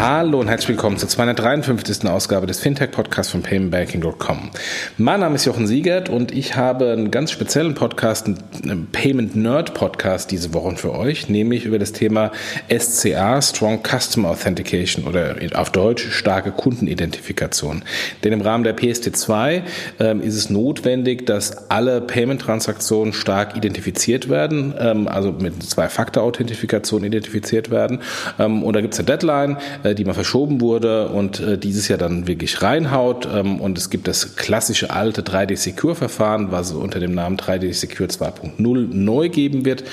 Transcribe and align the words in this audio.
Hallo 0.00 0.40
und 0.40 0.48
herzlich 0.48 0.70
willkommen 0.70 0.96
zur 0.96 1.10
253. 1.10 2.08
Ausgabe 2.08 2.46
des 2.46 2.58
Fintech-Podcasts 2.60 3.32
von 3.32 3.42
paymentbanking.com. 3.42 4.48
Mein 4.96 5.20
Name 5.20 5.34
ist 5.34 5.44
Jochen 5.44 5.66
Siegert 5.66 6.08
und 6.08 6.32
ich 6.32 6.56
habe 6.56 6.90
einen 6.92 7.10
ganz 7.10 7.30
speziellen 7.30 7.74
Podcast, 7.74 8.26
einen 8.26 8.86
Payment 8.90 9.36
Nerd 9.36 9.74
Podcast 9.74 10.30
diese 10.30 10.54
Woche 10.54 10.74
für 10.76 10.94
euch, 10.94 11.28
nämlich 11.28 11.66
über 11.66 11.78
das 11.78 11.92
Thema 11.92 12.32
SCA, 12.74 13.42
Strong 13.42 13.80
Customer 13.82 14.30
Authentication 14.30 15.04
oder 15.04 15.36
auf 15.52 15.70
Deutsch 15.70 16.10
starke 16.10 16.50
Kundenidentifikation. 16.50 17.82
Denn 18.24 18.32
im 18.32 18.40
Rahmen 18.40 18.64
der 18.64 18.74
PSD2 18.74 19.62
ähm, 19.98 20.22
ist 20.22 20.36
es 20.36 20.48
notwendig, 20.48 21.26
dass 21.26 21.70
alle 21.70 22.00
Payment-Transaktionen 22.00 23.12
stark 23.12 23.54
identifiziert 23.54 24.30
werden, 24.30 24.72
ähm, 24.78 25.08
also 25.08 25.30
mit 25.32 25.62
Zwei-Faktor-Authentifikation 25.62 27.04
identifiziert 27.04 27.70
werden. 27.70 28.00
Ähm, 28.38 28.62
und 28.62 28.74
da 28.74 28.80
gibt 28.80 28.94
es 28.94 29.00
eine 29.00 29.06
Deadline, 29.06 29.58
äh, 29.82 29.89
die 29.94 30.04
mal 30.04 30.14
verschoben 30.14 30.60
wurde 30.60 31.08
und 31.08 31.40
äh, 31.40 31.58
dieses 31.58 31.88
Jahr 31.88 31.98
dann 31.98 32.26
wirklich 32.26 32.62
reinhaut. 32.62 33.28
Ähm, 33.32 33.60
und 33.60 33.78
es 33.78 33.90
gibt 33.90 34.08
das 34.08 34.36
klassische 34.36 34.90
alte 34.90 35.22
3D 35.22 35.56
Secure 35.56 35.94
Verfahren, 35.94 36.50
was 36.50 36.72
unter 36.72 37.00
dem 37.00 37.14
Namen 37.14 37.36
3D 37.36 37.72
Secure 37.72 38.08
2.0 38.08 38.94
neu 38.94 39.28
geben 39.28 39.64
wird. 39.64 39.84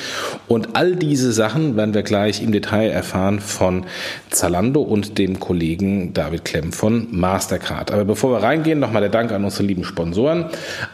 Und 0.47 0.75
all 0.75 0.95
diese 0.95 1.31
Sachen 1.31 1.75
werden 1.75 1.93
wir 1.93 2.03
gleich 2.03 2.41
im 2.41 2.51
Detail 2.51 2.89
erfahren 2.89 3.39
von 3.39 3.85
Zalando 4.29 4.81
und 4.81 5.17
dem 5.17 5.39
Kollegen 5.39 6.13
David 6.13 6.45
Klemm 6.45 6.71
von 6.71 7.07
Mastercard. 7.11 7.91
Aber 7.91 8.05
bevor 8.05 8.31
wir 8.31 8.43
reingehen, 8.43 8.79
nochmal 8.79 9.01
der 9.01 9.09
Dank 9.09 9.31
an 9.31 9.43
unsere 9.43 9.63
lieben 9.63 9.83
Sponsoren, 9.83 10.45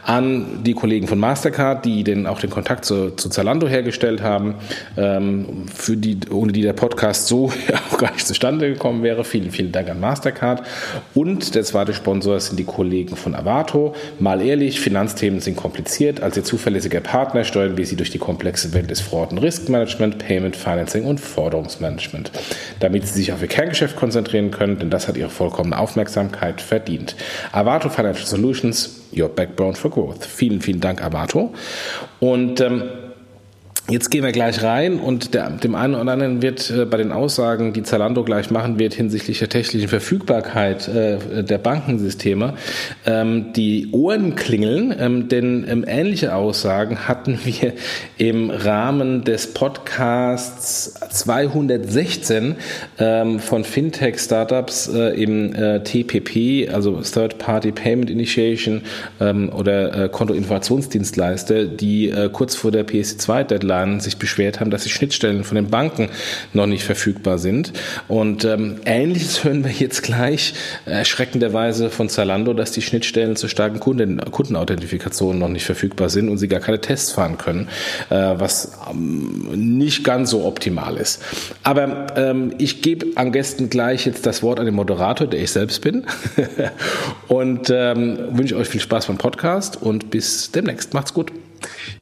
an 0.04 0.62
die 0.64 0.74
Kollegen 0.74 1.06
von 1.06 1.18
Mastercard, 1.18 1.84
die 1.84 2.04
den, 2.04 2.26
auch 2.26 2.40
den 2.40 2.50
Kontakt 2.50 2.84
zu, 2.84 3.10
zu 3.10 3.28
Zalando 3.28 3.68
hergestellt 3.68 4.22
haben, 4.22 4.54
ähm, 4.96 5.66
für 5.72 5.96
die, 5.96 6.18
ohne 6.30 6.52
die 6.52 6.62
der 6.62 6.72
Podcast 6.72 7.26
so 7.26 7.52
auch 7.90 7.98
gar 7.98 8.12
nicht 8.12 8.26
zustande 8.26 8.72
gekommen 8.72 8.93
gekommen 8.94 9.02
wäre. 9.02 9.24
Vielen, 9.24 9.50
vielen 9.50 9.72
Dank 9.72 9.90
an 9.90 10.00
Mastercard. 10.00 10.62
Und 11.14 11.54
der 11.54 11.64
zweite 11.64 11.94
Sponsor 11.94 12.38
sind 12.40 12.58
die 12.58 12.64
Kollegen 12.64 13.16
von 13.16 13.34
Avato. 13.34 13.94
Mal 14.18 14.40
ehrlich, 14.40 14.80
Finanzthemen 14.80 15.40
sind 15.40 15.56
kompliziert. 15.56 16.22
Als 16.22 16.36
ihr 16.36 16.44
zuverlässiger 16.44 17.00
Partner 17.00 17.44
steuern 17.44 17.76
wir 17.76 17.86
sie 17.86 17.96
durch 17.96 18.10
die 18.10 18.18
komplexe 18.18 18.72
Welt 18.72 18.90
des 18.90 19.00
Fraud- 19.00 19.32
und 19.32 19.38
Riskmanagement, 19.38 20.18
Payment, 20.18 20.56
Financing 20.56 21.04
und 21.04 21.20
Forderungsmanagement. 21.20 22.30
Damit 22.80 23.06
sie 23.06 23.14
sich 23.14 23.32
auf 23.32 23.42
ihr 23.42 23.48
Kerngeschäft 23.48 23.96
konzentrieren 23.96 24.50
können, 24.50 24.78
denn 24.78 24.90
das 24.90 25.08
hat 25.08 25.16
ihre 25.16 25.30
vollkommene 25.30 25.78
Aufmerksamkeit 25.78 26.60
verdient. 26.60 27.16
Avato 27.52 27.88
Financial 27.88 28.26
Solutions, 28.26 29.02
your 29.16 29.28
backbone 29.28 29.74
for 29.74 29.90
growth. 29.90 30.24
Vielen, 30.24 30.60
vielen 30.60 30.80
Dank, 30.80 31.02
Avato. 31.02 31.52
Und 32.20 32.60
ähm, 32.60 32.84
Jetzt 33.86 34.10
gehen 34.10 34.24
wir 34.24 34.32
gleich 34.32 34.62
rein 34.62 34.98
und 34.98 35.34
der, 35.34 35.50
dem 35.50 35.74
einen 35.74 35.94
oder 35.94 36.12
anderen 36.12 36.40
wird 36.40 36.70
äh, 36.70 36.86
bei 36.86 36.96
den 36.96 37.12
Aussagen, 37.12 37.74
die 37.74 37.82
Zalando 37.82 38.24
gleich 38.24 38.50
machen 38.50 38.78
wird 38.78 38.94
hinsichtlich 38.94 39.40
der 39.40 39.50
technischen 39.50 39.88
Verfügbarkeit 39.88 40.88
äh, 40.88 41.44
der 41.44 41.58
Bankensysteme, 41.58 42.54
ähm, 43.04 43.52
die 43.52 43.90
Ohren 43.92 44.36
klingeln, 44.36 44.94
ähm, 44.98 45.28
denn 45.28 45.66
ähm, 45.68 45.84
ähnliche 45.86 46.34
Aussagen 46.34 47.06
hatten 47.08 47.38
wir 47.44 47.74
im 48.16 48.48
Rahmen 48.48 49.22
des 49.22 49.52
Podcasts 49.52 50.94
216 51.10 52.56
ähm, 52.98 53.38
von 53.38 53.64
Fintech-Startups 53.64 54.88
äh, 54.94 55.22
im 55.22 55.54
äh, 55.54 55.82
TPP, 55.82 56.72
also 56.72 57.02
Third 57.02 57.36
Party 57.36 57.70
Payment 57.70 58.08
Initiation 58.08 58.80
ähm, 59.20 59.50
oder 59.50 60.04
äh, 60.04 60.08
Kontoinformationsdienstleister, 60.08 61.66
die 61.66 62.08
äh, 62.08 62.30
kurz 62.32 62.54
vor 62.54 62.70
der 62.70 62.86
PSD2-Deadline 62.86 63.73
Jahren 63.74 64.00
sich 64.00 64.16
beschwert 64.18 64.60
haben, 64.60 64.70
dass 64.70 64.84
die 64.84 64.90
Schnittstellen 64.90 65.44
von 65.44 65.56
den 65.56 65.68
Banken 65.68 66.08
noch 66.52 66.66
nicht 66.66 66.84
verfügbar 66.84 67.38
sind. 67.38 67.72
Und 68.08 68.44
ähm, 68.44 68.76
Ähnliches 68.84 69.44
hören 69.44 69.64
wir 69.64 69.70
jetzt 69.70 70.02
gleich 70.02 70.54
erschreckenderweise 70.86 71.90
von 71.90 72.08
Zalando, 72.08 72.54
dass 72.54 72.72
die 72.72 72.82
Schnittstellen 72.82 73.36
zur 73.36 73.48
starken 73.48 73.80
Kunden, 73.80 74.18
Kundenauthentifikation 74.30 75.38
noch 75.38 75.48
nicht 75.48 75.64
verfügbar 75.64 76.08
sind 76.08 76.28
und 76.28 76.38
sie 76.38 76.48
gar 76.48 76.60
keine 76.60 76.80
Tests 76.80 77.12
fahren 77.12 77.38
können, 77.38 77.68
äh, 78.10 78.14
was 78.14 78.78
ähm, 78.90 79.76
nicht 79.76 80.04
ganz 80.04 80.30
so 80.30 80.44
optimal 80.44 80.96
ist. 80.96 81.22
Aber 81.62 82.06
ähm, 82.16 82.54
ich 82.58 82.82
gebe 82.82 83.06
am 83.16 83.32
Gästen 83.32 83.70
gleich 83.70 84.06
jetzt 84.06 84.26
das 84.26 84.42
Wort 84.42 84.60
an 84.60 84.66
den 84.66 84.74
Moderator, 84.74 85.26
der 85.26 85.40
ich 85.40 85.50
selbst 85.50 85.80
bin. 85.80 86.06
und 87.28 87.70
ähm, 87.70 88.18
wünsche 88.30 88.56
euch 88.56 88.68
viel 88.68 88.80
Spaß 88.80 89.06
beim 89.06 89.18
Podcast 89.18 89.80
und 89.80 90.10
bis 90.10 90.50
demnächst. 90.52 90.94
Macht's 90.94 91.14
gut. 91.14 91.32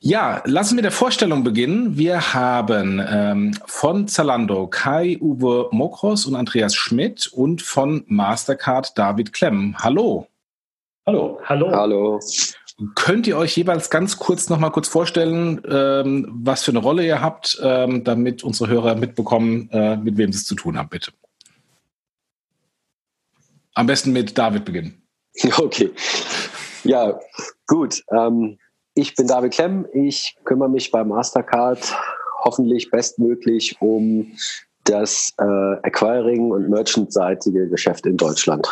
Ja, 0.01 0.43
lassen 0.47 0.77
wir 0.77 0.83
der 0.83 0.91
Vorstellung 0.91 1.45
beginnen. 1.45 1.97
Wir 1.97 2.35
haben 2.35 3.01
ähm, 3.07 3.57
von 3.67 4.09
Zalando 4.09 4.67
Kai-Uwe 4.67 5.69
Mokros 5.71 6.27
und 6.27 6.35
Andreas 6.35 6.75
Schmidt 6.75 7.27
und 7.29 7.63
von 7.63 8.05
Mastercard 8.07 8.97
David 8.99 9.33
Klemm. 9.33 9.77
Hallo. 9.79 10.27
Hallo. 11.07 11.41
Hallo. 11.45 11.71
Hallo. 11.71 12.21
Könnt 12.95 13.27
ihr 13.27 13.37
euch 13.37 13.57
jeweils 13.57 13.91
ganz 13.91 14.19
kurz 14.19 14.49
noch 14.49 14.59
mal 14.59 14.71
kurz 14.71 14.89
vorstellen, 14.89 15.61
ähm, 15.69 16.29
was 16.33 16.65
für 16.65 16.73
eine 16.73 16.81
Rolle 16.81 17.07
ihr 17.07 17.21
habt, 17.21 17.61
ähm, 17.63 18.03
damit 18.03 18.43
unsere 18.43 18.71
Hörer 18.71 18.95
mitbekommen, 18.95 19.69
äh, 19.71 19.97
mit 19.97 20.17
wem 20.17 20.33
sie 20.33 20.39
es 20.39 20.47
zu 20.47 20.55
tun 20.55 20.79
haben, 20.79 20.89
bitte? 20.89 21.13
Am 23.75 23.87
besten 23.87 24.13
mit 24.13 24.37
David 24.37 24.65
beginnen. 24.65 24.99
Okay. 25.57 25.91
Ja, 26.85 27.19
gut. 27.67 28.03
Ähm, 28.11 28.59
ich 28.95 29.15
bin 29.15 29.27
David 29.27 29.53
Klemm. 29.53 29.87
Ich 29.93 30.37
kümmere 30.45 30.69
mich 30.69 30.91
bei 30.91 31.05
Mastercard 31.05 31.95
hoffentlich 32.45 32.91
bestmöglich 32.91 33.77
um 33.81 34.33
das 34.85 35.33
äh, 35.39 35.45
Acquiring- 35.45 36.51
und 36.51 36.69
Merchant-seitige 36.69 37.69
Geschäft 37.69 38.05
in 38.07 38.17
Deutschland. 38.17 38.67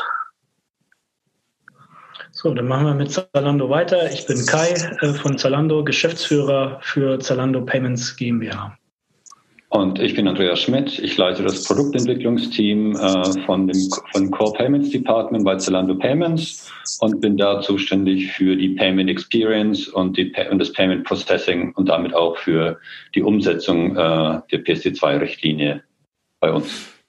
So, 2.33 2.55
dann 2.55 2.67
machen 2.67 2.87
wir 2.87 2.95
mit 2.95 3.13
Zalando 3.13 3.69
weiter. 3.69 4.11
Ich 4.11 4.27
bin 4.27 4.45
Kai 4.47 4.71
äh, 5.01 5.15
von 5.15 5.39
Zalando, 5.39 5.85
Geschäftsführer 5.85 6.81
für 6.83 7.19
Zalando 7.21 7.65
Payments 7.65 8.17
GmbH. 8.17 8.77
Und 9.69 10.01
ich 10.01 10.17
bin 10.17 10.27
Andreas 10.27 10.61
Schmidt. 10.61 10.99
Ich 10.99 11.17
leite 11.17 11.45
das 11.45 11.65
Produktentwicklungsteam 11.65 12.97
äh, 12.97 13.45
von 13.47 13.69
dem 13.69 13.89
von 14.13 14.31
Core 14.31 14.53
Payments 14.55 14.91
Department 14.91 15.45
bei 15.45 15.57
Zalando 15.57 15.95
Payments 15.95 16.73
und 17.01 17.21
bin 17.21 17.37
da 17.37 17.61
zuständig 17.61 18.33
für 18.33 18.57
die 18.57 18.71
Payment 18.71 19.11
Experience 19.11 19.89
und, 19.89 20.17
die, 20.17 20.33
und 20.51 20.59
das 20.59 20.73
Payment 20.73 21.05
Processing 21.05 21.73
und 21.75 21.89
damit 21.89 22.15
auch 22.15 22.37
für 22.37 22.79
die 23.15 23.23
Umsetzung 23.23 23.97
äh, 23.97 24.41
der 24.51 24.65
PSD2-Richtlinie 24.65 25.83
bei 26.41 26.53
uns 26.53 27.00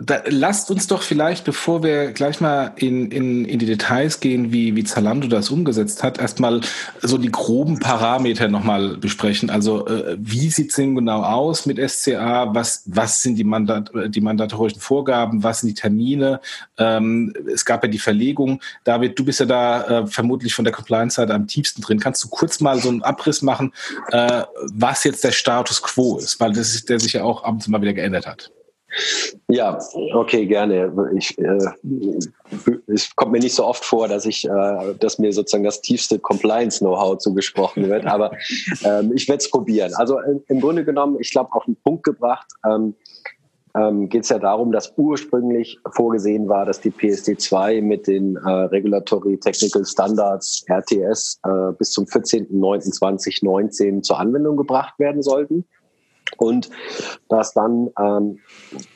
da, 0.00 0.22
lasst 0.26 0.72
uns 0.72 0.88
doch 0.88 1.02
vielleicht, 1.02 1.44
bevor 1.44 1.84
wir 1.84 2.10
gleich 2.10 2.40
mal 2.40 2.72
in, 2.74 3.12
in, 3.12 3.44
in 3.44 3.60
die 3.60 3.66
Details 3.66 4.18
gehen, 4.18 4.50
wie, 4.50 4.74
wie 4.74 4.82
Zalando 4.82 5.28
das 5.28 5.50
umgesetzt 5.50 6.02
hat, 6.02 6.18
erstmal 6.18 6.62
so 7.00 7.16
die 7.16 7.30
groben 7.30 7.78
Parameter 7.78 8.48
nochmal 8.48 8.96
besprechen. 8.96 9.50
Also 9.50 9.86
äh, 9.86 10.16
wie 10.18 10.50
sieht 10.50 10.70
es 10.70 10.76
denn 10.76 10.96
genau 10.96 11.22
aus 11.22 11.64
mit 11.64 11.78
SCA? 11.88 12.52
Was, 12.52 12.82
was 12.86 13.22
sind 13.22 13.36
die, 13.36 13.44
Mandat, 13.44 13.92
die 14.08 14.20
mandatorischen 14.20 14.80
Vorgaben? 14.80 15.44
Was 15.44 15.60
sind 15.60 15.68
die 15.68 15.80
Termine? 15.80 16.40
Ähm, 16.76 17.32
es 17.52 17.64
gab 17.64 17.84
ja 17.84 17.88
die 17.88 18.00
Verlegung. 18.00 18.60
David, 18.82 19.16
du 19.16 19.24
bist 19.24 19.38
ja 19.38 19.46
da 19.46 20.00
äh, 20.00 20.06
vermutlich 20.08 20.56
von 20.56 20.64
der 20.64 20.74
Compliance-Seite 20.74 21.32
am 21.32 21.46
tiefsten 21.46 21.82
drin. 21.82 22.00
Kannst 22.00 22.24
du 22.24 22.28
kurz 22.28 22.58
mal 22.58 22.80
so 22.80 22.88
einen 22.88 23.02
Abriss 23.02 23.42
machen, 23.42 23.72
äh, 24.10 24.42
was 24.72 25.04
jetzt 25.04 25.22
der 25.22 25.30
Status 25.30 25.80
quo 25.82 26.18
ist? 26.18 26.40
Weil 26.40 26.52
das 26.52 26.74
ist, 26.74 26.88
der 26.88 26.98
sich 26.98 27.12
ja 27.12 27.22
auch 27.22 27.44
abends 27.44 27.68
mal 27.68 27.80
wieder 27.80 27.92
geändert 27.92 28.26
hat. 28.26 28.50
Ja, 29.48 29.78
okay, 30.14 30.46
gerne. 30.46 30.92
Ich, 31.16 31.36
äh, 31.38 31.58
es 32.86 33.14
kommt 33.16 33.32
mir 33.32 33.40
nicht 33.40 33.54
so 33.54 33.64
oft 33.64 33.84
vor, 33.84 34.08
dass 34.08 34.26
ich, 34.26 34.44
äh, 34.44 34.94
dass 34.98 35.18
mir 35.18 35.32
sozusagen 35.32 35.64
das 35.64 35.80
tiefste 35.80 36.18
Compliance-Know-how 36.18 37.18
zugesprochen 37.18 37.88
wird, 37.88 38.06
aber 38.06 38.32
ähm, 38.84 39.12
ich 39.14 39.28
werde 39.28 39.40
es 39.40 39.50
probieren. 39.50 39.92
Also 39.94 40.18
im, 40.20 40.42
im 40.48 40.60
Grunde 40.60 40.84
genommen, 40.84 41.16
ich 41.20 41.30
glaube, 41.30 41.52
auf 41.52 41.64
den 41.64 41.76
Punkt 41.76 42.04
gebracht, 42.04 42.46
ähm, 42.66 42.94
ähm, 43.76 44.08
geht 44.08 44.22
es 44.22 44.28
ja 44.28 44.38
darum, 44.38 44.70
dass 44.70 44.94
ursprünglich 44.96 45.78
vorgesehen 45.92 46.48
war, 46.48 46.64
dass 46.64 46.80
die 46.80 46.92
PSD2 46.92 47.82
mit 47.82 48.06
den 48.06 48.36
äh, 48.36 48.48
Regulatory 48.48 49.38
Technical 49.38 49.84
Standards 49.84 50.64
RTS 50.68 51.40
äh, 51.44 51.72
bis 51.76 51.90
zum 51.90 52.04
14.09.2019 52.04 54.02
zur 54.02 54.18
Anwendung 54.18 54.56
gebracht 54.56 54.96
werden 54.98 55.22
sollten 55.22 55.64
und 56.36 56.70
dass 57.28 57.54
dann 57.54 57.90
ähm, 57.98 58.40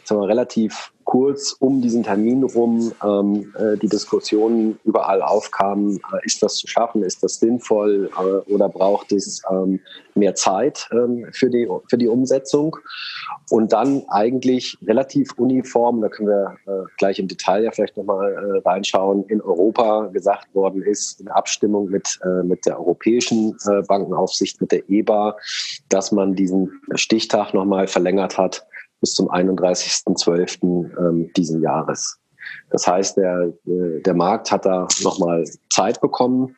sagen 0.08 0.22
wir, 0.22 0.28
relativ 0.28 0.92
kurz 1.08 1.52
um 1.58 1.80
diesen 1.80 2.02
Termin 2.02 2.42
rum 2.42 2.92
ähm, 3.02 3.54
äh, 3.58 3.78
die 3.78 3.88
Diskussionen 3.88 4.78
überall 4.84 5.22
aufkamen, 5.22 5.96
äh, 5.96 6.26
ist 6.26 6.42
das 6.42 6.56
zu 6.56 6.66
schaffen, 6.66 7.02
ist 7.02 7.22
das 7.22 7.40
sinnvoll 7.40 8.10
äh, 8.14 8.52
oder 8.52 8.68
braucht 8.68 9.12
es 9.12 9.40
ähm, 9.50 9.80
mehr 10.14 10.34
Zeit 10.34 10.86
ähm, 10.92 11.26
für, 11.32 11.48
die, 11.48 11.66
für 11.88 11.96
die 11.96 12.08
Umsetzung? 12.08 12.76
Und 13.48 13.72
dann 13.72 14.02
eigentlich 14.08 14.76
relativ 14.86 15.32
uniform, 15.38 16.02
da 16.02 16.10
können 16.10 16.28
wir 16.28 16.56
äh, 16.66 16.84
gleich 16.98 17.18
im 17.18 17.28
Detail 17.28 17.64
ja 17.64 17.70
vielleicht 17.70 17.96
nochmal 17.96 18.32
äh, 18.32 18.68
reinschauen, 18.68 19.24
in 19.28 19.40
Europa 19.40 20.08
gesagt 20.12 20.54
worden 20.54 20.82
ist, 20.82 21.22
in 21.22 21.28
Abstimmung 21.28 21.88
mit, 21.88 22.18
äh, 22.22 22.42
mit 22.42 22.66
der 22.66 22.78
Europäischen 22.78 23.56
äh, 23.66 23.80
Bankenaufsicht, 23.80 24.60
mit 24.60 24.72
der 24.72 24.90
EBA, 24.90 25.38
dass 25.88 26.12
man 26.12 26.34
diesen 26.34 26.82
Stichtag 26.96 27.54
nochmal 27.54 27.86
verlängert 27.86 28.36
hat 28.36 28.66
bis 29.00 29.14
zum 29.14 29.30
31.12. 29.30 30.62
Ähm, 30.98 31.30
diesen 31.36 31.62
Jahres. 31.62 32.18
Das 32.70 32.86
heißt, 32.86 33.16
der, 33.16 33.52
äh, 33.66 34.00
der 34.02 34.14
Markt 34.14 34.50
hat 34.50 34.64
da 34.64 34.86
nochmal 35.02 35.44
Zeit 35.70 36.00
bekommen 36.00 36.56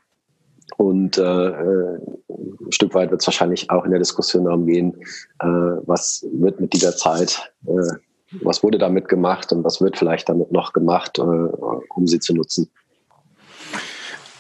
und 0.77 1.19
äh, 1.19 1.23
äh, 1.23 1.99
ein 2.29 2.73
Stück 2.73 2.95
weit 2.95 3.11
wird 3.11 3.21
es 3.21 3.27
wahrscheinlich 3.27 3.71
auch 3.71 3.85
in 3.85 3.91
der 3.91 3.99
Diskussion 3.99 4.45
darum 4.45 4.67
gehen, 4.67 4.95
äh, 5.41 5.47
was 5.47 6.27
wird 6.33 6.61
mit 6.61 6.73
dieser 6.73 6.97
Zeit, 6.97 7.53
äh, 7.67 7.97
was 8.43 8.63
wurde 8.63 8.79
damit 8.79 9.09
gemacht 9.09 9.53
und 9.53 9.65
was 9.65 9.81
wird 9.81 9.99
vielleicht 9.99 10.29
damit 10.29 10.53
noch 10.53 10.73
gemacht, 10.73 11.19
äh, 11.19 11.23
um 11.23 12.07
sie 12.07 12.21
zu 12.21 12.35
nutzen. 12.35 12.71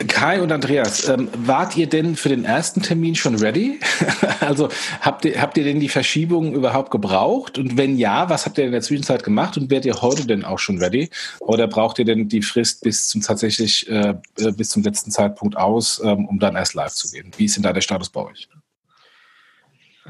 Kai 0.08 0.40
und 0.40 0.50
Andreas, 0.50 1.08
ähm, 1.08 1.28
wart 1.36 1.76
ihr 1.76 1.86
denn 1.86 2.16
für 2.16 2.30
den 2.30 2.44
ersten 2.44 2.80
Termin 2.80 3.14
schon 3.14 3.34
ready? 3.34 3.80
also 4.40 4.68
habt 5.02 5.26
ihr, 5.26 5.40
habt 5.40 5.58
ihr 5.58 5.64
denn 5.64 5.78
die 5.78 5.90
Verschiebung 5.90 6.54
überhaupt 6.54 6.90
gebraucht? 6.90 7.58
Und 7.58 7.76
wenn 7.76 7.98
ja, 7.98 8.30
was 8.30 8.46
habt 8.46 8.56
ihr 8.56 8.64
in 8.64 8.72
der 8.72 8.80
Zwischenzeit 8.80 9.22
gemacht 9.22 9.58
und 9.58 9.70
werdet 9.70 9.86
ihr 9.86 10.00
heute 10.00 10.26
denn 10.26 10.44
auch 10.44 10.58
schon 10.58 10.78
ready? 10.78 11.10
Oder 11.40 11.68
braucht 11.68 11.98
ihr 11.98 12.06
denn 12.06 12.28
die 12.28 12.40
Frist 12.40 12.82
bis 12.82 13.08
zum 13.08 13.20
tatsächlich 13.20 13.88
äh, 13.90 14.14
äh 14.38 14.52
bis 14.52 14.70
zum 14.70 14.82
letzten 14.82 15.10
Zeitpunkt 15.10 15.56
aus, 15.56 16.00
ähm, 16.02 16.26
um 16.26 16.38
dann 16.38 16.56
erst 16.56 16.74
live 16.74 16.92
zu 16.92 17.10
gehen? 17.10 17.30
Wie 17.36 17.44
ist 17.44 17.56
denn 17.56 17.62
da 17.62 17.72
der 17.72 17.82
Status 17.82 18.08
bei 18.08 18.22
euch? 18.22 18.48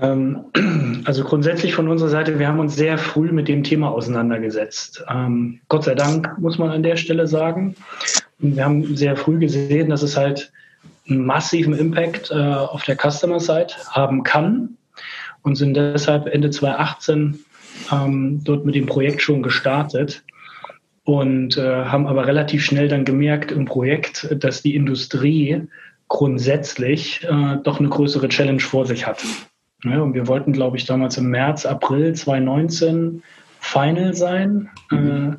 Ähm, 0.01 0.45
also 1.05 1.25
grundsätzlich 1.25 1.75
von 1.75 1.89
unserer 1.89 2.11
Seite, 2.11 2.39
wir 2.39 2.47
haben 2.47 2.61
uns 2.61 2.77
sehr 2.77 2.97
früh 2.97 3.33
mit 3.33 3.49
dem 3.49 3.65
Thema 3.65 3.91
auseinandergesetzt. 3.91 5.05
Ähm, 5.11 5.61
Gott 5.69 5.85
sei 5.85 5.97
Dank, 5.97 6.39
muss 6.39 6.59
man 6.59 6.71
an 6.71 6.85
der 6.85 6.97
Stelle 6.97 7.27
sagen. 7.27 7.75
Wir 8.41 8.65
haben 8.65 8.97
sehr 8.97 9.17
früh 9.17 9.39
gesehen, 9.39 9.91
dass 9.91 10.03
es 10.03 10.17
halt 10.17 10.53
einen 11.09 11.25
massiven 11.25 11.75
Impact 11.75 12.31
äh, 12.31 12.35
auf 12.35 12.83
der 12.85 12.97
Customer-Side 12.97 13.75
haben 13.91 14.23
kann 14.23 14.77
und 15.43 15.57
sind 15.57 15.75
deshalb 15.75 16.27
Ende 16.27 16.51
2018 16.51 17.41
ähm, 17.93 18.41
dort 18.45 18.65
mit 18.65 18.75
dem 18.75 18.87
Projekt 18.87 19.23
schon 19.23 19.43
gestartet 19.43 20.23
und 21.05 21.57
äh, 21.57 21.85
haben 21.85 22.07
aber 22.07 22.27
relativ 22.27 22.65
schnell 22.65 22.89
dann 22.89 23.05
gemerkt 23.05 23.53
im 23.53 23.65
Projekt, 23.65 24.29
dass 24.39 24.63
die 24.63 24.75
Industrie 24.75 25.63
grundsätzlich 26.09 27.25
äh, 27.25 27.57
doch 27.63 27.79
eine 27.79 27.89
größere 27.89 28.29
Challenge 28.29 28.61
vor 28.61 28.87
sich 28.87 29.07
hat. 29.07 29.25
Ja, 29.85 30.01
und 30.01 30.15
wir 30.15 30.27
wollten, 30.27 30.53
glaube 30.53 30.77
ich, 30.77 30.85
damals 30.85 31.17
im 31.17 31.31
März, 31.31 31.65
April 31.65 32.15
2019 32.15 33.23
Final 33.61 34.15
sein. 34.15 34.69
Mhm. 34.91 35.33
Äh, 35.33 35.37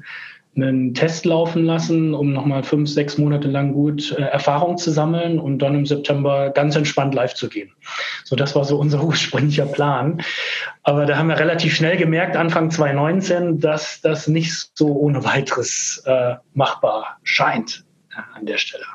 einen 0.56 0.94
Test 0.94 1.25
laufen 1.25 1.65
lassen, 1.65 2.13
um 2.13 2.33
nochmal 2.33 2.63
fünf, 2.63 2.89
sechs 2.89 3.18
Monate 3.18 3.48
lang 3.48 3.71
gut 3.71 4.12
äh, 4.12 4.21
Erfahrung 4.21 4.77
zu 4.77 4.92
sammeln 4.92 5.39
und 5.39 5.59
dann 5.59 5.75
im 5.75 5.86
September 5.86 6.50
ganz 6.50 6.75
entspannt 6.75 7.15
live 7.15 7.33
zu 7.33 7.48
gehen. 7.48 7.71
So, 8.25 8.36
das 8.36 8.56
war 8.56 8.65
so 8.65 8.77
unser 8.77 9.03
ursprünglicher 9.03 9.65
Plan. 9.65 10.21
Aber 10.83 11.06
da 11.06 11.18
haben 11.18 11.30
wir 11.30 11.39
relativ 11.39 11.75
schnell 11.75 11.95
gemerkt, 11.95 12.36
Anfang 12.36 12.69
2019, 12.69 13.59
dass 13.59 14.01
das 14.01 14.27
nicht 14.27 14.71
so 14.74 14.88
ohne 14.88 15.24
weiteres 15.24 16.03
äh, 16.06 16.36
machbar 16.54 17.19
scheint 17.24 17.86
äh, 18.12 18.38
an 18.38 18.45
der 18.45 18.57
Stelle. 18.57 18.86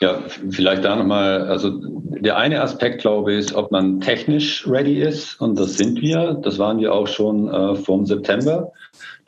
Ja. 0.00 0.18
Vielleicht 0.50 0.84
da 0.84 0.96
nochmal, 0.96 1.42
also 1.42 1.70
der 1.70 2.36
eine 2.36 2.60
Aspekt, 2.60 3.02
glaube 3.02 3.32
ich, 3.32 3.38
ist, 3.38 3.54
ob 3.54 3.70
man 3.70 4.00
technisch 4.00 4.66
ready 4.66 5.00
ist 5.00 5.40
und 5.40 5.58
das 5.58 5.76
sind 5.76 6.00
wir. 6.00 6.34
Das 6.42 6.58
waren 6.58 6.80
wir 6.80 6.92
auch 6.92 7.06
schon 7.06 7.48
äh, 7.48 7.76
vom 7.76 8.04
September. 8.04 8.72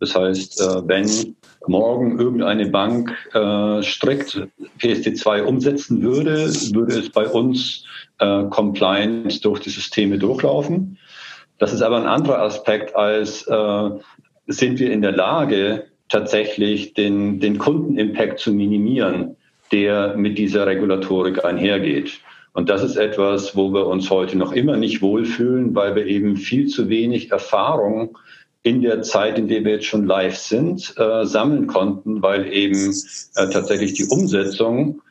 Das 0.00 0.16
heißt, 0.16 0.60
äh, 0.60 0.88
wenn 0.88 1.36
morgen 1.68 2.18
irgendeine 2.18 2.66
Bank 2.66 3.12
äh, 3.34 3.82
strikt 3.82 4.48
PSD2 4.80 5.42
umsetzen 5.42 6.02
würde, 6.02 6.48
würde 6.74 6.98
es 6.98 7.10
bei 7.10 7.26
uns 7.28 7.84
äh, 8.18 8.44
compliant 8.44 9.44
durch 9.44 9.60
die 9.60 9.70
Systeme 9.70 10.18
durchlaufen. 10.18 10.98
Das 11.58 11.72
ist 11.72 11.82
aber 11.82 11.98
ein 11.98 12.06
anderer 12.06 12.42
Aspekt 12.42 12.96
als 12.96 13.46
äh, 13.46 13.90
sind 14.46 14.78
wir 14.78 14.92
in 14.92 15.02
der 15.02 15.12
Lage, 15.12 15.86
tatsächlich 16.08 16.94
den, 16.94 17.40
den 17.40 17.58
Kundenimpact 17.58 18.38
zu 18.38 18.52
minimieren, 18.52 19.36
der 19.72 20.16
mit 20.16 20.38
dieser 20.38 20.66
Regulatorik 20.66 21.44
einhergeht. 21.44 22.20
Und 22.52 22.68
das 22.68 22.84
ist 22.84 22.96
etwas, 22.96 23.56
wo 23.56 23.72
wir 23.72 23.86
uns 23.86 24.10
heute 24.10 24.38
noch 24.38 24.52
immer 24.52 24.76
nicht 24.76 25.02
wohlfühlen, 25.02 25.74
weil 25.74 25.96
wir 25.96 26.06
eben 26.06 26.36
viel 26.36 26.68
zu 26.68 26.88
wenig 26.88 27.32
Erfahrung 27.32 28.16
in 28.62 28.80
der 28.80 29.02
Zeit, 29.02 29.38
in 29.38 29.48
der 29.48 29.64
wir 29.64 29.72
jetzt 29.72 29.86
schon 29.86 30.06
live 30.06 30.36
sind, 30.36 30.94
äh, 30.96 31.26
sammeln 31.26 31.66
konnten, 31.66 32.22
weil 32.22 32.52
eben 32.52 32.94
äh, 33.34 33.48
tatsächlich 33.50 33.92
die 33.94 34.06
Umsetzung 34.06 35.02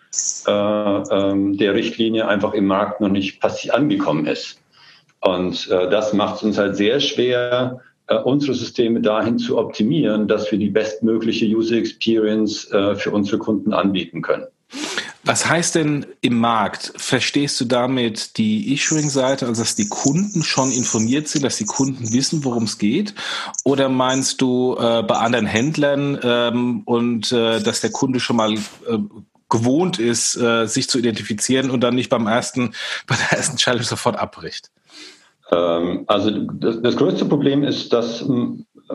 äh, 0.48 0.52
ähm, 0.52 1.58
der 1.58 1.74
Richtlinie 1.74 2.28
einfach 2.28 2.54
im 2.54 2.66
Markt 2.66 3.02
noch 3.02 3.10
nicht 3.10 3.44
angekommen 3.72 4.26
ist. 4.26 4.60
Und 5.20 5.70
äh, 5.70 5.90
das 5.90 6.14
macht 6.14 6.38
es 6.38 6.44
uns 6.44 6.58
halt 6.58 6.76
sehr 6.76 7.00
schwer, 7.00 7.82
äh, 8.08 8.16
unsere 8.16 8.54
Systeme 8.54 9.02
dahin 9.02 9.38
zu 9.38 9.58
optimieren, 9.58 10.28
dass 10.28 10.52
wir 10.52 10.60
die 10.60 10.70
bestmögliche 10.70 11.46
User 11.46 11.76
Experience 11.76 12.70
äh, 12.72 12.96
für 12.96 13.12
unsere 13.12 13.38
Kunden 13.38 13.74
anbieten 13.74 14.22
können. 14.22 14.48
Was 15.26 15.48
heißt 15.48 15.76
denn 15.76 16.06
im 16.20 16.38
Markt? 16.38 16.92
Verstehst 16.98 17.60
du 17.62 17.66
damit 17.66 18.38
die 18.38 18.74
Issuing-Seite, 18.74 19.48
also 19.48 19.62
dass 19.62 19.76
die 19.76 19.88
Kunden 19.88 20.44
schon 20.44 20.70
informiert 20.72 21.30
sind, 21.30 21.46
dass 21.46 21.58
die 21.58 21.66
Kunden 21.66 22.12
wissen, 22.12 22.44
worum 22.44 22.64
es 22.64 22.78
geht? 22.78 23.14
Oder 23.64 23.88
meinst 23.88 24.42
du 24.42 24.76
äh, 24.78 25.02
bei 25.04 25.16
anderen 25.16 25.46
Händlern 25.46 26.20
ähm, 26.22 26.82
und 26.84 27.32
äh, 27.32 27.62
dass 27.62 27.80
der 27.80 27.92
Kunde 27.92 28.20
schon 28.20 28.36
mal 28.36 28.54
äh, 28.54 28.98
gewohnt 29.50 29.98
ist, 29.98 30.36
äh, 30.36 30.66
sich 30.66 30.90
zu 30.90 31.00
identifizieren 31.00 31.70
und 31.70 31.82
dann 31.82 31.96
nicht 31.96 32.10
beim 32.10 32.28
ersten, 32.28 32.74
bei 33.08 33.16
der 33.16 33.38
ersten 33.38 33.56
Challenge 33.56 33.86
sofort 33.86 34.18
abbricht? 34.18 34.72
Ähm, 35.54 36.04
also 36.08 36.32
das, 36.32 36.82
das 36.82 36.98
größte 36.98 37.26
Problem 37.26 37.64
ist, 37.64 37.94
dass 37.94 38.26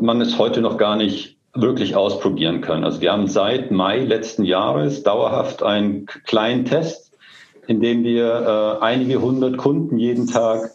man 0.00 0.20
es 0.20 0.38
heute 0.38 0.60
noch 0.60 0.76
gar 0.76 0.96
nicht 0.96 1.36
wirklich 1.54 1.96
ausprobieren 1.96 2.60
können. 2.60 2.84
Also 2.84 3.00
wir 3.00 3.12
haben 3.12 3.26
seit 3.26 3.70
Mai 3.70 4.00
letzten 4.00 4.44
Jahres 4.44 5.02
dauerhaft 5.02 5.62
einen 5.62 6.06
kleinen 6.06 6.64
Test, 6.64 7.12
in 7.66 7.80
dem 7.80 8.04
wir 8.04 8.78
äh, 8.80 8.84
einige 8.84 9.20
hundert 9.20 9.56
Kunden 9.56 9.98
jeden 9.98 10.26
Tag 10.26 10.72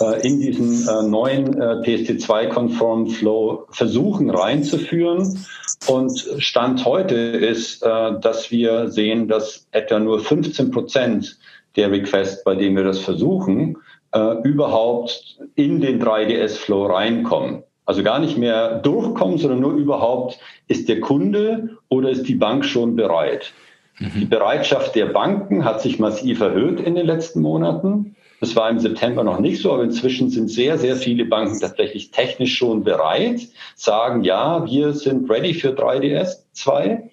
äh, 0.00 0.26
in 0.26 0.40
diesen 0.40 0.88
äh, 0.88 1.08
neuen 1.08 1.60
äh, 1.60 1.82
PST2-konformen 1.82 3.08
Flow 3.08 3.66
versuchen 3.70 4.30
reinzuführen. 4.30 5.44
Und 5.86 6.26
Stand 6.38 6.84
heute 6.84 7.14
ist, 7.14 7.82
äh, 7.82 8.18
dass 8.20 8.50
wir 8.50 8.90
sehen, 8.90 9.28
dass 9.28 9.66
etwa 9.72 9.98
nur 9.98 10.20
15 10.20 10.70
Prozent 10.70 11.38
der 11.76 11.90
Requests, 11.90 12.42
bei 12.42 12.54
denen 12.54 12.76
wir 12.76 12.84
das 12.84 13.00
versuchen, 13.00 13.76
äh, 14.12 14.42
überhaupt 14.42 15.38
in 15.54 15.80
den 15.80 16.02
3DS-Flow 16.02 16.86
reinkommen. 16.86 17.62
Also 17.84 18.02
gar 18.02 18.18
nicht 18.18 18.36
mehr 18.36 18.80
durchkommen, 18.80 19.38
sondern 19.38 19.60
nur 19.60 19.74
überhaupt, 19.74 20.38
ist 20.66 20.88
der 20.88 21.00
Kunde 21.00 21.78
oder 21.88 22.10
ist 22.10 22.24
die 22.28 22.34
Bank 22.34 22.64
schon 22.64 22.96
bereit? 22.96 23.52
Mhm. 23.98 24.20
Die 24.20 24.24
Bereitschaft 24.24 24.94
der 24.94 25.06
Banken 25.06 25.64
hat 25.64 25.80
sich 25.80 25.98
massiv 25.98 26.40
erhöht 26.40 26.80
in 26.80 26.96
den 26.96 27.06
letzten 27.06 27.40
Monaten. 27.40 28.16
Das 28.40 28.54
war 28.54 28.68
im 28.68 28.78
September 28.78 29.24
noch 29.24 29.40
nicht 29.40 29.62
so, 29.62 29.72
aber 29.72 29.84
inzwischen 29.84 30.28
sind 30.30 30.50
sehr, 30.50 30.78
sehr 30.78 30.96
viele 30.96 31.24
Banken 31.24 31.58
tatsächlich 31.58 32.10
technisch 32.10 32.56
schon 32.56 32.84
bereit, 32.84 33.40
sagen, 33.76 34.24
ja, 34.24 34.66
wir 34.66 34.92
sind 34.92 35.30
ready 35.30 35.54
für 35.54 35.70
3DS 35.70 36.42
2, 36.52 37.10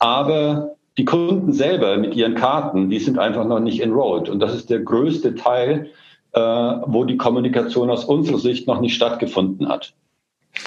aber 0.00 0.74
die 0.96 1.04
Kunden 1.04 1.52
selber 1.52 1.96
mit 1.96 2.16
ihren 2.16 2.34
Karten, 2.34 2.90
die 2.90 2.98
sind 2.98 3.20
einfach 3.20 3.46
noch 3.46 3.60
nicht 3.60 3.80
enrolled. 3.80 4.28
Und 4.28 4.40
das 4.40 4.54
ist 4.54 4.68
der 4.68 4.80
größte 4.80 5.36
Teil 5.36 5.90
äh, 6.32 6.40
wo 6.40 7.04
die 7.04 7.16
Kommunikation 7.16 7.90
aus 7.90 8.04
unserer 8.04 8.38
Sicht 8.38 8.66
noch 8.66 8.80
nicht 8.80 8.94
stattgefunden 8.94 9.68
hat. 9.68 9.94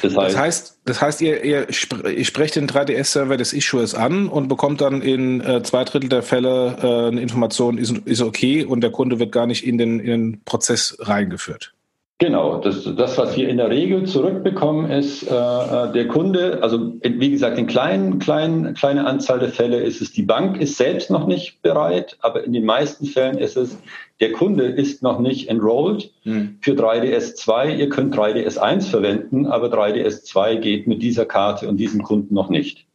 Das 0.02 0.16
heißt, 0.16 0.34
das 0.34 0.38
heißt, 0.38 0.80
das 0.86 1.02
heißt 1.02 1.22
ihr, 1.22 1.44
ihr, 1.44 1.68
sprecht 1.74 2.56
den 2.56 2.68
3DS-Server 2.68 3.36
des 3.36 3.52
Issuers 3.52 3.94
an 3.94 4.28
und 4.30 4.48
bekommt 4.48 4.80
dann 4.82 5.02
in 5.02 5.42
äh, 5.42 5.64
zwei 5.64 5.84
Drittel 5.84 6.10
der 6.10 6.24
Fälle 6.24 6.78
äh, 6.82 7.08
eine 7.08 7.22
Information, 7.22 7.78
ist, 7.78 7.98
ist 8.06 8.22
okay 8.22 8.64
und 8.64 8.82
der 8.82 8.92
Kunde 8.92 9.20
wird 9.20 9.32
gar 9.32 9.48
nicht 9.48 9.66
in 9.66 9.78
den, 9.78 10.00
in 10.00 10.08
den 10.08 10.42
Prozess 10.46 10.98
reingeführt. 11.00 11.74
Genau, 12.22 12.60
das, 12.60 12.84
das, 12.84 13.18
was 13.18 13.36
wir 13.36 13.50
in 13.50 13.58
der 13.58 13.72
Regel 13.72 14.06
zurückbekommen, 14.06 14.92
ist 14.92 15.24
äh, 15.24 15.34
äh, 15.34 15.92
der 15.92 16.08
Kunde, 16.08 16.60
also 16.62 16.94
wie 17.02 17.32
gesagt, 17.32 17.58
in 17.58 17.66
kleinen, 17.66 18.20
kleinen, 18.20 18.76
kleine 18.76 19.08
Anzahl 19.08 19.40
der 19.40 19.50
Fälle 19.50 19.80
ist 19.80 20.02
es, 20.02 20.12
die 20.12 20.22
Bank 20.22 20.62
ist 20.62 20.78
selbst 20.78 21.10
noch 21.10 21.26
nicht 21.26 21.64
bereit, 21.64 22.18
aber 22.22 22.44
in 22.44 22.54
den 22.54 22.64
meisten 22.64 23.08
Fällen 23.08 23.40
ist 23.40 23.58
es, 23.58 23.76
der 24.22 24.32
Kunde 24.32 24.66
ist 24.66 25.02
noch 25.02 25.20
nicht 25.20 25.50
enrolled 25.50 26.14
hm. 26.24 26.58
für 26.62 26.74
3DS 26.74 27.36
2. 27.36 27.76
Ihr 27.76 27.90
könnt 27.90 28.16
3DS 28.16 28.58
1 28.58 28.88
verwenden, 28.88 29.48
aber 29.48 29.68
3DS 29.68 30.24
2 30.24 30.56
geht 30.58 30.88
mit 30.88 31.02
dieser 31.02 31.26
Karte 31.26 31.68
und 31.68 31.78
diesem 31.78 32.04
Kunden 32.04 32.34
noch 32.34 32.50
nicht. 32.50 32.86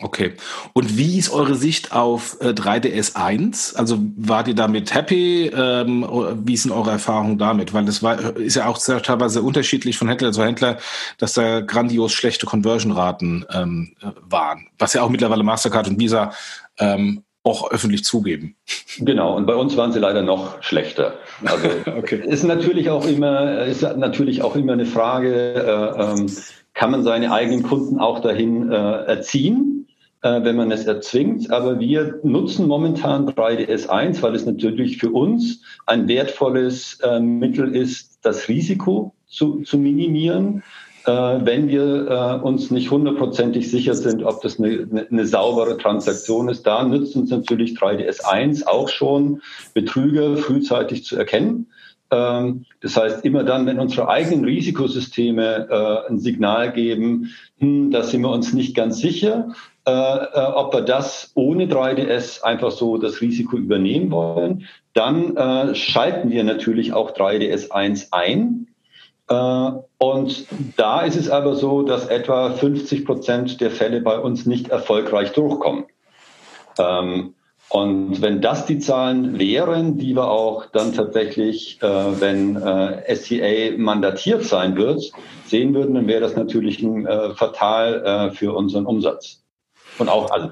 Okay. 0.00 0.32
Und 0.72 0.96
wie 0.96 1.18
ist 1.18 1.30
eure 1.30 1.54
Sicht 1.54 1.92
auf 1.92 2.38
äh, 2.40 2.48
3DS 2.48 3.14
1? 3.14 3.76
Also 3.76 3.98
wart 4.16 4.48
ihr 4.48 4.54
damit 4.54 4.94
happy? 4.94 5.46
Ähm, 5.54 6.06
wie 6.44 6.56
sind 6.56 6.72
eure 6.72 6.90
Erfahrungen 6.90 7.38
damit? 7.38 7.72
Weil 7.74 7.84
das 7.84 8.02
war, 8.02 8.36
ist 8.36 8.56
ja 8.56 8.66
auch 8.66 8.78
sehr, 8.78 9.02
teilweise 9.02 9.42
unterschiedlich 9.42 9.98
von 9.98 10.08
Händler 10.08 10.32
zu 10.32 10.42
Händler, 10.42 10.78
dass 11.18 11.34
da 11.34 11.60
grandios 11.60 12.12
schlechte 12.12 12.46
Conversion-Raten 12.46 13.44
ähm, 13.52 13.94
waren. 14.28 14.66
Was 14.78 14.94
ja 14.94 15.02
auch 15.02 15.10
mittlerweile 15.10 15.44
Mastercard 15.44 15.88
und 15.88 16.00
Visa 16.00 16.32
ähm, 16.78 17.22
auch 17.44 17.70
öffentlich 17.70 18.04
zugeben. 18.04 18.56
Genau, 18.98 19.36
und 19.36 19.46
bei 19.46 19.54
uns 19.54 19.76
waren 19.76 19.92
sie 19.92 19.98
leider 19.98 20.22
noch 20.22 20.62
schlechter. 20.62 21.14
Also 21.44 21.68
okay. 21.96 22.22
ist 22.24 22.44
natürlich 22.44 22.90
auch 22.90 23.06
immer, 23.06 23.64
ist 23.64 23.82
natürlich 23.82 24.42
auch 24.42 24.54
immer 24.54 24.74
eine 24.74 24.86
Frage, 24.86 25.54
äh, 25.54 26.02
ähm, 26.02 26.30
kann 26.74 26.90
man 26.90 27.02
seine 27.02 27.32
eigenen 27.32 27.62
Kunden 27.62 27.98
auch 27.98 28.20
dahin 28.20 28.70
äh, 28.70 29.04
erziehen? 29.04 29.82
äh, 30.22 30.42
wenn 30.42 30.56
man 30.56 30.70
es 30.70 30.84
erzwingt. 30.84 31.50
Aber 31.50 31.78
wir 31.78 32.20
nutzen 32.22 32.66
momentan 32.66 33.28
3DS1, 33.28 34.22
weil 34.22 34.34
es 34.34 34.46
natürlich 34.46 34.98
für 34.98 35.10
uns 35.10 35.62
ein 35.86 36.08
wertvolles 36.08 36.98
äh, 37.02 37.20
Mittel 37.20 37.74
ist, 37.74 38.20
das 38.22 38.48
Risiko 38.48 39.14
zu, 39.26 39.62
zu 39.62 39.78
minimieren. 39.78 40.62
Äh, 41.04 41.10
wenn 41.10 41.68
wir 41.68 42.06
äh, 42.08 42.44
uns 42.44 42.70
nicht 42.70 42.90
hundertprozentig 42.90 43.70
sicher 43.70 43.94
sind, 43.94 44.22
ob 44.22 44.40
das 44.42 44.60
eine, 44.60 45.06
eine, 45.10 45.26
saubere 45.26 45.76
Transaktion 45.76 46.48
ist, 46.48 46.64
da 46.64 46.84
nützt 46.84 47.16
uns 47.16 47.30
natürlich 47.30 47.72
3DS1 47.72 48.66
auch 48.66 48.88
schon, 48.88 49.42
Betrüger 49.74 50.36
frühzeitig 50.36 51.04
zu 51.04 51.16
erkennen. 51.16 51.66
Ähm, 52.12 52.66
das 52.80 52.96
heißt, 52.96 53.24
immer 53.24 53.42
dann, 53.42 53.66
wenn 53.66 53.80
unsere 53.80 54.08
eigenen 54.08 54.44
Risikosysteme 54.44 55.66
äh, 55.68 56.08
ein 56.08 56.20
Signal 56.20 56.72
geben, 56.72 57.30
hm, 57.58 57.90
da 57.90 58.04
sind 58.04 58.22
wir 58.22 58.30
uns 58.30 58.52
nicht 58.52 58.76
ganz 58.76 58.98
sicher, 58.98 59.54
ob 59.84 60.72
wir 60.72 60.82
das 60.82 61.32
ohne 61.34 61.66
3DS 61.66 62.42
einfach 62.42 62.70
so 62.70 62.98
das 62.98 63.20
Risiko 63.20 63.56
übernehmen 63.56 64.12
wollen. 64.12 64.68
Dann 64.94 65.74
schalten 65.74 66.30
wir 66.30 66.44
natürlich 66.44 66.92
auch 66.92 67.10
3DS 67.10 67.72
1 67.72 68.12
ein. 68.12 68.68
Äh, 69.28 69.70
und 69.98 70.46
da 70.76 71.02
ist 71.02 71.16
es 71.16 71.30
aber 71.30 71.54
so, 71.54 71.82
dass 71.82 72.06
etwa 72.06 72.50
50 72.50 73.04
Prozent 73.04 73.60
der 73.60 73.70
Fälle 73.70 74.00
bei 74.00 74.18
uns 74.18 74.46
nicht 74.46 74.68
erfolgreich 74.68 75.32
durchkommen. 75.32 75.84
Ähm, 76.78 77.34
und 77.68 78.20
wenn 78.20 78.42
das 78.42 78.66
die 78.66 78.78
Zahlen 78.78 79.38
wären, 79.38 79.96
die 79.96 80.14
wir 80.14 80.30
auch 80.30 80.66
dann 80.66 80.92
tatsächlich, 80.92 81.80
äh, 81.82 82.20
wenn 82.20 82.56
äh, 82.56 83.14
SCA 83.14 83.78
mandatiert 83.78 84.44
sein 84.44 84.76
wird, 84.76 85.10
sehen 85.46 85.74
würden, 85.74 85.94
dann 85.94 86.06
wäre 86.06 86.20
das 86.20 86.36
natürlich 86.36 86.80
fatal 87.34 88.32
für 88.34 88.54
unseren 88.54 88.86
Umsatz. 88.86 89.42
Und 89.98 90.08
auch, 90.08 90.30
also 90.30 90.48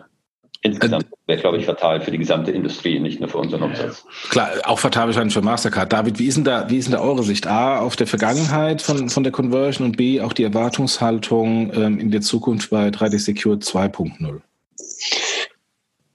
insgesamt 0.63 1.07
wäre, 1.27 1.41
glaube 1.41 1.59
ich, 1.59 1.67
fatal 1.67 2.01
für 2.01 2.11
die 2.11 2.19
gesamte 2.19 2.51
Industrie, 2.51 3.01
nicht 3.01 3.21
nur 3.21 3.29
für 3.29 3.39
unseren 3.39 3.63
Umsatz. 3.63 4.05
Klar, 4.31 4.51
auch 4.65 4.79
fatal 4.79 5.07
wahrscheinlich 5.07 5.35
für 5.35 5.43
Mastercard. 5.43 5.93
David, 5.93 6.19
wie 6.19 6.27
ist 6.27 6.37
denn 6.37 6.45
da, 6.45 6.69
wie 6.69 6.79
ist 6.79 6.87
denn 6.87 6.93
da 6.93 7.01
eure 7.01 7.23
Sicht? 7.23 7.47
A, 7.47 7.81
auf 7.81 7.97
der 7.97 8.07
Vergangenheit 8.07 8.83
von, 8.83 9.09
von 9.09 9.23
der 9.23 9.33
Conversion 9.33 9.87
und 9.87 9.97
B, 9.97 10.21
auch 10.21 10.33
die 10.33 10.45
Erwartungshaltung 10.45 11.73
ähm, 11.75 11.99
in 11.99 12.11
der 12.11 12.21
Zukunft 12.21 12.71
bei 12.71 12.89
3D 12.89 13.19
Secure 13.19 13.57
2.0? 13.57 14.41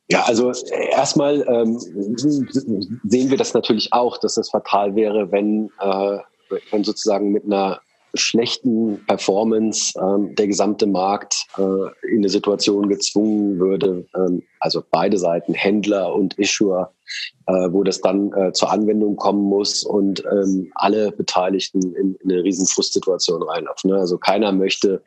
Ja, 0.07 0.23
also 0.23 0.51
erstmal 0.91 1.43
ähm, 1.47 1.79
sehen 1.79 3.29
wir 3.31 3.37
das 3.37 3.55
natürlich 3.55 3.91
auch, 3.91 4.19
dass 4.19 4.37
es 4.37 4.51
fatal 4.51 4.95
wäre, 4.95 5.31
wenn, 5.31 5.71
äh, 5.79 6.19
wenn 6.69 6.83
sozusagen 6.83 7.31
mit 7.31 7.45
einer 7.45 7.81
schlechten 8.15 9.05
Performance 9.07 9.93
ähm, 9.99 10.35
der 10.35 10.47
gesamte 10.47 10.87
Markt 10.87 11.47
äh, 11.57 11.61
in 12.11 12.19
eine 12.19 12.29
Situation 12.29 12.89
gezwungen 12.89 13.59
würde, 13.59 14.05
ähm, 14.15 14.43
also 14.59 14.83
beide 14.89 15.17
Seiten, 15.17 15.53
Händler 15.53 16.13
und 16.13 16.37
Issuer, 16.39 16.91
äh, 17.47 17.53
wo 17.71 17.83
das 17.83 18.01
dann 18.01 18.31
äh, 18.33 18.51
zur 18.53 18.71
Anwendung 18.71 19.15
kommen 19.15 19.43
muss 19.43 19.83
und 19.83 20.23
ähm, 20.31 20.71
alle 20.75 21.11
Beteiligten 21.11 21.95
in, 21.95 22.15
in 22.15 22.31
eine 22.31 22.43
riesen 22.43 22.65
Frustsituation 22.65 23.43
reinlaufen. 23.43 23.91
Ne? 23.91 23.97
Also 23.97 24.17
keiner 24.17 24.51
möchte 24.51 25.01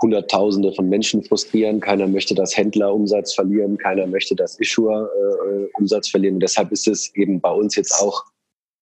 Hunderttausende 0.00 0.72
von 0.72 0.88
Menschen 0.88 1.24
frustrieren, 1.24 1.80
keiner 1.80 2.06
möchte 2.06 2.34
das 2.34 2.56
Händlerumsatz 2.56 3.34
verlieren, 3.34 3.78
keiner 3.78 4.06
möchte 4.06 4.36
das 4.36 4.58
Issuer 4.60 5.10
äh, 5.12 5.66
Umsatz 5.76 6.08
verlieren. 6.08 6.36
Und 6.36 6.42
deshalb 6.42 6.70
ist 6.70 6.86
es 6.86 7.14
eben 7.16 7.40
bei 7.40 7.50
uns 7.50 7.74
jetzt 7.74 8.00
auch 8.00 8.24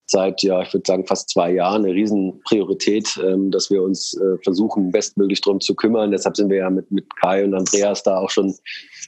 seit, 0.07 0.43
ja, 0.43 0.63
ich 0.63 0.73
würde 0.73 0.87
sagen, 0.87 1.07
fast 1.07 1.31
zwei 1.31 1.53
Jahren 1.53 1.85
eine 1.85 1.95
Riesenpriorität, 1.95 3.21
ähm, 3.23 3.51
dass 3.51 3.71
wir 3.71 3.83
uns 3.83 4.15
äh, 4.15 4.39
versuchen, 4.43 4.91
bestmöglich 4.91 5.41
drum 5.41 5.61
zu 5.61 5.75
kümmern. 5.75 6.13
Deshalb 6.13 6.37
sind 6.37 6.49
wir 6.49 6.59
ja 6.59 6.71
mit, 6.71 6.91
mit 6.91 7.05
Kai 7.17 7.45
und 7.45 7.55
Andreas 7.55 8.03
da 8.03 8.19
auch 8.19 8.31
schon 8.31 8.55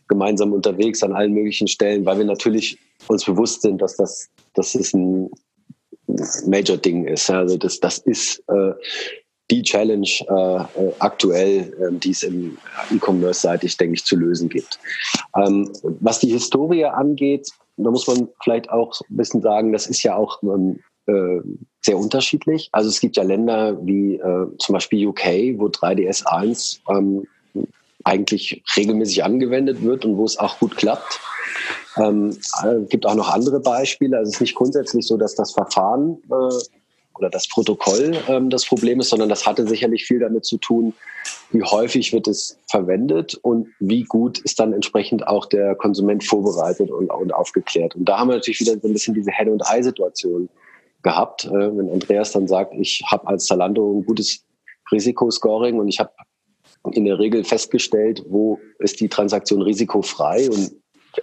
gemeinsam 0.09 0.53
unterwegs 0.53 1.03
an 1.03 1.13
allen 1.13 1.33
möglichen 1.33 1.69
Stellen, 1.69 2.05
weil 2.05 2.19
wir 2.19 2.25
natürlich 2.25 2.79
uns 3.07 3.25
bewusst 3.25 3.63
sind, 3.63 3.81
dass 3.81 3.97
das, 3.97 4.29
das 4.55 4.75
ist 4.75 4.95
ein 4.95 5.31
Major-Ding 6.47 7.07
ist. 7.07 7.31
Also 7.31 7.57
das, 7.57 7.79
das 7.81 7.99
ist 7.99 8.43
äh, 8.49 8.73
die 9.51 9.63
Challenge 9.63 10.09
äh, 10.29 10.83
äh 10.83 10.93
aktuell, 10.99 11.73
äh, 11.81 11.93
die 11.93 12.11
es 12.11 12.23
im 12.23 12.59
E-Commerce-seitig, 12.91 13.77
denke 13.77 13.95
ich, 13.95 14.05
zu 14.05 14.17
lösen 14.17 14.49
gibt. 14.49 14.79
Ähm, 15.37 15.71
was 15.83 16.19
die 16.21 16.31
Historie 16.31 16.85
angeht, 16.87 17.49
da 17.85 17.91
muss 17.91 18.07
man 18.07 18.29
vielleicht 18.43 18.71
auch 18.71 19.01
ein 19.09 19.17
bisschen 19.17 19.43
sagen, 19.43 19.73
das 19.73 19.87
ist 19.87 20.03
ja 20.03 20.17
auch 20.17 20.43
ähm, 20.43 20.81
äh, 21.07 21.41
sehr 21.81 21.97
unterschiedlich. 21.97 22.69
Also 22.73 22.89
es 22.89 23.01
gibt 23.01 23.17
ja 23.17 23.23
Länder 23.23 23.79
wie 23.87 24.17
äh, 24.17 24.47
zum 24.59 24.73
Beispiel 24.75 25.07
UK, 25.07 25.59
wo 25.59 25.67
3DS1 25.67 26.81
ähm, 26.91 27.27
eigentlich 28.05 28.63
regelmäßig 28.77 29.25
angewendet 29.25 29.83
wird 29.83 30.05
und 30.05 30.17
wo 30.17 30.25
es 30.25 30.39
auch 30.39 30.59
gut 30.59 30.77
klappt. 30.77 31.21
Ähm, 31.97 32.37
äh, 32.63 32.81
gibt 32.89 33.07
auch 33.07 33.15
noch 33.15 33.33
andere 33.33 33.61
Beispiele. 33.61 34.19
Also 34.19 34.29
es 34.29 34.37
ist 34.37 34.41
nicht 34.41 34.55
grundsätzlich 34.55 35.07
so, 35.07 35.17
dass 35.17 35.35
das 35.35 35.53
Verfahren 35.53 36.19
äh, 36.31 36.55
oder 37.19 37.31
das 37.31 37.49
Protokoll 37.49 38.17
ähm, 38.29 38.51
das 38.51 38.65
Problem 38.65 39.01
ist, 39.01 39.11
sondern 39.11 39.29
das 39.29 39.47
hatte 39.47 39.67
sicherlich 39.67 40.07
viel 40.07 40.21
damit 40.21 40.45
zu 40.45 40.59
tun, 40.59 40.95
wie 41.51 41.63
häufig 41.63 42.13
wird 42.13 42.29
es 42.29 42.59
verwendet 42.69 43.35
und 43.43 43.69
wie 43.81 44.05
gut 44.05 44.39
ist 44.39 44.61
dann 44.61 44.73
entsprechend 44.73 45.27
auch 45.27 45.47
der 45.47 45.75
Konsument 45.75 46.25
vorbereitet 46.25 46.91
und, 46.91 47.11
und 47.11 47.33
aufgeklärt. 47.33 47.95
Und 47.97 48.07
da 48.09 48.19
haben 48.19 48.29
wir 48.29 48.37
natürlich 48.37 48.61
wieder 48.61 48.79
so 48.79 48.89
ein 48.89 48.93
bisschen 48.93 49.15
diese 49.15 49.31
Henne- 49.31 49.53
und 49.53 49.67
Ei-Situation 49.67 50.49
gehabt. 51.03 51.45
Äh, 51.45 51.51
wenn 51.51 51.91
Andreas 51.91 52.33
dann 52.33 52.49
sagt, 52.49 52.75
ich 52.75 53.03
habe 53.07 53.27
als 53.27 53.47
Zalando 53.47 53.99
ein 53.99 54.05
gutes 54.05 54.45
Risikoscoring 54.91 55.79
und 55.79 55.89
ich 55.89 55.99
habe 55.99 56.11
in 56.93 57.05
der 57.05 57.19
Regel 57.19 57.45
festgestellt, 57.45 58.25
wo 58.29 58.59
ist 58.79 59.01
die 59.01 59.09
Transaktion 59.09 59.63
risikofrei 59.63 60.49
und 60.49 60.73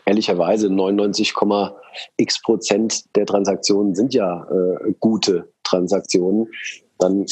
ehrlicherweise 0.06 0.68
99,x 0.68 2.42
Prozent 2.44 3.16
der 3.16 3.25
Transaktionen 3.25 3.96
sind 3.96 4.14
ja 4.14 4.46
äh, 4.50 4.94
gute 5.00 5.54
Transaktionen. 5.66 6.48
Dann 6.98 7.26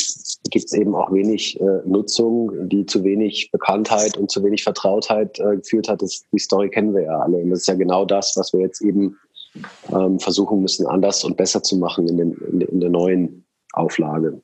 gibt 0.49 0.65
es 0.65 0.73
eben 0.73 0.93
auch 0.93 1.13
wenig 1.13 1.59
äh, 1.61 1.81
Nutzung, 1.85 2.67
die 2.67 2.85
zu 2.85 3.03
wenig 3.03 3.49
Bekanntheit 3.51 4.17
und 4.17 4.29
zu 4.29 4.43
wenig 4.43 4.63
Vertrautheit 4.63 5.39
äh, 5.39 5.55
geführt 5.55 5.87
hat. 5.87 6.01
Das, 6.01 6.23
die 6.33 6.39
Story 6.39 6.69
kennen 6.69 6.93
wir 6.93 7.03
ja 7.03 7.19
alle. 7.19 7.37
Und 7.37 7.49
das 7.49 7.59
ist 7.59 7.67
ja 7.67 7.75
genau 7.75 8.03
das, 8.03 8.33
was 8.35 8.51
wir 8.51 8.59
jetzt 8.59 8.81
eben 8.81 9.17
ähm, 9.93 10.19
versuchen 10.19 10.61
müssen, 10.61 10.85
anders 10.85 11.23
und 11.23 11.37
besser 11.37 11.63
zu 11.63 11.77
machen 11.77 12.09
in, 12.09 12.17
den, 12.17 12.31
in, 12.51 12.61
in 12.61 12.79
der 12.81 12.89
neuen 12.89 13.45
Auflage. 13.71 14.41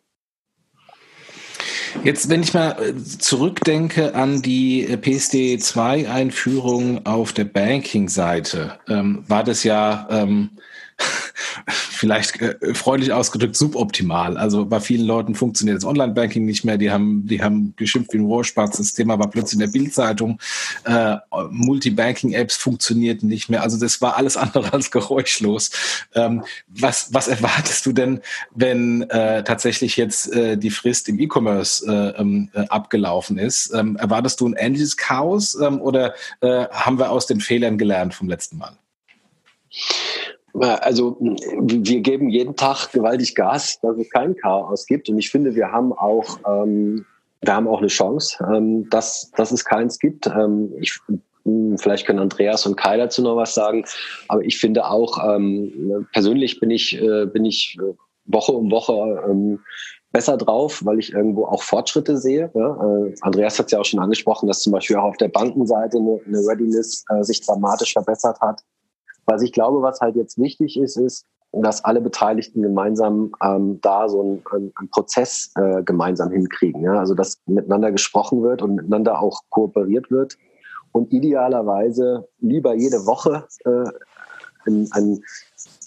Jetzt, 2.03 2.29
wenn 2.29 2.43
ich 2.43 2.53
mal 2.53 2.77
äh, 2.81 2.95
zurückdenke 2.95 4.15
an 4.15 4.41
die 4.41 4.85
äh, 4.85 4.95
PSD2-Einführung 4.95 7.05
auf 7.05 7.33
der 7.33 7.45
Banking-Seite, 7.45 8.79
ähm, 8.87 9.23
war 9.27 9.43
das 9.43 9.63
ja 9.63 10.07
ähm, 10.09 10.51
vielleicht 11.69 12.41
äh, 12.41 12.73
freundlich 12.73 13.13
ausgedrückt 13.13 13.55
suboptimal. 13.55 14.37
Also 14.37 14.65
bei 14.65 14.79
vielen 14.79 15.05
Leuten 15.05 15.35
funktioniert 15.35 15.77
das 15.77 15.85
Online-Banking 15.85 16.45
nicht 16.45 16.65
mehr. 16.65 16.77
Die 16.77 16.91
haben, 16.91 17.25
die 17.27 17.41
haben 17.41 17.73
geschimpft 17.77 18.13
wie 18.13 18.17
ein 18.17 18.25
Rohrspatz. 18.25 18.77
Das 18.77 18.93
Thema 18.93 19.19
war 19.19 19.29
plötzlich 19.29 19.53
in 19.53 19.59
der 19.59 19.67
Bildzeitung. 19.67 20.39
Äh, 20.85 21.17
Multi-Banking-Apps 21.51 22.57
funktionierten 22.57 23.29
nicht 23.29 23.49
mehr. 23.49 23.63
Also 23.63 23.79
das 23.79 24.01
war 24.01 24.17
alles 24.17 24.37
andere 24.37 24.73
als 24.73 24.91
geräuschlos. 24.91 25.71
Ähm, 26.13 26.43
was, 26.67 27.13
was 27.13 27.27
erwartest 27.27 27.85
du 27.85 27.91
denn, 27.91 28.21
wenn 28.53 29.03
äh, 29.09 29.43
tatsächlich 29.43 29.97
jetzt 29.97 30.31
äh, 30.33 30.57
die 30.57 30.71
Frist 30.71 31.09
im 31.09 31.19
E-Commerce 31.19 31.85
äh, 31.85 32.21
ähm, 32.21 32.49
äh, 32.53 32.65
abgelaufen 32.67 33.37
ist? 33.37 33.73
Ähm, 33.73 33.95
erwartest 33.95 34.41
du 34.41 34.47
ein 34.47 34.55
ähnliches 34.57 34.97
Chaos 34.97 35.55
ähm, 35.55 35.81
oder 35.81 36.13
äh, 36.41 36.67
haben 36.71 36.99
wir 36.99 37.11
aus 37.11 37.27
den 37.27 37.39
Fehlern 37.39 37.77
gelernt 37.77 38.13
vom 38.13 38.27
letzten 38.29 38.57
Mal? 38.57 38.77
Also 40.53 41.17
wir 41.19 42.01
geben 42.01 42.29
jeden 42.29 42.55
Tag 42.55 42.91
gewaltig 42.91 43.35
Gas, 43.35 43.79
dass 43.81 43.97
es 43.97 44.09
kein 44.09 44.35
Chaos 44.35 44.85
gibt. 44.85 45.09
Und 45.09 45.17
ich 45.19 45.29
finde, 45.29 45.55
wir 45.55 45.71
haben 45.71 45.93
auch, 45.93 46.39
ähm, 46.47 47.05
wir 47.41 47.55
haben 47.55 47.67
auch 47.67 47.79
eine 47.79 47.87
Chance, 47.87 48.37
ähm, 48.53 48.89
dass, 48.89 49.31
dass 49.35 49.51
es 49.51 49.63
keins 49.63 49.99
gibt. 49.99 50.27
Ähm, 50.27 50.73
ich, 50.79 50.99
vielleicht 51.77 52.05
können 52.05 52.19
Andreas 52.19 52.65
und 52.65 52.75
Kai 52.75 52.97
dazu 52.97 53.21
noch 53.21 53.35
was 53.35 53.53
sagen. 53.53 53.85
Aber 54.27 54.43
ich 54.43 54.57
finde 54.57 54.85
auch, 54.85 55.17
ähm, 55.23 56.07
persönlich 56.13 56.59
bin 56.59 56.71
ich, 56.71 56.99
äh, 56.99 57.25
bin 57.25 57.45
ich 57.45 57.77
äh, 57.79 57.93
Woche 58.25 58.51
um 58.51 58.71
Woche 58.71 59.23
ähm, 59.29 59.59
besser 60.11 60.37
drauf, 60.37 60.81
weil 60.85 60.99
ich 60.99 61.13
irgendwo 61.13 61.45
auch 61.45 61.61
Fortschritte 61.61 62.17
sehe. 62.17 62.51
Ja? 62.53 63.05
Äh, 63.05 63.15
Andreas 63.21 63.59
hat 63.59 63.67
es 63.67 63.71
ja 63.71 63.79
auch 63.79 63.85
schon 63.85 63.99
angesprochen, 63.99 64.47
dass 64.47 64.61
zum 64.61 64.73
Beispiel 64.73 64.97
auch 64.97 65.03
auf 65.03 65.17
der 65.17 65.29
Bankenseite 65.29 65.97
eine, 65.97 66.19
eine 66.25 66.39
Readiness 66.47 67.05
äh, 67.09 67.23
sich 67.23 67.41
dramatisch 67.41 67.93
verbessert 67.93 68.39
hat. 68.41 68.61
Was 69.29 69.43
ich 69.43 69.51
glaube, 69.51 69.83
was 69.83 70.01
halt 70.01 70.15
jetzt 70.15 70.39
wichtig 70.39 70.79
ist, 70.79 70.97
ist, 70.97 71.25
dass 71.51 71.85
alle 71.85 72.01
Beteiligten 72.01 72.63
gemeinsam 72.63 73.31
ähm, 73.43 73.79
da 73.81 74.09
so 74.09 74.21
einen, 74.21 74.71
einen, 74.79 74.89
Prozess 74.89 75.51
äh, 75.55 75.83
gemeinsam 75.83 76.31
hinkriegen. 76.31 76.81
Ja? 76.81 76.93
Also 76.93 77.13
dass 77.13 77.39
miteinander 77.45 77.91
gesprochen 77.91 78.41
wird 78.41 78.63
und 78.63 78.75
miteinander 78.75 79.21
auch 79.21 79.41
kooperiert 79.49 80.09
wird 80.09 80.37
und 80.91 81.13
idealerweise 81.13 82.27
lieber 82.39 82.73
jede 82.73 83.05
Woche 83.05 83.45
äh, 83.65 83.83
ein, 84.67 84.87
ein, 84.91 85.23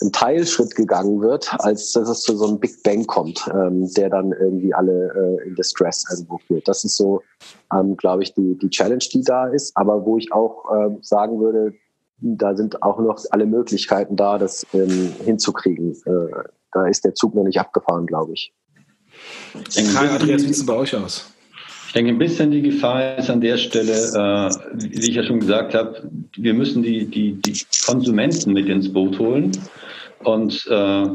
ein 0.00 0.12
Teilschritt 0.12 0.74
gegangen 0.76 1.20
wird, 1.20 1.52
als 1.58 1.92
dass 1.92 2.08
es 2.08 2.22
zu 2.22 2.36
so 2.36 2.46
einem 2.46 2.60
Big 2.60 2.82
Bang 2.84 3.06
kommt, 3.06 3.48
ähm, 3.52 3.92
der 3.94 4.08
dann 4.08 4.32
irgendwie 4.32 4.72
alle 4.72 5.38
äh, 5.42 5.48
in 5.48 5.54
Distress 5.56 6.04
irgendwo 6.10 6.38
führt. 6.38 6.66
Das 6.68 6.84
ist 6.84 6.96
so, 6.96 7.22
ähm, 7.72 7.96
glaube 7.96 8.22
ich, 8.22 8.34
die, 8.34 8.56
die 8.58 8.70
Challenge, 8.70 9.04
die 9.12 9.22
da 9.22 9.46
ist, 9.48 9.76
aber 9.76 10.04
wo 10.06 10.16
ich 10.16 10.32
auch 10.32 10.64
ähm, 10.74 10.98
sagen 11.02 11.40
würde, 11.40 11.74
da 12.22 12.54
sind 12.54 12.82
auch 12.82 12.98
noch 13.00 13.20
alle 13.30 13.46
Möglichkeiten 13.46 14.16
da, 14.16 14.38
das 14.38 14.66
ähm, 14.72 15.12
hinzukriegen. 15.24 15.92
Äh, 16.06 16.48
da 16.72 16.86
ist 16.86 17.04
der 17.04 17.14
Zug 17.14 17.34
noch 17.34 17.44
nicht 17.44 17.58
abgefahren, 17.58 18.06
glaube 18.06 18.32
ich. 18.32 18.52
Karl, 19.94 20.08
Andreas, 20.08 20.42
wie 20.42 20.46
sieht 20.46 20.56
es 20.56 20.66
bei 20.66 20.74
euch 20.74 20.96
aus? 20.96 21.28
Ich 21.88 21.92
denke, 21.92 22.12
ein 22.12 22.18
bisschen 22.18 22.50
die 22.50 22.62
Gefahr 22.62 23.18
ist 23.18 23.28
an 23.28 23.42
der 23.42 23.58
Stelle, 23.58 23.92
äh, 23.92 24.50
wie 24.72 25.10
ich 25.10 25.14
ja 25.14 25.24
schon 25.24 25.40
gesagt 25.40 25.74
habe, 25.74 26.08
wir 26.36 26.54
müssen 26.54 26.82
die, 26.82 27.06
die, 27.06 27.34
die 27.34 27.60
Konsumenten 27.84 28.54
mit 28.54 28.66
ins 28.68 28.90
Boot 28.90 29.18
holen. 29.18 29.52
Und 30.24 30.66
äh, 30.70 31.08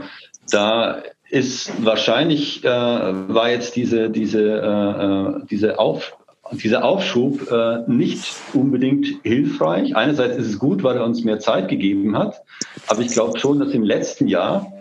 da 0.51 1.03
ist 1.29 1.83
wahrscheinlich, 1.83 2.63
äh, 2.63 2.67
war 2.67 3.49
jetzt 3.49 3.75
diese, 3.75 4.09
diese, 4.09 4.41
äh, 4.41 5.39
äh 5.41 5.45
diese 5.49 5.79
Auf, 5.79 6.15
dieser 6.51 6.83
Aufschub 6.83 7.51
äh, 7.51 7.83
nicht 7.87 8.35
unbedingt 8.53 9.07
hilfreich. 9.23 9.95
Einerseits 9.95 10.37
ist 10.37 10.47
es 10.47 10.59
gut, 10.59 10.83
weil 10.83 10.97
er 10.97 11.05
uns 11.05 11.23
mehr 11.23 11.39
Zeit 11.39 11.67
gegeben 11.69 12.17
hat, 12.17 12.41
aber 12.87 13.01
ich 13.01 13.09
glaube 13.09 13.39
schon, 13.39 13.59
dass 13.59 13.71
im 13.71 13.83
letzten 13.83 14.27
Jahr 14.27 14.71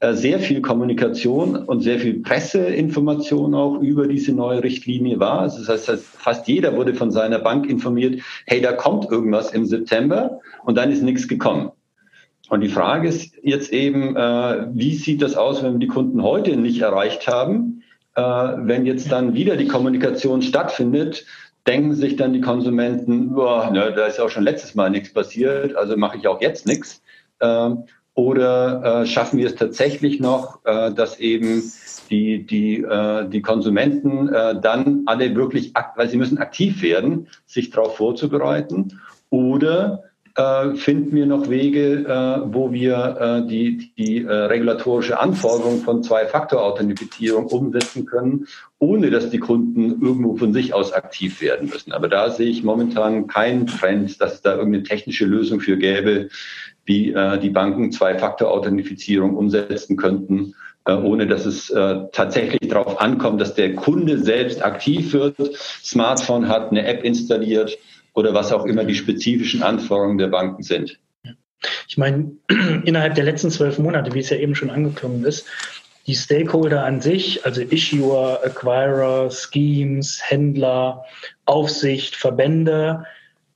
äh, 0.00 0.14
sehr 0.14 0.38
viel 0.38 0.60
Kommunikation 0.60 1.56
und 1.56 1.80
sehr 1.80 1.98
viel 1.98 2.20
Presseinformation 2.22 3.54
auch 3.54 3.80
über 3.80 4.06
diese 4.06 4.32
neue 4.32 4.62
Richtlinie 4.62 5.18
war. 5.18 5.40
Also 5.40 5.64
das 5.64 5.88
heißt, 5.88 6.04
fast 6.04 6.46
jeder 6.46 6.76
wurde 6.76 6.94
von 6.94 7.10
seiner 7.10 7.38
Bank 7.38 7.68
informiert, 7.68 8.20
hey, 8.46 8.60
da 8.60 8.72
kommt 8.72 9.10
irgendwas 9.10 9.52
im 9.52 9.66
September 9.66 10.40
und 10.64 10.76
dann 10.76 10.92
ist 10.92 11.02
nichts 11.02 11.26
gekommen. 11.26 11.70
Und 12.50 12.60
die 12.60 12.68
Frage 12.68 13.08
ist 13.08 13.34
jetzt 13.42 13.72
eben, 13.72 14.16
äh, 14.16 14.66
wie 14.72 14.94
sieht 14.94 15.22
das 15.22 15.34
aus, 15.34 15.62
wenn 15.62 15.72
wir 15.72 15.78
die 15.80 15.86
Kunden 15.86 16.22
heute 16.22 16.56
nicht 16.56 16.82
erreicht 16.82 17.26
haben? 17.26 17.82
Äh, 18.14 18.22
wenn 18.22 18.86
jetzt 18.86 19.10
dann 19.10 19.34
wieder 19.34 19.56
die 19.56 19.68
Kommunikation 19.68 20.42
stattfindet, 20.42 21.24
denken 21.66 21.94
sich 21.94 22.16
dann 22.16 22.32
die 22.32 22.40
Konsumenten, 22.40 23.34
boah, 23.34 23.70
ne, 23.70 23.92
da 23.94 24.06
ist 24.06 24.18
ja 24.18 24.24
auch 24.24 24.30
schon 24.30 24.44
letztes 24.44 24.74
Mal 24.74 24.90
nichts 24.90 25.12
passiert, 25.12 25.76
also 25.76 25.96
mache 25.96 26.18
ich 26.18 26.28
auch 26.28 26.40
jetzt 26.40 26.66
nichts. 26.66 27.02
Ähm, 27.40 27.84
oder 28.14 29.02
äh, 29.02 29.06
schaffen 29.06 29.38
wir 29.38 29.46
es 29.46 29.56
tatsächlich 29.56 30.20
noch, 30.20 30.64
äh, 30.64 30.92
dass 30.92 31.18
eben 31.18 31.62
die, 32.10 32.46
die, 32.46 32.82
äh, 32.82 33.28
die 33.28 33.42
Konsumenten 33.42 34.28
äh, 34.28 34.60
dann 34.60 35.02
alle 35.06 35.34
wirklich, 35.34 35.72
weil 35.96 36.08
sie 36.08 36.16
müssen 36.16 36.38
aktiv 36.38 36.82
werden, 36.82 37.28
sich 37.46 37.70
darauf 37.70 37.96
vorzubereiten? 37.96 39.00
Oder 39.30 40.04
äh, 40.36 40.74
finden 40.74 41.14
wir 41.14 41.26
noch 41.26 41.48
Wege, 41.48 42.04
äh, 42.06 42.52
wo 42.52 42.72
wir 42.72 43.16
äh, 43.20 43.48
die, 43.48 43.92
die 43.96 44.24
äh, 44.24 44.32
regulatorische 44.32 45.20
Anforderung 45.20 45.80
von 45.80 46.02
Zwei-Faktor-Authentifizierung 46.02 47.46
umsetzen 47.46 48.04
können, 48.04 48.46
ohne 48.78 49.10
dass 49.10 49.30
die 49.30 49.38
Kunden 49.38 50.02
irgendwo 50.02 50.36
von 50.36 50.52
sich 50.52 50.74
aus 50.74 50.92
aktiv 50.92 51.40
werden 51.40 51.68
müssen. 51.68 51.92
Aber 51.92 52.08
da 52.08 52.30
sehe 52.30 52.48
ich 52.48 52.64
momentan 52.64 53.26
keinen 53.26 53.66
Trend, 53.66 54.20
dass 54.20 54.34
es 54.34 54.42
da 54.42 54.56
irgendeine 54.56 54.84
technische 54.84 55.24
Lösung 55.24 55.60
für 55.60 55.76
gäbe, 55.76 56.28
wie 56.84 57.12
äh, 57.12 57.38
die 57.38 57.50
Banken 57.50 57.92
Zwei-Faktor-Authentifizierung 57.92 59.36
umsetzen 59.36 59.96
könnten, 59.96 60.54
äh, 60.84 60.94
ohne 60.94 61.26
dass 61.26 61.46
es 61.46 61.70
äh, 61.70 62.00
tatsächlich 62.12 62.68
darauf 62.68 63.00
ankommt, 63.00 63.40
dass 63.40 63.54
der 63.54 63.74
Kunde 63.74 64.18
selbst 64.18 64.64
aktiv 64.64 65.12
wird, 65.12 65.36
Smartphone 65.56 66.48
hat, 66.48 66.70
eine 66.70 66.86
App 66.86 67.04
installiert 67.04 67.78
oder 68.14 68.32
was 68.34 68.52
auch 68.52 68.64
immer 68.64 68.84
die 68.84 68.94
spezifischen 68.94 69.62
Anforderungen 69.62 70.18
der 70.18 70.28
Banken 70.28 70.62
sind. 70.62 70.98
Ich 71.88 71.96
meine, 71.96 72.32
innerhalb 72.84 73.14
der 73.14 73.24
letzten 73.24 73.50
zwölf 73.50 73.78
Monate, 73.78 74.14
wie 74.14 74.20
es 74.20 74.30
ja 74.30 74.36
eben 74.36 74.54
schon 74.54 74.70
angeklungen 74.70 75.24
ist, 75.24 75.46
die 76.06 76.14
Stakeholder 76.14 76.84
an 76.84 77.00
sich, 77.00 77.44
also 77.46 77.62
Issuer, 77.62 78.40
Acquirer, 78.44 79.30
Schemes, 79.30 80.20
Händler, 80.22 81.04
Aufsicht, 81.46 82.16
Verbände, 82.16 83.04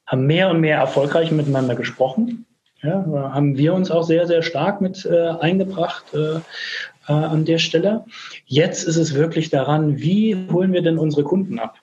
haben 0.06 0.26
mehr 0.26 0.48
und 0.48 0.60
mehr 0.60 0.78
erfolgreich 0.78 1.30
miteinander 1.30 1.74
gesprochen 1.74 2.46
ja, 2.82 3.04
haben 3.32 3.56
wir 3.56 3.74
uns 3.74 3.90
auch 3.90 4.04
sehr, 4.04 4.26
sehr 4.26 4.42
stark 4.42 4.80
mit 4.80 5.04
äh, 5.04 5.30
eingebracht 5.40 6.04
äh, 6.14 6.36
äh, 7.08 7.12
an 7.12 7.44
der 7.44 7.58
Stelle. 7.58 8.04
Jetzt 8.46 8.84
ist 8.84 8.96
es 8.96 9.14
wirklich 9.14 9.50
daran, 9.50 9.98
wie 9.98 10.36
holen 10.52 10.72
wir 10.72 10.82
denn 10.82 10.98
unsere 10.98 11.24
Kunden 11.24 11.58
ab? 11.58 11.78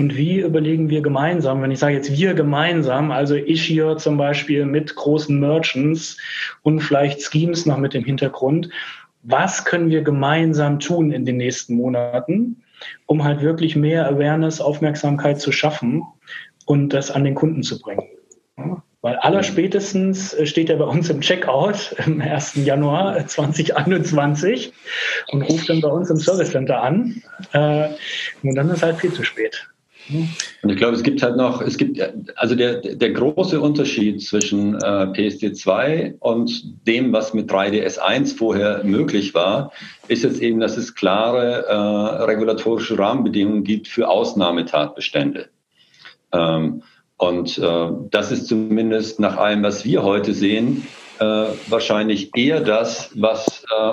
Und 0.00 0.16
wie 0.16 0.40
überlegen 0.40 0.88
wir 0.88 1.02
gemeinsam, 1.02 1.60
wenn 1.60 1.70
ich 1.70 1.78
sage 1.78 1.94
jetzt 1.94 2.10
wir 2.10 2.32
gemeinsam, 2.32 3.10
also 3.10 3.34
ich 3.34 3.62
hier 3.62 3.98
zum 3.98 4.16
Beispiel 4.16 4.64
mit 4.64 4.96
großen 4.96 5.38
Merchants 5.38 6.16
und 6.62 6.80
vielleicht 6.80 7.20
Schemes 7.20 7.66
noch 7.66 7.76
mit 7.76 7.92
dem 7.92 8.02
Hintergrund, 8.02 8.70
was 9.22 9.66
können 9.66 9.90
wir 9.90 10.00
gemeinsam 10.00 10.80
tun 10.80 11.12
in 11.12 11.26
den 11.26 11.36
nächsten 11.36 11.74
Monaten, 11.74 12.62
um 13.04 13.24
halt 13.24 13.42
wirklich 13.42 13.76
mehr 13.76 14.08
Awareness, 14.08 14.62
Aufmerksamkeit 14.62 15.38
zu 15.38 15.52
schaffen 15.52 16.02
und 16.64 16.94
das 16.94 17.10
an 17.10 17.24
den 17.24 17.34
Kunden 17.34 17.62
zu 17.62 17.78
bringen? 17.78 18.04
Weil 19.02 19.16
allerspätestens 19.16 20.32
äh, 20.32 20.46
steht 20.46 20.70
er 20.70 20.76
bei 20.76 20.86
uns 20.86 21.10
im 21.10 21.20
Checkout 21.20 21.94
am 22.06 22.22
1. 22.22 22.54
Januar 22.64 23.26
2021 23.26 24.72
und 25.32 25.42
ruft 25.42 25.68
dann 25.68 25.82
bei 25.82 25.88
uns 25.88 26.08
im 26.08 26.16
Service 26.16 26.52
Center 26.52 26.82
an. 26.82 27.22
Äh, 27.52 27.90
und 28.42 28.54
dann 28.54 28.70
ist 28.70 28.82
halt 28.82 28.96
viel 28.96 29.12
zu 29.12 29.24
spät. 29.24 29.68
Und 30.08 30.70
ich 30.70 30.76
glaube, 30.76 30.96
es 30.96 31.02
gibt 31.02 31.22
halt 31.22 31.36
noch, 31.36 31.60
es 31.62 31.76
gibt, 31.76 32.00
also 32.36 32.54
der, 32.54 32.80
der 32.80 33.10
große 33.10 33.60
Unterschied 33.60 34.22
zwischen 34.22 34.74
äh, 34.74 34.78
PSD2 34.78 36.18
und 36.18 36.86
dem, 36.86 37.12
was 37.12 37.34
mit 37.34 37.50
3DS1 37.50 38.36
vorher 38.36 38.82
möglich 38.84 39.34
war, 39.34 39.72
ist 40.08 40.24
jetzt 40.24 40.40
eben, 40.40 40.60
dass 40.60 40.76
es 40.76 40.94
klare 40.94 41.66
äh, 41.66 42.24
regulatorische 42.24 42.98
Rahmenbedingungen 42.98 43.64
gibt 43.64 43.88
für 43.88 44.08
Ausnahmetatbestände. 44.08 45.48
Ähm, 46.32 46.82
und 47.16 47.58
äh, 47.58 47.88
das 48.10 48.32
ist 48.32 48.46
zumindest 48.46 49.20
nach 49.20 49.36
allem, 49.36 49.62
was 49.62 49.84
wir 49.84 50.02
heute 50.02 50.32
sehen, 50.32 50.86
äh, 51.18 51.24
wahrscheinlich 51.68 52.30
eher 52.34 52.60
das, 52.60 53.10
was 53.14 53.64
äh, 53.64 53.92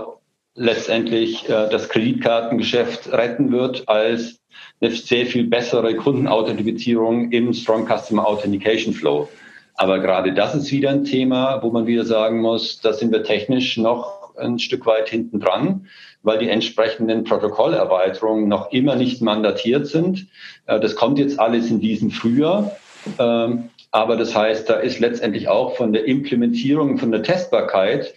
letztendlich 0.56 1.48
äh, 1.50 1.70
das 1.70 1.90
Kreditkartengeschäft 1.90 3.12
retten 3.12 3.52
wird, 3.52 3.88
als 3.88 4.40
eine 4.80 4.92
sehr 4.92 5.26
viel 5.26 5.46
bessere 5.46 5.96
Kundenauthentifizierung 5.96 7.32
im 7.32 7.54
Strong 7.54 7.88
Customer 7.88 8.28
Authentication 8.28 8.94
Flow. 8.94 9.28
Aber 9.76 10.00
gerade 10.00 10.34
das 10.34 10.56
ist 10.56 10.72
wieder 10.72 10.90
ein 10.90 11.04
Thema, 11.04 11.62
wo 11.62 11.70
man 11.72 11.86
wieder 11.88 12.06
sagen 12.06 12.42
muss, 12.42 12.82
da 12.82 12.94
sind 12.94 13.12
wir 13.12 13.24
technisch 13.24 13.78
noch 13.78 14.36
ein 14.38 14.60
Stück 14.60 14.86
weit 14.86 15.10
hinten 15.10 15.40
dran, 15.40 15.88
weil 16.24 16.40
die 16.40 16.50
entsprechenden 16.50 17.24
Protokollerweiterungen 17.24 18.48
noch 18.48 18.72
immer 18.72 18.96
nicht 18.96 19.22
mandatiert 19.22 19.88
sind. 19.88 20.28
Äh, 20.66 20.80
das 20.80 20.96
kommt 20.96 21.20
jetzt 21.20 21.40
alles 21.40 21.70
in 21.70 21.80
diesem 21.80 22.12
Frühjahr. 22.12 22.76
Ähm, 23.20 23.70
aber 23.92 24.18
das 24.18 24.36
heißt, 24.36 24.70
da 24.70 24.76
ist 24.76 25.00
letztendlich 25.00 25.48
auch 25.48 25.76
von 25.76 25.94
der 25.94 26.06
Implementierung, 26.06 26.98
von 26.98 27.12
der 27.12 27.24
Testbarkeit 27.24 28.14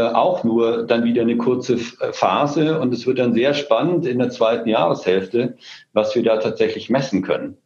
auch 0.00 0.44
nur 0.44 0.86
dann 0.86 1.04
wieder 1.04 1.22
eine 1.22 1.36
kurze 1.36 1.74
äh, 1.74 2.12
Phase. 2.12 2.78
Und 2.80 2.92
es 2.92 3.06
wird 3.06 3.18
dann 3.18 3.34
sehr 3.34 3.54
spannend 3.54 4.06
in 4.06 4.18
der 4.18 4.30
zweiten 4.30 4.68
Jahreshälfte, 4.68 5.56
was 5.92 6.14
wir 6.14 6.22
da 6.22 6.36
tatsächlich 6.36 6.90
messen 6.90 7.22
können. 7.22 7.56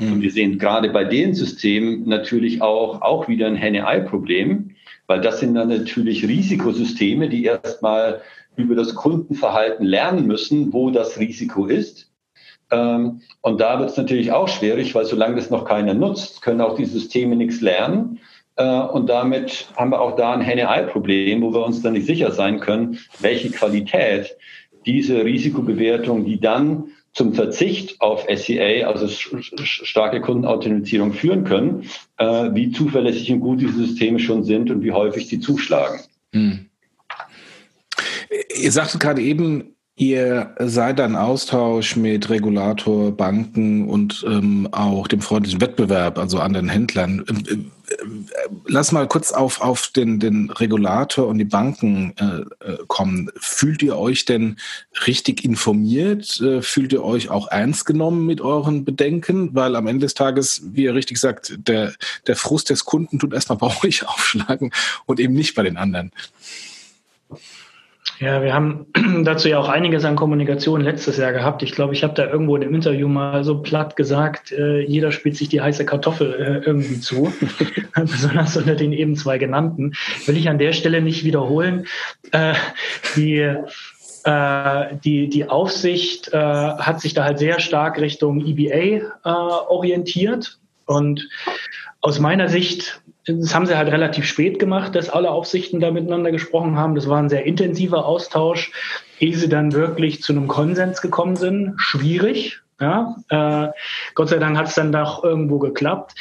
Mhm. 0.00 0.14
Und 0.14 0.22
wir 0.22 0.30
sehen 0.30 0.58
gerade 0.58 0.90
bei 0.90 1.04
den 1.04 1.34
Systemen 1.34 2.08
natürlich 2.08 2.62
auch, 2.62 3.02
auch 3.02 3.28
wieder 3.28 3.46
ein 3.46 3.56
Henne-Ei-Problem, 3.56 4.70
weil 5.06 5.20
das 5.20 5.40
sind 5.40 5.54
dann 5.54 5.68
natürlich 5.68 6.26
Risikosysteme, 6.26 7.28
die 7.28 7.44
erstmal 7.44 8.22
über 8.56 8.74
das 8.74 8.94
Kundenverhalten 8.94 9.86
lernen 9.86 10.26
müssen, 10.26 10.72
wo 10.72 10.90
das 10.90 11.18
Risiko 11.18 11.66
ist. 11.66 12.10
Ähm, 12.70 13.22
und 13.40 13.60
da 13.60 13.78
wird 13.78 13.90
es 13.90 13.96
natürlich 13.96 14.32
auch 14.32 14.48
schwierig, 14.48 14.94
weil 14.94 15.04
solange 15.04 15.36
das 15.36 15.50
noch 15.50 15.64
keiner 15.64 15.94
nutzt, 15.94 16.42
können 16.42 16.60
auch 16.60 16.76
die 16.76 16.84
Systeme 16.84 17.36
nichts 17.36 17.60
lernen. 17.60 18.20
Äh, 18.58 18.64
und 18.64 19.08
damit 19.08 19.68
haben 19.76 19.90
wir 19.90 20.00
auch 20.00 20.16
da 20.16 20.32
ein 20.32 20.40
Henne-Ei-Problem, 20.40 21.40
wo 21.42 21.54
wir 21.54 21.64
uns 21.64 21.80
dann 21.80 21.94
nicht 21.94 22.06
sicher 22.06 22.32
sein 22.32 22.60
können, 22.60 22.98
welche 23.20 23.50
Qualität 23.50 24.36
diese 24.84 25.24
Risikobewertung, 25.24 26.24
die 26.24 26.40
dann 26.40 26.88
zum 27.12 27.34
Verzicht 27.34 28.00
auf 28.00 28.26
SEA, 28.28 28.86
also 28.86 29.08
starke 29.08 30.20
Kundenauthentifizierung 30.20 31.12
führen 31.12 31.44
können, 31.44 31.88
äh, 32.18 32.50
wie 32.52 32.70
zuverlässig 32.70 33.32
und 33.32 33.40
gut 33.40 33.60
diese 33.60 33.86
Systeme 33.86 34.18
schon 34.18 34.44
sind 34.44 34.70
und 34.70 34.82
wie 34.82 34.92
häufig 34.92 35.28
sie 35.28 35.40
zuschlagen. 35.40 36.00
Hm. 36.32 36.66
Ihr 38.60 38.72
sagtet 38.72 39.00
gerade 39.00 39.22
eben, 39.22 39.74
Ihr 39.98 40.54
seid 40.60 41.00
ein 41.00 41.16
Austausch 41.16 41.96
mit 41.96 42.30
Regulator, 42.30 43.10
Banken 43.10 43.88
und 43.88 44.24
ähm, 44.28 44.68
auch 44.70 45.08
dem 45.08 45.20
freundlichen 45.20 45.60
Wettbewerb, 45.60 46.18
also 46.18 46.38
anderen 46.38 46.68
Händlern. 46.68 47.24
Ähm, 47.28 47.72
äh, 47.88 47.96
lass 48.68 48.92
mal 48.92 49.08
kurz 49.08 49.32
auf, 49.32 49.60
auf 49.60 49.88
den, 49.88 50.20
den 50.20 50.50
Regulator 50.50 51.26
und 51.26 51.38
die 51.38 51.44
Banken 51.44 52.14
äh, 52.16 52.42
äh, 52.64 52.78
kommen. 52.86 53.28
Fühlt 53.40 53.82
ihr 53.82 53.98
euch 53.98 54.24
denn 54.24 54.58
richtig 55.08 55.44
informiert? 55.44 56.40
Äh, 56.40 56.62
fühlt 56.62 56.92
ihr 56.92 57.02
euch 57.02 57.30
auch 57.30 57.48
ernst 57.48 57.84
genommen 57.84 58.24
mit 58.24 58.40
euren 58.40 58.84
Bedenken? 58.84 59.52
Weil 59.56 59.74
am 59.74 59.88
Ende 59.88 60.06
des 60.06 60.14
Tages, 60.14 60.62
wie 60.64 60.84
ihr 60.84 60.94
richtig 60.94 61.18
sagt, 61.18 61.58
der, 61.66 61.92
der 62.28 62.36
Frust 62.36 62.70
des 62.70 62.84
Kunden 62.84 63.18
tut 63.18 63.34
erstmal 63.34 63.58
bei 63.58 63.72
euch 63.82 64.06
aufschlagen 64.06 64.70
und 65.06 65.18
eben 65.18 65.34
nicht 65.34 65.56
bei 65.56 65.64
den 65.64 65.76
anderen. 65.76 66.12
Ja, 68.20 68.42
wir 68.42 68.52
haben 68.52 68.86
dazu 69.24 69.48
ja 69.48 69.58
auch 69.58 69.68
einiges 69.68 70.04
an 70.04 70.16
Kommunikation 70.16 70.80
letztes 70.80 71.18
Jahr 71.18 71.32
gehabt. 71.32 71.62
Ich 71.62 71.72
glaube, 71.72 71.92
ich 71.92 72.02
habe 72.02 72.14
da 72.14 72.26
irgendwo 72.26 72.56
in 72.56 72.62
dem 72.62 72.74
Interview 72.74 73.06
mal 73.08 73.44
so 73.44 73.62
platt 73.62 73.94
gesagt, 73.96 74.50
äh, 74.52 74.80
jeder 74.80 75.12
spielt 75.12 75.36
sich 75.36 75.48
die 75.48 75.60
heiße 75.60 75.84
Kartoffel 75.86 76.34
äh, 76.34 76.66
irgendwie 76.66 77.00
zu, 77.00 77.32
besonders 77.94 78.56
unter 78.56 78.74
den 78.74 78.92
eben 78.92 79.14
zwei 79.14 79.38
genannten. 79.38 79.92
Will 80.26 80.36
ich 80.36 80.48
an 80.48 80.58
der 80.58 80.72
Stelle 80.72 81.00
nicht 81.00 81.24
wiederholen. 81.24 81.86
Äh, 82.32 82.54
die 83.14 83.54
äh, 84.24 84.96
die, 85.04 85.28
die 85.28 85.48
Aufsicht 85.48 86.32
äh, 86.32 86.36
hat 86.36 87.00
sich 87.00 87.14
da 87.14 87.24
halt 87.24 87.38
sehr 87.38 87.60
stark 87.60 88.00
Richtung 88.00 88.44
EBA 88.44 89.06
äh, 89.24 89.30
orientiert. 89.68 90.58
Und 90.86 91.28
aus 92.00 92.18
meiner 92.18 92.48
Sicht 92.48 93.00
das 93.28 93.54
haben 93.54 93.66
sie 93.66 93.76
halt 93.76 93.92
relativ 93.92 94.24
spät 94.24 94.58
gemacht, 94.58 94.94
dass 94.94 95.10
alle 95.10 95.30
Aufsichten 95.30 95.80
da 95.80 95.90
miteinander 95.90 96.30
gesprochen 96.30 96.76
haben. 96.76 96.94
Das 96.94 97.08
war 97.08 97.18
ein 97.18 97.28
sehr 97.28 97.44
intensiver 97.44 98.06
Austausch, 98.06 98.72
ehe 99.20 99.36
sie 99.36 99.48
dann 99.48 99.72
wirklich 99.72 100.22
zu 100.22 100.32
einem 100.32 100.48
Konsens 100.48 101.02
gekommen 101.02 101.36
sind. 101.36 101.74
Schwierig. 101.76 102.60
Ja, 102.80 103.16
äh, 103.28 103.72
Gott 104.14 104.28
sei 104.28 104.38
Dank 104.38 104.56
hat 104.56 104.68
es 104.68 104.76
dann 104.76 104.92
doch 104.92 105.24
irgendwo 105.24 105.58
geklappt. 105.58 106.14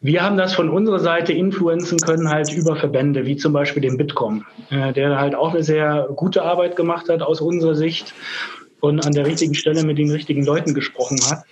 Wir 0.00 0.24
haben 0.24 0.36
das 0.36 0.54
von 0.54 0.68
unserer 0.68 0.98
Seite 0.98 1.32
influenzen 1.32 1.98
können 1.98 2.28
halt 2.28 2.52
über 2.52 2.74
Verbände, 2.74 3.26
wie 3.26 3.36
zum 3.36 3.52
Beispiel 3.52 3.80
den 3.80 3.96
Bitkom, 3.96 4.44
äh, 4.70 4.92
der 4.92 5.20
halt 5.20 5.36
auch 5.36 5.54
eine 5.54 5.62
sehr 5.62 6.08
gute 6.16 6.42
Arbeit 6.42 6.74
gemacht 6.74 7.08
hat 7.08 7.22
aus 7.22 7.40
unserer 7.40 7.76
Sicht 7.76 8.12
und 8.80 9.06
an 9.06 9.12
der 9.12 9.24
richtigen 9.24 9.54
Stelle 9.54 9.84
mit 9.84 9.98
den 9.98 10.10
richtigen 10.10 10.44
Leuten 10.44 10.74
gesprochen 10.74 11.20
hat. 11.30 11.44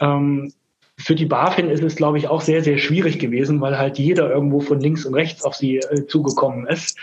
Ähm, 0.00 0.52
für 0.98 1.14
die 1.14 1.26
BaFin 1.26 1.70
ist 1.70 1.82
es, 1.82 1.96
glaube 1.96 2.18
ich, 2.18 2.28
auch 2.28 2.40
sehr, 2.40 2.62
sehr 2.62 2.78
schwierig 2.78 3.18
gewesen, 3.18 3.60
weil 3.60 3.78
halt 3.78 3.98
jeder 3.98 4.30
irgendwo 4.30 4.60
von 4.60 4.80
links 4.80 5.04
und 5.04 5.14
rechts 5.14 5.44
auf 5.44 5.54
sie 5.54 5.78
äh, 5.78 6.06
zugekommen 6.06 6.66
ist. 6.66 6.98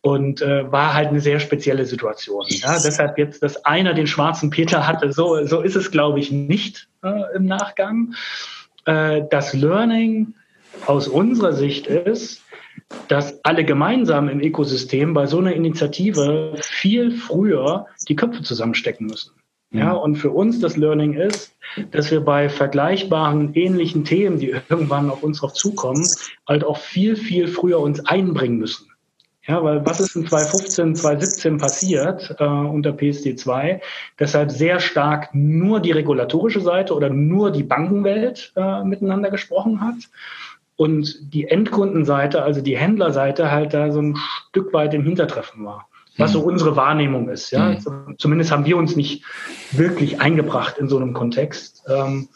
Und 0.00 0.42
äh, 0.42 0.70
war 0.70 0.94
halt 0.94 1.08
eine 1.08 1.20
sehr 1.20 1.40
spezielle 1.40 1.84
Situation. 1.84 2.44
Ja, 2.48 2.78
deshalb 2.78 3.18
jetzt, 3.18 3.42
dass 3.42 3.64
einer 3.64 3.94
den 3.94 4.06
schwarzen 4.06 4.50
Peter 4.50 4.86
hatte, 4.86 5.12
so, 5.12 5.44
so 5.44 5.60
ist 5.60 5.76
es, 5.76 5.90
glaube 5.90 6.20
ich, 6.20 6.30
nicht 6.30 6.88
äh, 7.02 7.34
im 7.34 7.46
Nachgang. 7.46 8.14
Äh, 8.84 9.22
das 9.30 9.54
Learning 9.54 10.34
aus 10.86 11.08
unserer 11.08 11.52
Sicht 11.52 11.88
ist, 11.88 12.42
dass 13.08 13.44
alle 13.44 13.64
gemeinsam 13.64 14.28
im 14.28 14.40
Ökosystem 14.40 15.14
bei 15.14 15.26
so 15.26 15.38
einer 15.38 15.52
Initiative 15.52 16.54
viel 16.60 17.10
früher 17.10 17.86
die 18.08 18.16
Köpfe 18.16 18.42
zusammenstecken 18.42 19.06
müssen. 19.06 19.32
Ja, 19.70 19.92
mhm. 19.92 19.98
und 19.98 20.16
für 20.16 20.30
uns 20.30 20.60
das 20.60 20.76
Learning 20.76 21.12
ist, 21.14 21.54
dass 21.90 22.10
wir 22.10 22.20
bei 22.20 22.48
vergleichbaren, 22.48 23.52
ähnlichen 23.54 24.04
Themen, 24.04 24.38
die 24.38 24.54
irgendwann 24.68 25.10
auf 25.10 25.22
uns 25.22 25.40
drauf 25.40 25.52
zukommen, 25.52 26.06
halt 26.46 26.64
auch 26.64 26.78
viel, 26.78 27.16
viel 27.16 27.48
früher 27.48 27.80
uns 27.80 28.04
einbringen 28.06 28.58
müssen. 28.58 28.86
Ja, 29.46 29.64
weil 29.64 29.84
was 29.86 29.98
ist 29.98 30.14
in 30.14 30.26
2015, 30.26 30.94
2017 30.94 31.58
passiert 31.58 32.36
äh, 32.38 32.44
unter 32.44 32.90
PSD2? 32.90 33.80
Deshalb 34.18 34.50
sehr 34.50 34.78
stark 34.78 35.30
nur 35.34 35.80
die 35.80 35.92
regulatorische 35.92 36.60
Seite 36.60 36.94
oder 36.94 37.08
nur 37.08 37.50
die 37.50 37.62
Bankenwelt 37.62 38.52
äh, 38.56 38.84
miteinander 38.84 39.30
gesprochen 39.30 39.80
hat 39.80 39.96
und 40.76 41.32
die 41.32 41.46
Endkundenseite, 41.46 42.42
also 42.42 42.60
die 42.60 42.76
Händlerseite, 42.76 43.50
halt 43.50 43.72
da 43.72 43.90
so 43.90 44.02
ein 44.02 44.16
Stück 44.50 44.72
weit 44.74 44.92
im 44.92 45.04
Hintertreffen 45.04 45.64
war 45.64 45.88
was 46.18 46.32
so 46.32 46.40
mhm. 46.40 46.46
unsere 46.46 46.76
Wahrnehmung 46.76 47.28
ist. 47.28 47.50
Ja? 47.50 47.70
Mhm. 47.70 48.16
Zumindest 48.18 48.50
haben 48.50 48.66
wir 48.66 48.76
uns 48.76 48.96
nicht 48.96 49.24
wirklich 49.72 50.20
eingebracht 50.20 50.76
in 50.78 50.88
so 50.88 50.96
einem 50.96 51.14
Kontext, 51.14 51.84
ähm, 51.88 52.28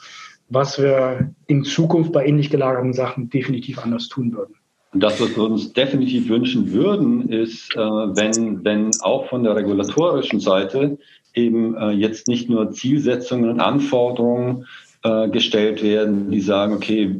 was 0.48 0.80
wir 0.80 1.34
in 1.46 1.64
Zukunft 1.64 2.12
bei 2.12 2.26
ähnlich 2.26 2.50
gelagerten 2.50 2.92
Sachen 2.92 3.30
definitiv 3.30 3.78
anders 3.78 4.08
tun 4.08 4.32
würden. 4.32 4.54
Und 4.92 5.02
das, 5.02 5.20
was 5.20 5.34
wir 5.36 5.44
uns 5.44 5.72
definitiv 5.72 6.28
wünschen 6.28 6.72
würden, 6.72 7.28
ist, 7.30 7.74
äh, 7.74 7.78
wenn, 7.78 8.62
wenn 8.64 8.90
auch 9.00 9.28
von 9.28 9.42
der 9.42 9.56
regulatorischen 9.56 10.38
Seite 10.38 10.98
eben 11.34 11.74
äh, 11.76 11.90
jetzt 11.90 12.28
nicht 12.28 12.50
nur 12.50 12.72
Zielsetzungen 12.72 13.48
und 13.48 13.60
Anforderungen 13.60 14.66
äh, 15.02 15.28
gestellt 15.28 15.82
werden, 15.82 16.30
die 16.30 16.42
sagen, 16.42 16.74
okay, 16.74 17.16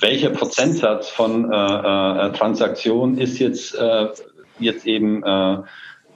welcher 0.00 0.30
Prozentsatz 0.30 1.08
von 1.08 1.52
äh, 1.52 1.56
äh, 1.56 2.32
Transaktionen 2.32 3.18
ist 3.18 3.38
jetzt 3.38 3.74
äh, 3.74 4.08
jetzt 4.62 4.86
eben 4.86 5.22
äh, 5.22 5.58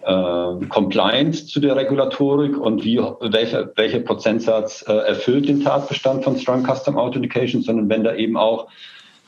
äh, 0.02 0.66
Compliance 0.68 1.46
zu 1.46 1.60
der 1.60 1.76
Regulatorik 1.76 2.56
und 2.56 2.84
wie, 2.84 2.98
welcher, 2.98 3.70
welcher 3.76 4.00
Prozentsatz 4.00 4.84
äh, 4.86 4.92
erfüllt 4.92 5.48
den 5.48 5.62
Tatbestand 5.62 6.24
von 6.24 6.38
Strong 6.38 6.64
Custom 6.64 6.96
Authentication, 6.96 7.62
sondern 7.62 7.88
wenn 7.88 8.04
da 8.04 8.14
eben 8.14 8.36
auch 8.36 8.68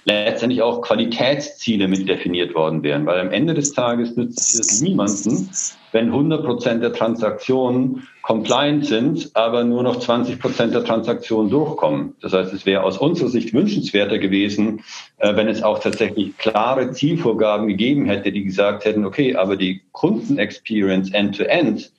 letztendlich 0.08 0.62
auch 0.62 0.80
Qualitätsziele 0.80 1.86
mit 1.86 2.08
definiert 2.08 2.54
worden 2.54 2.82
wären. 2.82 3.06
Weil 3.06 3.20
am 3.20 3.30
Ende 3.30 3.54
des 3.54 3.72
Tages 3.72 4.16
nützt 4.16 4.58
es 4.58 4.80
niemanden, 4.80 5.50
wenn 5.92 6.06
100 6.06 6.44
Prozent 6.44 6.82
der 6.82 6.92
Transaktionen 6.92 8.08
compliant 8.22 8.86
sind, 8.86 9.30
aber 9.34 9.64
nur 9.64 9.82
noch 9.82 10.00
20 10.00 10.38
Prozent 10.38 10.74
der 10.74 10.84
Transaktionen 10.84 11.50
durchkommen. 11.50 12.14
Das 12.20 12.32
heißt, 12.32 12.52
es 12.52 12.66
wäre 12.66 12.82
aus 12.82 12.98
unserer 12.98 13.28
Sicht 13.28 13.52
wünschenswerter 13.52 14.18
gewesen, 14.18 14.82
äh, 15.18 15.34
wenn 15.36 15.48
es 15.48 15.62
auch 15.62 15.78
tatsächlich 15.78 16.36
klare 16.36 16.92
Zielvorgaben 16.92 17.68
gegeben 17.68 18.06
hätte, 18.06 18.32
die 18.32 18.44
gesagt 18.44 18.84
hätten, 18.84 19.04
okay, 19.04 19.36
aber 19.36 19.56
die 19.56 19.82
Kundenexperience 19.92 21.10
end-to-end 21.12 21.92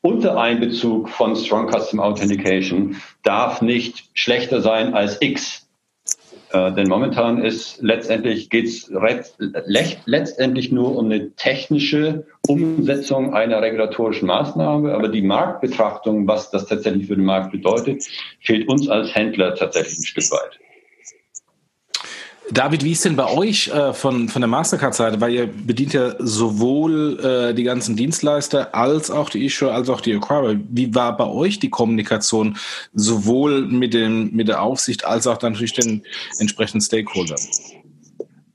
unter 0.00 0.38
Einbezug 0.38 1.08
von 1.08 1.34
Strong 1.34 1.70
Custom 1.72 2.00
Authentication 2.00 2.96
darf 3.22 3.62
nicht 3.62 4.04
schlechter 4.14 4.60
sein 4.60 4.94
als 4.94 5.20
X. 5.20 5.67
Äh, 6.50 6.72
denn 6.72 6.88
momentan 6.88 7.42
ist 7.42 7.82
letztendlich 7.82 8.48
geht's 8.48 8.90
letztendlich 10.06 10.72
nur 10.72 10.96
um 10.96 11.06
eine 11.06 11.30
technische 11.32 12.26
Umsetzung 12.46 13.34
einer 13.34 13.60
regulatorischen 13.60 14.28
Maßnahme, 14.28 14.94
aber 14.94 15.08
die 15.08 15.22
Marktbetrachtung, 15.22 16.26
was 16.26 16.50
das 16.50 16.66
tatsächlich 16.66 17.06
für 17.06 17.16
den 17.16 17.24
Markt 17.24 17.52
bedeutet, 17.52 18.04
fehlt 18.40 18.68
uns 18.68 18.88
als 18.88 19.14
Händler 19.14 19.54
tatsächlich 19.54 19.98
ein 19.98 20.04
Stück 20.04 20.30
weit. 20.30 20.58
David, 22.50 22.82
wie 22.82 22.92
ist 22.92 23.04
denn 23.04 23.16
bei 23.16 23.30
euch 23.30 23.68
äh, 23.68 23.92
von, 23.92 24.28
von 24.28 24.40
der 24.40 24.48
Mastercard-Seite? 24.48 25.20
Weil 25.20 25.32
ihr 25.32 25.46
bedient 25.46 25.92
ja 25.92 26.14
sowohl 26.18 27.20
äh, 27.20 27.54
die 27.54 27.62
ganzen 27.62 27.94
Dienstleister 27.94 28.74
als 28.74 29.10
auch 29.10 29.28
die 29.28 29.44
Issuer, 29.44 29.74
als 29.74 29.90
auch 29.90 30.00
die 30.00 30.14
Acquirer. 30.14 30.56
Wie 30.70 30.94
war 30.94 31.16
bei 31.16 31.26
euch 31.26 31.58
die 31.58 31.68
Kommunikation 31.68 32.56
sowohl 32.94 33.66
mit, 33.66 33.92
dem, 33.92 34.30
mit 34.32 34.48
der 34.48 34.62
Aufsicht 34.62 35.04
als 35.04 35.26
auch 35.26 35.36
dann 35.36 35.52
natürlich 35.52 35.74
den 35.74 36.02
entsprechenden 36.38 36.80
Stakeholdern? 36.80 37.38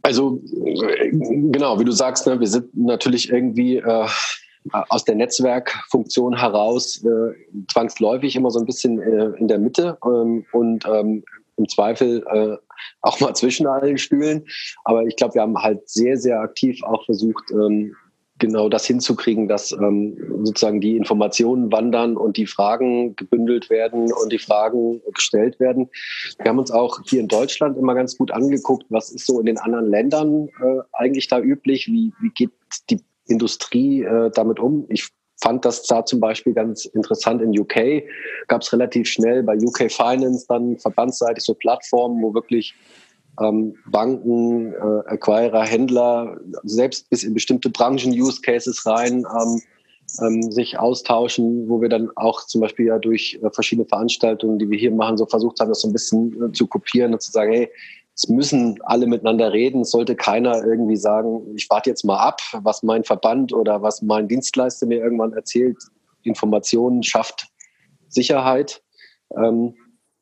Also 0.02 0.42
genau, 1.52 1.80
wie 1.80 1.86
du 1.86 1.92
sagst, 1.92 2.26
ne, 2.26 2.40
wir 2.40 2.48
sind 2.48 2.76
natürlich 2.76 3.30
irgendwie 3.30 3.78
äh, 3.78 4.08
aus 4.90 5.06
der 5.06 5.16
Netzwerkfunktion 5.16 6.38
heraus 6.38 7.04
äh, 7.06 7.64
zwangsläufig 7.72 8.36
immer 8.36 8.50
so 8.50 8.60
ein 8.60 8.66
bisschen 8.66 9.00
äh, 9.00 9.38
in 9.38 9.48
der 9.48 9.60
Mitte 9.60 9.98
ähm, 10.04 10.46
und 10.52 10.86
ähm, 10.86 11.24
im 11.58 11.70
Zweifel 11.70 12.24
äh, 12.34 12.58
auch 13.02 13.20
mal 13.20 13.34
zwischen 13.36 13.68
allen 13.68 13.98
Stühlen. 13.98 14.46
Aber 14.84 15.04
ich 15.06 15.16
glaube, 15.16 15.36
wir 15.36 15.42
haben 15.42 15.58
halt 15.58 15.90
sehr, 15.90 16.18
sehr 16.18 16.40
aktiv 16.40 16.82
auch 16.84 17.06
versucht, 17.06 17.52
ähm, 17.52 17.96
genau 18.40 18.68
das 18.68 18.86
hinzukriegen, 18.86 19.48
dass 19.48 19.72
ähm, 19.72 20.18
sozusagen 20.44 20.82
die 20.82 20.98
Informationen 20.98 21.72
wandern 21.72 22.18
und 22.18 22.38
die 22.38 22.48
Fragen 22.48 23.16
gebündelt 23.16 23.70
werden 23.70 24.12
und 24.12 24.34
die 24.34 24.40
Fragen 24.40 25.02
gestellt 25.14 25.60
werden. 25.60 25.90
Wir 26.40 26.50
haben 26.50 26.60
uns 26.60 26.72
auch 26.72 27.00
hier 27.06 27.22
in 27.22 27.28
Deutschland 27.28 27.78
immer 27.78 27.96
ganz 27.96 28.18
gut 28.18 28.32
angeguckt, 28.32 28.86
was 28.90 29.12
ist 29.12 29.28
so 29.28 29.40
in 29.40 29.46
den 29.46 29.58
anderen 29.58 29.88
Ländern 29.88 30.50
äh, 30.62 30.82
eigentlich 30.92 31.28
da 31.28 31.40
üblich, 31.40 31.88
wie, 31.88 32.12
wie 32.22 32.32
geht 32.32 32.52
die 32.90 33.02
Industrie 33.28 34.02
äh, 34.04 34.32
damit 34.34 34.60
um. 34.60 34.86
Ich 34.90 35.10
fand 35.44 35.66
das 35.66 35.84
da 35.84 36.06
zum 36.06 36.22
Beispiel 36.22 36.54
ganz 36.54 36.86
interessant 36.86 37.42
in 37.42 37.60
UK. 37.60 38.04
Gab 38.48 38.62
es 38.62 38.72
relativ 38.72 39.10
schnell 39.10 39.44
bei 39.44 39.58
UK 39.58 39.92
Finance 39.92 40.46
dann 40.48 40.78
verbandsseitig 40.80 41.44
so 41.44 41.54
Plattformen, 41.54 42.24
wo 42.24 42.34
wirklich 42.34 42.74
ähm, 43.42 43.76
Banken, 43.88 44.74
äh, 44.74 45.10
Acquirer, 45.10 45.66
Händler, 45.66 46.40
selbst 46.64 47.10
bis 47.10 47.24
in 47.24 47.34
bestimmte 47.34 47.70
Branchen-Use-Cases 47.70 48.86
rein 48.86 49.26
ähm, 49.38 49.62
ähm, 50.22 50.52
sich 50.52 50.80
austauschen, 50.80 51.68
wo 51.68 51.82
wir 51.82 51.90
dann 51.90 52.10
auch 52.16 52.46
zum 52.46 52.62
Beispiel 52.62 52.86
ja 52.86 53.00
durch 53.00 53.38
äh, 53.42 53.50
verschiedene 53.50 53.88
Veranstaltungen, 53.88 54.60
die 54.60 54.70
wir 54.70 54.78
hier 54.78 54.92
machen, 54.92 55.18
so 55.18 55.26
versucht 55.26 55.60
haben, 55.60 55.70
das 55.70 55.82
so 55.82 55.90
ein 55.90 55.94
bisschen 55.94 56.42
äh, 56.42 56.52
zu 56.54 56.68
kopieren 56.68 57.14
und 57.14 57.22
zu 57.22 57.32
sagen, 57.32 57.52
hey, 57.52 57.70
es 58.16 58.30
müssen 58.30 58.78
alle 58.84 59.08
miteinander 59.08 59.52
reden. 59.52 59.82
Es 59.82 59.92
sollte 59.92 60.16
keiner 60.16 60.64
irgendwie 60.64 60.96
sagen, 60.96 61.56
ich 61.56 61.70
warte 61.70 61.90
jetzt 61.90 62.06
mal 62.06 62.18
ab, 62.18 62.42
was 62.62 62.84
mein 62.84 63.04
Verband 63.04 63.54
oder 63.54 63.82
was 63.82 64.02
mein 64.02 64.28
Dienstleister 64.28 64.86
mir 64.86 65.00
irgendwann 65.00 65.34
erzählt. 65.34 65.78
Informationen 66.22 67.04
schafft 67.04 67.48
Sicherheit. 68.10 68.84
Ähm, 69.36 69.74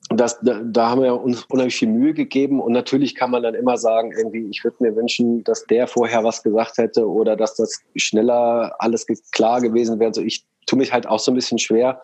das, 0.10 0.40
da, 0.42 0.62
da 0.64 0.90
haben 0.90 1.04
wir 1.04 1.22
uns 1.22 1.44
unheimlich 1.46 1.76
viel 1.76 1.90
Mühe 1.90 2.14
gegeben 2.14 2.60
und 2.60 2.74
natürlich 2.74 3.16
kann 3.16 3.32
man 3.32 3.44
dann 3.44 3.56
immer 3.56 3.78
sagen, 3.78 4.12
irgendwie, 4.18 4.48
ich 4.50 4.64
würde 4.64 4.78
mir 4.80 4.96
wünschen, 4.96 5.44
dass 5.44 5.66
der 5.66 5.88
vorher 5.88 6.24
was 6.24 6.44
gesagt 6.44 6.78
hätte 6.78 7.08
oder 7.08 7.36
dass 7.36 7.56
das 7.56 7.82
schneller 7.96 8.76
alles 8.80 9.06
klar 9.32 9.62
gewesen 9.62 10.00
wäre. 10.00 10.10
Also 10.10 10.22
ich 10.22 10.46
tue 10.66 10.78
mich 10.78 10.94
halt 10.94 11.08
auch 11.08 11.20
so 11.20 11.32
ein 11.32 11.36
bisschen 11.36 11.60
schwer, 11.60 12.02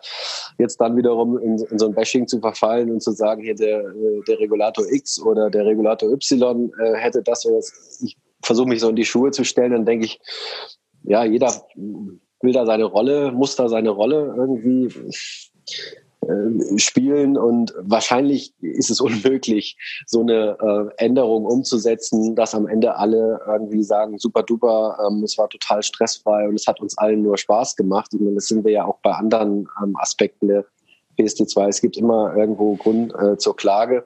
jetzt 0.58 0.80
dann 0.80 0.96
wiederum 0.96 1.38
in, 1.38 1.58
in 1.70 1.78
so 1.78 1.86
ein 1.86 1.94
Bashing 1.94 2.26
zu 2.26 2.40
verfallen 2.40 2.90
und 2.90 3.02
zu 3.02 3.12
sagen, 3.12 3.42
hier 3.42 3.54
der, 3.54 3.82
der 4.26 4.38
Regulator 4.38 4.84
X 4.90 5.20
oder 5.20 5.50
der 5.50 5.64
Regulator 5.64 6.10
Y 6.10 6.70
äh, 6.80 6.94
hätte 6.94 7.22
das 7.22 7.46
oder 7.46 7.56
das. 7.56 8.00
Ich 8.02 8.16
versuche 8.42 8.68
mich 8.68 8.80
so 8.80 8.88
in 8.88 8.96
die 8.96 9.04
Schuhe 9.04 9.30
zu 9.30 9.44
stellen, 9.44 9.72
dann 9.72 9.86
denke 9.86 10.06
ich, 10.06 10.20
ja, 11.04 11.24
jeder 11.24 11.52
will 11.74 12.52
da 12.52 12.66
seine 12.66 12.84
Rolle, 12.84 13.32
muss 13.32 13.56
da 13.56 13.68
seine 13.68 13.90
Rolle 13.90 14.34
irgendwie 14.36 14.88
äh, 16.28 16.78
spielen 16.78 17.36
und 17.36 17.74
wahrscheinlich 17.78 18.54
ist 18.60 18.90
es 18.90 19.00
unmöglich, 19.08 19.76
so 20.06 20.20
eine 20.20 20.56
äh, 20.60 21.04
Änderung 21.04 21.46
umzusetzen, 21.46 22.34
dass 22.34 22.54
am 22.54 22.66
Ende 22.66 22.96
alle 22.96 23.40
irgendwie 23.46 23.82
sagen, 23.82 24.18
super 24.18 24.42
duper, 24.42 24.98
ähm, 25.06 25.22
es 25.22 25.38
war 25.38 25.48
total 25.48 25.82
stressfrei 25.82 26.48
und 26.48 26.54
es 26.54 26.66
hat 26.66 26.80
uns 26.80 26.96
allen 26.98 27.22
nur 27.22 27.38
Spaß 27.38 27.76
gemacht. 27.76 28.12
Meine, 28.12 28.34
das 28.34 28.46
sind 28.46 28.64
wir 28.64 28.72
ja 28.72 28.84
auch 28.84 28.98
bei 29.02 29.12
anderen 29.12 29.68
ähm, 29.82 29.96
Aspekten 29.96 30.48
der 30.48 30.64
PSD2. 31.18 31.68
Es 31.68 31.80
gibt 31.80 31.96
immer 31.96 32.34
irgendwo 32.36 32.76
Grund 32.76 33.14
äh, 33.14 33.36
zur 33.38 33.56
Klage 33.56 34.04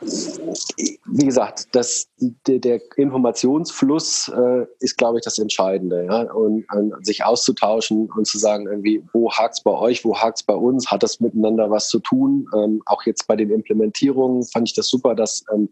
wie 0.00 1.24
gesagt, 1.24 1.68
das, 1.72 2.08
der, 2.18 2.58
der 2.58 2.80
Informationsfluss 2.96 4.28
äh, 4.28 4.66
ist, 4.80 4.98
glaube 4.98 5.18
ich, 5.18 5.24
das 5.24 5.38
Entscheidende. 5.38 6.04
Ja? 6.04 6.32
Und 6.32 6.64
an, 6.68 6.92
sich 7.02 7.24
auszutauschen 7.24 8.10
und 8.10 8.26
zu 8.26 8.38
sagen, 8.38 8.66
irgendwie, 8.66 9.02
wo 9.12 9.30
hakt's 9.32 9.62
bei 9.62 9.72
euch, 9.72 10.04
wo 10.04 10.16
hakt's 10.16 10.42
bei 10.42 10.54
uns, 10.54 10.90
hat 10.90 11.02
das 11.02 11.20
miteinander 11.20 11.70
was 11.70 11.88
zu 11.88 11.98
tun? 12.00 12.46
Ähm, 12.54 12.82
auch 12.86 13.04
jetzt 13.04 13.26
bei 13.26 13.36
den 13.36 13.50
Implementierungen 13.50 14.44
fand 14.44 14.68
ich 14.68 14.74
das 14.74 14.88
super, 14.88 15.14
dass 15.14 15.44
ähm, 15.52 15.68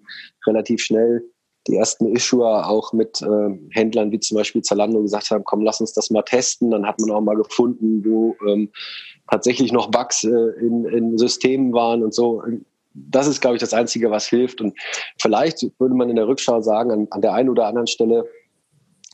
relativ 0.46 0.82
schnell 0.82 1.22
die 1.66 1.76
ersten 1.76 2.14
Issuer 2.14 2.68
auch 2.68 2.92
mit 2.92 3.22
äh, 3.22 3.58
Händlern 3.70 4.12
wie 4.12 4.20
zum 4.20 4.36
Beispiel 4.36 4.62
Zalando 4.62 5.00
gesagt 5.00 5.30
haben, 5.30 5.44
komm, 5.44 5.62
lass 5.62 5.80
uns 5.80 5.94
das 5.94 6.10
mal 6.10 6.22
testen. 6.22 6.70
Dann 6.70 6.86
hat 6.86 7.00
man 7.00 7.10
auch 7.10 7.22
mal 7.22 7.36
gefunden, 7.36 8.04
wo 8.04 8.36
ähm, 8.46 8.70
tatsächlich 9.30 9.72
noch 9.72 9.90
Bugs 9.90 10.24
äh, 10.24 10.28
in, 10.28 10.84
in 10.84 11.16
Systemen 11.16 11.72
waren 11.72 12.02
und 12.02 12.14
so 12.14 12.42
das 12.94 13.26
ist, 13.26 13.40
glaube 13.40 13.56
ich, 13.56 13.60
das 13.60 13.74
Einzige, 13.74 14.10
was 14.10 14.26
hilft. 14.26 14.60
Und 14.60 14.78
vielleicht 15.20 15.66
würde 15.78 15.94
man 15.94 16.08
in 16.08 16.16
der 16.16 16.28
Rückschau 16.28 16.60
sagen, 16.60 16.90
an, 16.90 17.06
an 17.10 17.20
der 17.20 17.34
einen 17.34 17.48
oder 17.48 17.66
anderen 17.66 17.86
Stelle 17.86 18.24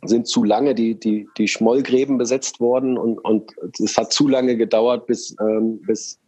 sind 0.03 0.27
zu 0.27 0.45
lange 0.45 0.75
die, 0.75 0.99
die, 0.99 1.29
die 1.37 1.49
Schmollgräben 1.49 2.17
besetzt 2.17 2.61
worden 2.61 2.97
und, 2.97 3.19
und 3.19 3.53
es 3.79 3.99
hat 3.99 4.13
zu 4.13 4.29
lange 4.29 4.57
gedauert, 4.57 5.07
bis, 5.07 5.37
ähm, 5.41 5.81
bis 5.83 6.19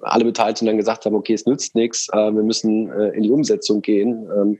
alle 0.00 0.24
Beteiligten 0.24 0.66
dann 0.66 0.76
gesagt 0.76 1.06
haben, 1.06 1.14
okay, 1.14 1.34
es 1.34 1.46
nützt 1.46 1.74
nichts, 1.76 2.08
äh, 2.12 2.16
wir 2.16 2.42
müssen 2.42 2.90
äh, 2.90 3.10
in 3.10 3.22
die 3.22 3.30
Umsetzung 3.30 3.80
gehen, 3.80 4.28
ähm, 4.36 4.58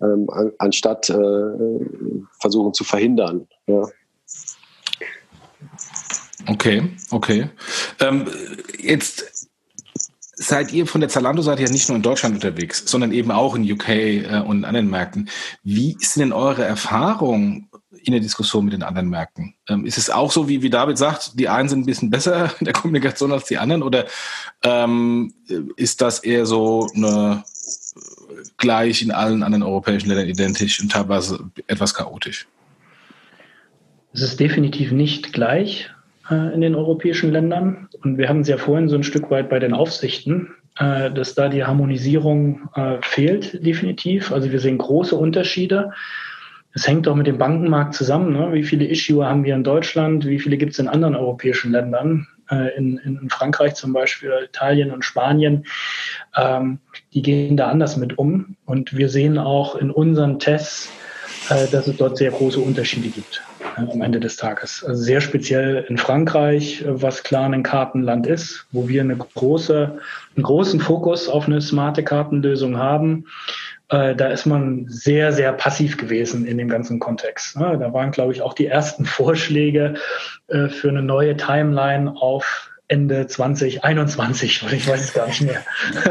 ähm, 0.00 0.30
an, 0.30 0.52
anstatt 0.58 1.10
äh, 1.10 1.84
versuchen 2.40 2.72
zu 2.72 2.84
verhindern. 2.84 3.48
Ja. 3.66 3.82
Okay, 6.46 6.82
okay. 7.10 7.50
Ähm, 8.00 8.26
jetzt 8.78 9.47
seid 10.38 10.72
ihr 10.72 10.86
von 10.86 11.00
der 11.00 11.10
Zalando-Seite 11.10 11.64
ja 11.64 11.70
nicht 11.70 11.88
nur 11.88 11.96
in 11.96 12.02
Deutschland 12.02 12.34
unterwegs, 12.36 12.84
sondern 12.86 13.12
eben 13.12 13.30
auch 13.30 13.56
in 13.56 13.70
UK 13.70 13.88
äh, 13.88 14.42
und 14.46 14.64
anderen 14.64 14.88
Märkten. 14.88 15.28
Wie 15.64 15.96
ist 16.00 16.16
denn 16.16 16.32
eure 16.32 16.64
Erfahrung 16.64 17.68
in 18.04 18.12
der 18.12 18.20
Diskussion 18.20 18.64
mit 18.64 18.72
den 18.72 18.84
anderen 18.84 19.08
Märkten? 19.08 19.54
Ähm, 19.68 19.84
ist 19.84 19.98
es 19.98 20.10
auch 20.10 20.30
so, 20.30 20.48
wie, 20.48 20.62
wie 20.62 20.70
David 20.70 20.96
sagt, 20.96 21.38
die 21.38 21.48
einen 21.48 21.68
sind 21.68 21.80
ein 21.80 21.86
bisschen 21.86 22.10
besser 22.10 22.52
in 22.60 22.66
der 22.66 22.74
Kommunikation 22.74 23.32
als 23.32 23.46
die 23.46 23.58
anderen? 23.58 23.82
Oder 23.82 24.06
ähm, 24.62 25.34
ist 25.76 26.00
das 26.00 26.20
eher 26.20 26.46
so 26.46 26.88
eine 26.94 27.44
gleich 28.56 29.02
in 29.02 29.10
allen 29.10 29.42
anderen 29.42 29.64
europäischen 29.64 30.08
Ländern 30.08 30.28
identisch 30.28 30.80
und 30.80 30.92
teilweise 30.92 31.50
etwas 31.66 31.94
chaotisch? 31.94 32.46
Es 34.12 34.22
ist 34.22 34.38
definitiv 34.38 34.92
nicht 34.92 35.32
gleich. 35.32 35.90
Äh, 36.30 36.54
in 36.54 36.60
den 36.60 36.74
europäischen 36.74 37.32
Ländern. 37.32 37.88
Und 38.02 38.18
wir 38.18 38.28
hatten 38.28 38.40
es 38.40 38.48
ja 38.48 38.58
vorhin 38.58 38.88
so 38.88 38.96
ein 38.96 39.02
Stück 39.02 39.30
weit 39.30 39.48
bei 39.48 39.58
den 39.58 39.72
Aufsichten, 39.72 40.54
äh, 40.78 41.10
dass 41.10 41.34
da 41.34 41.48
die 41.48 41.64
Harmonisierung 41.64 42.68
äh, 42.74 42.98
fehlt, 43.02 43.64
definitiv. 43.64 44.30
Also 44.30 44.52
wir 44.52 44.60
sehen 44.60 44.78
große 44.78 45.16
Unterschiede. 45.16 45.92
Es 46.74 46.86
hängt 46.86 47.08
auch 47.08 47.14
mit 47.14 47.26
dem 47.26 47.38
Bankenmarkt 47.38 47.94
zusammen. 47.94 48.34
Ne? 48.34 48.52
Wie 48.52 48.62
viele 48.62 48.86
Issuer 48.86 49.26
haben 49.26 49.44
wir 49.44 49.54
in 49.54 49.64
Deutschland? 49.64 50.26
Wie 50.26 50.38
viele 50.38 50.58
gibt 50.58 50.72
es 50.72 50.78
in 50.78 50.88
anderen 50.88 51.16
europäischen 51.16 51.72
Ländern? 51.72 52.26
In, 52.78 52.96
in, 52.96 53.28
Frankreich 53.28 53.74
zum 53.74 53.92
Beispiel, 53.92 54.32
Italien 54.42 54.90
und 54.90 55.04
Spanien, 55.04 55.66
ähm, 56.34 56.78
die 57.12 57.20
gehen 57.20 57.58
da 57.58 57.68
anders 57.68 57.98
mit 57.98 58.16
um. 58.16 58.56
Und 58.64 58.96
wir 58.96 59.10
sehen 59.10 59.36
auch 59.36 59.76
in 59.76 59.90
unseren 59.90 60.38
Tests, 60.38 60.90
äh, 61.50 61.66
dass 61.70 61.88
es 61.88 61.98
dort 61.98 62.16
sehr 62.16 62.30
große 62.30 62.58
Unterschiede 62.58 63.08
gibt 63.08 63.42
äh, 63.42 63.47
am 63.76 64.02
Ende 64.02 64.20
des 64.20 64.36
Tages. 64.36 64.84
Also 64.84 65.02
sehr 65.02 65.20
speziell 65.20 65.84
in 65.88 65.98
Frankreich, 65.98 66.82
äh, 66.82 67.02
was 67.02 67.22
klar 67.22 67.50
ein 67.50 67.62
Kartenland 67.62 68.26
ist, 68.26 68.66
wo 68.72 68.88
wir 68.88 69.02
eine 69.02 69.16
große, 69.16 69.98
einen 70.36 70.42
großen 70.42 70.80
Fokus 70.80 71.28
auf 71.28 71.46
eine 71.46 71.60
smarte 71.60 72.04
Kartenlösung 72.04 72.76
haben. 72.76 73.26
Da 73.90 74.28
ist 74.28 74.44
man 74.44 74.84
sehr, 74.88 75.32
sehr 75.32 75.50
passiv 75.54 75.96
gewesen 75.96 76.44
in 76.44 76.58
dem 76.58 76.68
ganzen 76.68 76.98
Kontext. 76.98 77.56
Da 77.56 77.90
waren, 77.94 78.10
glaube 78.10 78.34
ich, 78.34 78.42
auch 78.42 78.52
die 78.52 78.66
ersten 78.66 79.04
Vorschläge 79.06 79.94
für 80.46 80.88
eine 80.90 81.00
neue 81.00 81.38
Timeline 81.38 82.14
auf 82.20 82.67
Ende 82.88 83.26
2021 83.26 84.62
oder 84.62 84.72
ich 84.74 84.88
weiß 84.88 85.04
es 85.04 85.12
gar 85.12 85.26
nicht 85.26 85.42
mehr 85.42 85.62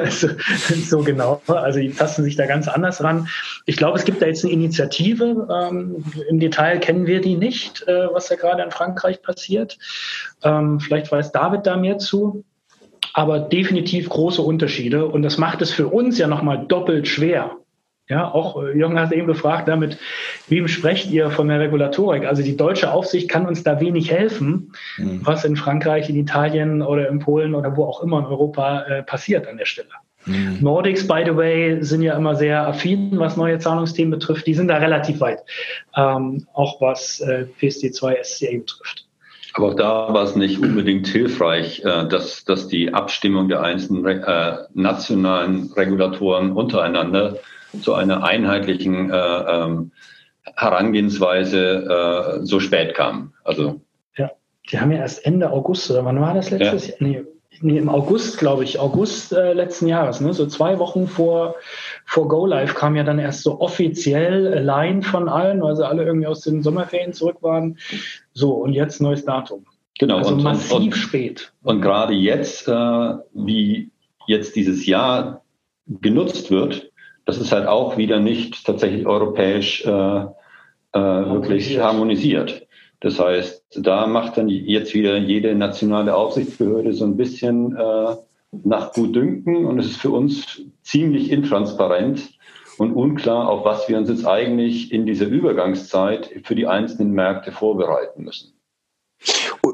so, 0.09 0.29
so 0.85 1.03
genau. 1.03 1.41
Also 1.47 1.79
die 1.79 1.91
tasten 1.91 2.23
sich 2.23 2.35
da 2.35 2.45
ganz 2.45 2.67
anders 2.67 3.03
ran. 3.03 3.27
Ich 3.65 3.77
glaube, 3.77 3.97
es 3.97 4.05
gibt 4.05 4.21
da 4.21 4.27
jetzt 4.27 4.45
eine 4.45 4.53
Initiative. 4.53 5.47
Ähm, 5.51 6.03
Im 6.29 6.39
Detail 6.39 6.79
kennen 6.79 7.07
wir 7.07 7.19
die 7.21 7.35
nicht, 7.35 7.87
äh, 7.87 8.07
was 8.13 8.27
da 8.27 8.35
gerade 8.35 8.63
in 8.63 8.71
Frankreich 8.71 9.21
passiert. 9.21 9.77
Ähm, 10.43 10.79
vielleicht 10.79 11.11
weiß 11.11 11.31
David 11.31 11.65
da 11.65 11.77
mehr 11.77 11.97
zu. 11.97 12.43
Aber 13.13 13.39
definitiv 13.39 14.09
große 14.09 14.43
Unterschiede. 14.43 15.07
Und 15.07 15.23
das 15.23 15.39
macht 15.39 15.63
es 15.63 15.71
für 15.71 15.87
uns 15.87 16.19
ja 16.19 16.27
nochmal 16.27 16.67
doppelt 16.67 17.07
schwer. 17.07 17.57
Ja, 18.09 18.31
auch 18.31 18.61
äh, 18.61 18.77
Jürgen 18.77 18.99
hat 18.99 19.11
eben 19.11 19.27
gefragt, 19.27 19.67
damit, 19.67 19.97
wem 20.47 20.67
sprecht 20.67 21.11
ihr 21.11 21.29
von 21.29 21.49
der 21.49 21.59
Regulatorik? 21.59 22.25
Also 22.25 22.41
die 22.41 22.55
deutsche 22.55 22.91
Aufsicht 22.91 23.29
kann 23.29 23.45
uns 23.45 23.63
da 23.63 23.81
wenig 23.81 24.11
helfen, 24.11 24.71
mhm. 24.97 25.21
was 25.23 25.43
in 25.43 25.57
Frankreich, 25.57 26.09
in 26.09 26.15
Italien 26.15 26.81
oder 26.81 27.09
in 27.09 27.19
Polen 27.19 27.53
oder 27.53 27.75
wo 27.75 27.83
auch 27.83 28.01
immer 28.01 28.19
in 28.19 28.25
Europa 28.25 28.83
äh, 28.83 29.03
passiert 29.03 29.47
an 29.47 29.57
der 29.57 29.65
Stelle. 29.65 29.89
Mhm. 30.25 30.59
Nordics, 30.61 31.07
by 31.07 31.23
the 31.25 31.35
way, 31.35 31.81
sind 31.81 32.01
ja 32.01 32.15
immer 32.15 32.35
sehr 32.35 32.65
affin, 32.67 33.11
was 33.19 33.35
neue 33.35 33.59
Zahlungsthemen 33.59 34.11
betrifft. 34.11 34.47
Die 34.47 34.53
sind 34.53 34.69
da 34.69 34.77
relativ 34.77 35.19
weit, 35.19 35.39
ähm, 35.95 36.47
auch 36.53 36.79
was 36.79 37.19
äh, 37.21 37.45
PSD2 37.59 38.23
SCA 38.23 38.57
betrifft. 38.57 39.05
Aber 39.53 39.69
auch 39.69 39.75
da 39.75 40.13
war 40.13 40.23
es 40.23 40.35
nicht 40.35 40.59
unbedingt 40.59 41.07
hilfreich, 41.07 41.83
äh, 41.83 42.07
dass, 42.07 42.45
dass 42.45 42.67
die 42.67 42.93
Abstimmung 42.93 43.49
der 43.49 43.61
einzelnen 43.63 44.05
äh, 44.05 44.57
nationalen 44.73 45.71
Regulatoren 45.75 46.51
untereinander 46.51 47.37
zu 47.81 47.93
einer 47.93 48.23
einheitlichen 48.23 49.11
äh, 49.11 49.15
ähm, 49.15 49.91
Herangehensweise 50.55 52.39
äh, 52.41 52.45
so 52.45 52.59
spät 52.59 52.93
kam. 52.95 53.33
Also 53.43 53.81
ja, 54.15 54.31
die 54.71 54.79
haben 54.79 54.91
ja 54.91 54.99
erst 54.99 55.25
Ende 55.25 55.51
August 55.51 55.89
oder 55.91 56.05
wann 56.05 56.21
war 56.21 56.33
das 56.33 56.51
letztes 56.51 56.87
ja. 56.87 56.93
Jahr? 56.93 56.99
Nee, 56.99 57.23
nee, 57.61 57.77
im 57.77 57.89
August, 57.89 58.37
glaube 58.37 58.63
ich, 58.63 58.79
August 58.79 59.33
äh, 59.33 59.53
letzten 59.53 59.87
Jahres, 59.87 60.21
ne? 60.21 60.33
so 60.33 60.45
zwei 60.47 60.79
Wochen 60.79 61.07
vor, 61.07 61.55
vor 62.05 62.27
Go 62.27 62.45
Live 62.45 62.75
kam 62.75 62.95
ja 62.95 63.03
dann 63.03 63.19
erst 63.19 63.43
so 63.43 63.59
offiziell 63.59 64.63
Line 64.63 65.01
von 65.01 65.29
allen, 65.29 65.61
weil 65.61 65.75
sie 65.75 65.87
alle 65.87 66.03
irgendwie 66.03 66.27
aus 66.27 66.41
den 66.41 66.63
Sommerferien 66.63 67.13
zurück 67.13 67.37
waren. 67.41 67.77
So, 68.33 68.53
und 68.53 68.73
jetzt 68.73 69.01
neues 69.01 69.25
Datum. 69.25 69.65
Genau, 69.99 70.17
also 70.17 70.35
und, 70.35 70.43
massiv 70.43 70.77
und, 70.77 70.95
spät. 70.95 71.51
Und 71.63 71.81
gerade 71.81 72.13
jetzt, 72.13 72.67
äh, 72.67 73.13
wie 73.33 73.91
jetzt 74.27 74.55
dieses 74.55 74.85
Jahr 74.85 75.43
genutzt 75.87 76.51
wird, 76.51 76.86
das 77.27 77.37
ist 77.37 77.51
halt 77.51 77.67
auch 77.67 77.97
wieder 77.97 78.19
nicht 78.19 78.65
tatsächlich 78.65 79.05
europäisch 79.05 79.85
äh, 79.85 79.89
äh, 79.89 80.25
wirklich 80.93 81.77
harmonisiert. 81.77 82.65
Das 83.01 83.19
heißt, 83.19 83.63
da 83.75 84.07
macht 84.07 84.37
dann 84.37 84.47
jetzt 84.47 84.95
wieder 84.95 85.17
jede 85.17 85.53
nationale 85.53 86.15
Aufsichtsbehörde 86.15 86.93
so 86.93 87.03
ein 87.03 87.17
bisschen 87.17 87.75
äh, 87.75 88.15
nach 88.63 88.93
Gutdünken 88.93 89.65
und 89.65 89.77
es 89.77 89.87
ist 89.87 89.97
für 89.97 90.09
uns 90.09 90.61
ziemlich 90.81 91.29
intransparent. 91.29 92.33
und 92.77 92.93
unklar, 92.93 93.49
auf 93.49 93.65
was 93.65 93.89
wir 93.89 93.97
uns 93.97 94.07
jetzt 94.07 94.27
eigentlich 94.27 94.91
in 94.91 95.07
dieser 95.07 95.25
Übergangszeit 95.25 96.29
für 96.43 96.53
die 96.53 96.67
einzelnen 96.67 97.11
Märkte 97.11 97.51
vorbereiten 97.51 98.23
müssen. 98.23 98.53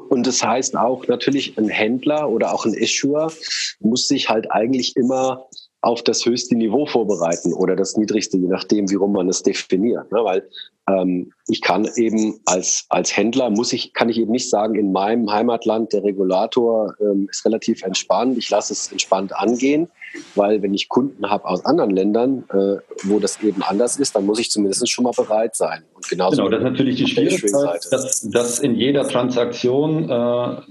Und 0.09 0.25
das 0.25 0.41
heißt 0.41 0.77
auch 0.77 1.05
natürlich, 1.07 1.57
ein 1.57 1.67
Händler 1.67 2.29
oder 2.29 2.53
auch 2.53 2.65
ein 2.65 2.73
Issuer 2.73 3.31
muss 3.79 4.07
sich 4.07 4.29
halt 4.29 4.49
eigentlich 4.51 4.95
immer 4.95 5.47
auf 5.83 6.01
das 6.01 6.25
höchste 6.25 6.55
Niveau 6.55 6.85
vorbereiten 6.85 7.53
oder 7.53 7.75
das 7.75 7.97
niedrigste, 7.97 8.37
je 8.37 8.47
nachdem, 8.47 8.89
wie 8.89 8.95
rum 8.95 9.11
man 9.11 9.27
es 9.27 9.43
definiert. 9.43 10.09
Ne? 10.13 10.19
Weil 10.23 10.47
ähm, 10.89 11.33
ich 11.47 11.61
kann 11.61 11.89
eben 11.97 12.39
als, 12.45 12.85
als 12.87 13.15
Händler, 13.15 13.49
muss 13.49 13.73
ich, 13.73 13.93
kann 13.93 14.07
ich 14.07 14.17
eben 14.17 14.31
nicht 14.31 14.49
sagen, 14.49 14.75
in 14.75 14.93
meinem 14.93 15.29
Heimatland, 15.29 15.91
der 15.91 16.05
Regulator 16.05 16.95
ähm, 17.01 17.27
ist 17.29 17.43
relativ 17.45 17.83
entspannt, 17.83 18.37
ich 18.37 18.49
lasse 18.49 18.71
es 18.71 18.93
entspannt 18.93 19.35
angehen, 19.35 19.89
weil 20.35 20.61
wenn 20.61 20.73
ich 20.73 20.87
Kunden 20.87 21.29
habe 21.29 21.45
aus 21.45 21.65
anderen 21.65 21.91
Ländern, 21.91 22.45
äh, 22.53 22.77
wo 23.03 23.19
das 23.19 23.43
eben 23.43 23.61
anders 23.61 23.97
ist, 23.97 24.15
dann 24.15 24.25
muss 24.25 24.39
ich 24.39 24.49
zumindest 24.49 24.89
schon 24.89 25.03
mal 25.03 25.11
bereit 25.11 25.57
sein. 25.57 25.83
Und 25.95 26.07
genauso 26.07 26.37
genau, 26.37 26.49
das 26.49 26.59
ist 26.59 26.63
natürlich 26.63 26.95
die 26.95 27.07
Schwierigkeit, 27.07 27.87
dass, 27.91 28.21
dass 28.21 28.59
in 28.59 28.75
jeder 28.75 29.05
Transaktion 29.05 30.09
äh, 30.09 30.61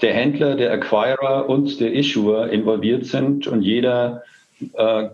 der 0.00 0.14
Händler, 0.14 0.56
der 0.56 0.72
Acquirer 0.72 1.50
und 1.50 1.80
der 1.80 1.92
Issuer 1.92 2.48
involviert 2.48 3.04
sind 3.04 3.46
und 3.46 3.60
jeder 3.60 4.22
äh, 4.74 5.10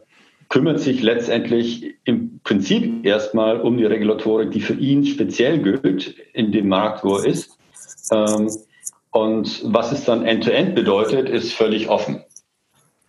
kümmert 0.49 0.81
sich 0.81 1.03
letztendlich 1.03 1.95
im 2.05 2.41
Prinzip 2.43 3.07
erstmal 3.07 3.61
um 3.61 3.79
die 3.79 3.85
Regulatorik, 3.85 4.51
die 4.51 4.61
für 4.61 4.75
ihn 4.75 5.07
speziell 5.07 5.59
gilt 5.59 6.15
in 6.33 6.53
dem 6.53 6.69
Markt, 6.69 7.05
wo 7.05 7.17
er 7.17 7.27
ist. 7.27 7.57
Ähm, 8.11 8.51
und 9.13 9.63
was 9.65 9.93
es 9.93 10.05
dann 10.05 10.25
end-to-end 10.25 10.71
-End 10.71 10.75
bedeutet, 10.75 11.29
ist 11.29 11.53
völlig 11.53 11.89
offen. 11.89 12.25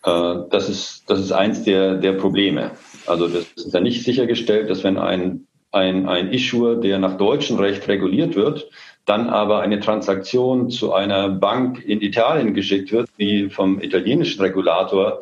Äh, 0.03 0.35
das, 0.49 0.69
ist, 0.69 1.03
das 1.07 1.19
ist 1.19 1.31
eins 1.31 1.63
der, 1.63 1.95
der 1.95 2.13
Probleme. 2.13 2.71
Also 3.05 3.27
das 3.27 3.45
ist 3.55 3.73
dann 3.73 3.83
nicht 3.83 4.03
sichergestellt, 4.03 4.69
dass 4.69 4.83
wenn 4.83 4.97
ein, 4.97 5.47
ein, 5.71 6.07
ein 6.07 6.31
Issuer, 6.31 6.75
der 6.75 6.99
nach 6.99 7.17
deutschem 7.17 7.57
Recht 7.57 7.87
reguliert 7.87 8.35
wird, 8.35 8.69
dann 9.05 9.29
aber 9.29 9.61
eine 9.61 9.79
Transaktion 9.79 10.69
zu 10.69 10.93
einer 10.93 11.29
Bank 11.29 11.83
in 11.83 12.01
Italien 12.01 12.53
geschickt 12.53 12.91
wird, 12.91 13.09
wie 13.17 13.49
vom 13.49 13.81
italienischen 13.81 14.41
Regulator 14.41 15.21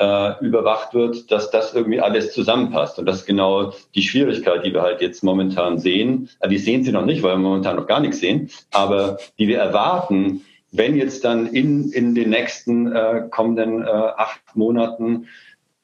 äh, 0.00 0.42
überwacht 0.42 0.94
wird, 0.94 1.30
dass 1.30 1.50
das 1.50 1.74
irgendwie 1.74 2.00
alles 2.00 2.32
zusammenpasst. 2.32 2.98
Und 2.98 3.04
das 3.04 3.16
ist 3.16 3.26
genau 3.26 3.74
die 3.94 4.02
Schwierigkeit, 4.02 4.64
die 4.64 4.72
wir 4.72 4.82
halt 4.82 5.02
jetzt 5.02 5.22
momentan 5.22 5.78
sehen. 5.78 6.30
Also 6.40 6.50
die 6.50 6.58
sehen 6.58 6.82
sie 6.82 6.92
noch 6.92 7.04
nicht, 7.04 7.22
weil 7.22 7.34
wir 7.34 7.38
momentan 7.38 7.76
noch 7.76 7.86
gar 7.86 8.00
nichts 8.00 8.20
sehen, 8.20 8.50
aber 8.72 9.18
die 9.38 9.46
wir 9.46 9.58
erwarten, 9.58 10.42
wenn 10.72 10.96
jetzt 10.96 11.24
dann 11.24 11.46
in, 11.46 11.90
in 11.92 12.14
den 12.14 12.30
nächsten 12.30 12.90
äh, 12.92 13.28
kommenden 13.30 13.82
äh, 13.82 13.86
acht 13.86 14.40
Monaten 14.54 15.26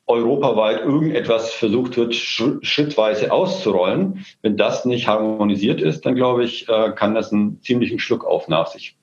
europaweit 0.06 0.80
irgendetwas 0.80 1.52
versucht 1.52 1.96
wird, 1.96 2.14
schrittweise 2.14 3.32
auszurollen, 3.32 4.24
wenn 4.40 4.56
das 4.56 4.84
nicht 4.84 5.08
harmonisiert 5.08 5.80
ist, 5.80 6.06
dann 6.06 6.14
glaube 6.14 6.44
ich, 6.44 6.68
äh, 6.68 6.92
kann 6.92 7.14
das 7.14 7.32
einen 7.32 7.60
ziemlichen 7.60 7.98
Schluck 7.98 8.24
auf 8.24 8.48
nach 8.48 8.68
sich 8.68 8.96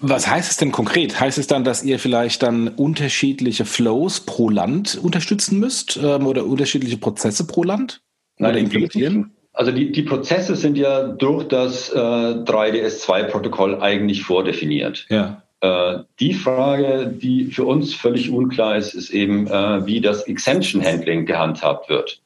was 0.00 0.28
heißt 0.28 0.50
es 0.50 0.56
denn 0.56 0.72
konkret? 0.72 1.20
Heißt 1.20 1.38
es 1.38 1.46
dann, 1.46 1.64
dass 1.64 1.82
ihr 1.82 1.98
vielleicht 1.98 2.42
dann 2.42 2.68
unterschiedliche 2.68 3.64
Flows 3.64 4.20
pro 4.20 4.50
Land 4.50 4.98
unterstützen 5.02 5.58
müsst 5.58 5.98
ähm, 6.02 6.26
oder 6.26 6.44
unterschiedliche 6.44 6.96
Prozesse 6.96 7.46
pro 7.46 7.62
Land? 7.62 8.02
Nein, 8.38 8.50
oder 8.50 8.60
implementieren? 8.60 9.32
Also 9.52 9.72
die, 9.72 9.92
die 9.92 10.02
Prozesse 10.02 10.56
sind 10.56 10.78
ja 10.78 11.08
durch 11.08 11.48
das 11.48 11.90
äh, 11.90 11.96
3DS2-Protokoll 11.96 13.80
eigentlich 13.80 14.22
vordefiniert. 14.22 15.06
Ja. 15.08 15.42
Äh, 15.60 15.98
die 16.18 16.34
Frage, 16.34 17.08
die 17.08 17.46
für 17.46 17.64
uns 17.64 17.94
völlig 17.94 18.30
unklar 18.30 18.76
ist, 18.76 18.94
ist 18.94 19.10
eben, 19.10 19.46
äh, 19.46 19.84
wie 19.86 20.00
das 20.00 20.22
Exemption 20.22 20.84
Handling 20.84 21.26
gehandhabt 21.26 21.88
wird. 21.88 22.22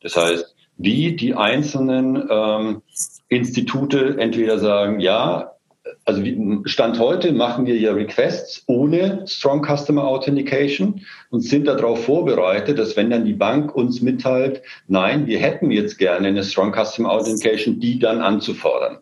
Das 0.00 0.16
heißt, 0.16 0.54
wie 0.76 1.16
die 1.16 1.34
einzelnen 1.34 2.28
ähm, 2.30 2.82
Institute 3.28 4.16
entweder 4.18 4.58
sagen, 4.58 5.00
ja, 5.00 5.55
also 6.04 6.22
Stand 6.64 6.98
heute 6.98 7.32
machen 7.32 7.66
wir 7.66 7.76
ja 7.76 7.92
Requests 7.92 8.62
ohne 8.66 9.24
Strong 9.26 9.66
Customer 9.66 10.04
Authentication 10.04 11.02
und 11.30 11.40
sind 11.40 11.66
darauf 11.66 12.04
vorbereitet, 12.04 12.78
dass 12.78 12.96
wenn 12.96 13.10
dann 13.10 13.24
die 13.24 13.32
Bank 13.32 13.74
uns 13.74 14.00
mitteilt, 14.00 14.62
nein, 14.88 15.26
wir 15.26 15.38
hätten 15.38 15.70
jetzt 15.70 15.98
gerne 15.98 16.28
eine 16.28 16.44
Strong 16.44 16.72
Customer 16.72 17.10
Authentication, 17.10 17.80
die 17.80 17.98
dann 17.98 18.20
anzufordern. 18.20 18.98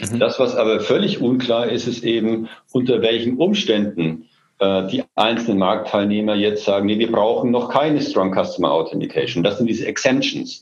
Mhm. 0.00 0.18
Das, 0.18 0.38
was 0.38 0.54
aber 0.54 0.80
völlig 0.80 1.20
unklar 1.20 1.68
ist, 1.68 1.86
ist 1.86 2.04
eben, 2.04 2.48
unter 2.72 3.02
welchen 3.02 3.36
Umständen 3.36 4.28
äh, 4.58 4.86
die 4.88 5.02
einzelnen 5.14 5.58
Marktteilnehmer 5.58 6.34
jetzt 6.34 6.64
sagen, 6.64 6.86
nee, 6.86 6.98
wir 6.98 7.10
brauchen 7.10 7.50
noch 7.50 7.70
keine 7.70 8.00
Strong 8.00 8.34
Customer 8.34 8.70
Authentication. 8.70 9.42
Das 9.42 9.58
sind 9.58 9.66
diese 9.66 9.86
Exemptions. 9.86 10.60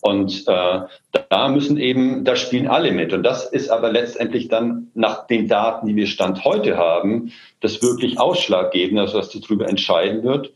Und 0.00 0.44
äh, 0.46 0.80
da 1.28 1.48
müssen 1.48 1.76
eben, 1.76 2.24
da 2.24 2.36
spielen 2.36 2.68
alle 2.68 2.92
mit. 2.92 3.12
Und 3.12 3.22
das 3.24 3.44
ist 3.44 3.68
aber 3.68 3.90
letztendlich 3.90 4.48
dann 4.48 4.88
nach 4.94 5.26
den 5.26 5.48
Daten, 5.48 5.86
die 5.86 5.96
wir 5.96 6.06
Stand 6.06 6.44
heute 6.44 6.76
haben, 6.76 7.32
das 7.60 7.82
wirklich 7.82 8.18
ausschlaggebende, 8.20 9.02
also 9.02 9.18
was 9.18 9.30
darüber 9.30 9.68
entscheiden 9.68 10.22
wird, 10.22 10.52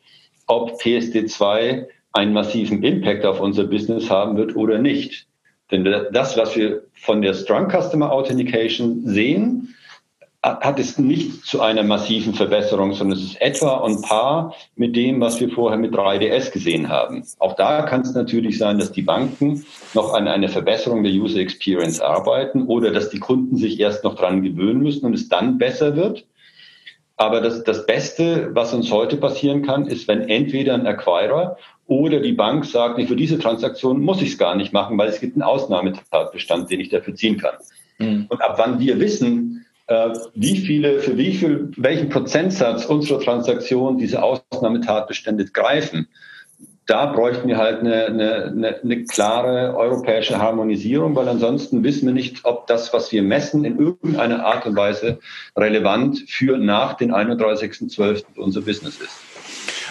ob 0.47 0.81
PSD2 0.81 1.87
einen 2.13 2.33
massiven 2.33 2.83
Impact 2.83 3.25
auf 3.25 3.41
unser 3.41 3.65
Business 3.65 4.11
haben 4.11 4.37
wird 4.37 4.55
oder 4.55 4.79
nicht. 4.79 5.27
Denn 5.71 5.85
das, 5.85 6.37
was 6.37 6.55
wir 6.55 6.83
von 6.93 7.23
der 7.23 7.35
Strong 7.35 7.71
Customer 7.71 8.13
Authentication 8.13 9.07
sehen, 9.07 9.75
hat 10.43 10.81
es 10.81 10.99
nicht 10.99 11.47
zu 11.47 11.61
einer 11.61 11.85
massiven 11.85 12.35
Verbesserung, 12.35 12.95
sondern 12.95 13.17
es 13.17 13.25
ist 13.25 13.41
etwa 13.41 13.81
on 13.81 14.03
par 14.03 14.55
mit 14.75 14.97
dem, 14.97 15.21
was 15.21 15.39
wir 15.41 15.49
vorher 15.49 15.79
mit 15.79 15.95
3DS 15.95 16.51
gesehen 16.51 16.89
haben. 16.89 17.25
Auch 17.39 17.55
da 17.55 17.83
kann 17.83 18.01
es 18.01 18.13
natürlich 18.15 18.59
sein, 18.59 18.79
dass 18.79 18.91
die 18.91 19.03
Banken 19.03 19.65
noch 19.95 20.15
an 20.15 20.27
einer 20.27 20.49
Verbesserung 20.49 21.05
der 21.05 21.13
User 21.13 21.39
Experience 21.39 22.01
arbeiten 22.01 22.67
oder 22.67 22.91
dass 22.91 23.11
die 23.11 23.21
Kunden 23.21 23.57
sich 23.57 23.79
erst 23.79 24.03
noch 24.03 24.17
dran 24.17 24.43
gewöhnen 24.43 24.83
müssen 24.83 25.07
und 25.07 25.15
es 25.15 25.29
dann 25.29 25.59
besser 25.59 25.95
wird. 25.95 26.25
Aber 27.17 27.41
das, 27.41 27.63
das 27.63 27.87
Beste, 27.87 28.51
was 28.53 28.75
uns 28.75 28.91
heute 28.91 29.19
passieren 29.19 29.63
kann, 29.63 29.87
ist, 29.87 30.09
wenn 30.09 30.29
entweder 30.29 30.75
ein 30.75 30.89
Acquirer 30.89 31.57
oder 31.87 32.19
die 32.19 32.33
Bank 32.33 32.65
sagt, 32.65 33.01
für 33.01 33.15
diese 33.15 33.39
Transaktion 33.39 34.01
muss 34.01 34.21
ich 34.21 34.31
es 34.31 34.39
gar 34.39 34.57
nicht 34.57 34.73
machen, 34.73 34.99
weil 34.99 35.09
es 35.09 35.21
gibt 35.21 35.37
einen 35.37 35.45
Ausnahmetatbestand, 35.45 36.69
den 36.69 36.81
ich 36.81 36.89
dafür 36.89 37.15
ziehen 37.15 37.39
kann. 37.39 37.55
Mhm. 37.99 38.27
Und 38.29 38.43
ab 38.43 38.55
wann 38.57 38.81
wir 38.81 38.99
wissen, 38.99 39.67
wie 40.35 40.59
viele, 40.59 41.01
für 41.01 41.17
wie 41.17 41.35
viel, 41.35 41.71
welchen 41.77 42.09
Prozentsatz 42.09 42.85
unserer 42.87 43.21
Transaktionen 43.21 43.99
diese 43.99 44.23
Ausnahmetatbestände 44.23 45.47
greifen. 45.47 46.09
Da 46.87 47.07
bräuchten 47.07 47.47
wir 47.49 47.59
halt 47.59 47.81
eine, 47.81 48.07
eine, 48.07 48.81
eine, 48.83 49.05
klare 49.05 49.77
europäische 49.77 50.39
Harmonisierung, 50.39 51.15
weil 51.15 51.29
ansonsten 51.29 51.85
wissen 51.85 52.07
wir 52.07 52.13
nicht, 52.13 52.45
ob 52.45 52.67
das, 52.67 52.93
was 52.93 53.13
wir 53.13 53.23
messen, 53.23 53.65
in 53.65 53.79
irgendeiner 53.79 54.45
Art 54.45 54.67
und 54.67 54.77
Weise 54.77 55.21
relevant 55.57 56.25
für 56.27 56.59
nach 56.59 56.95
den 56.95 57.13
31.12. 57.13 58.25
unser 58.37 58.63
Business 58.63 59.01
ist. 59.01 59.32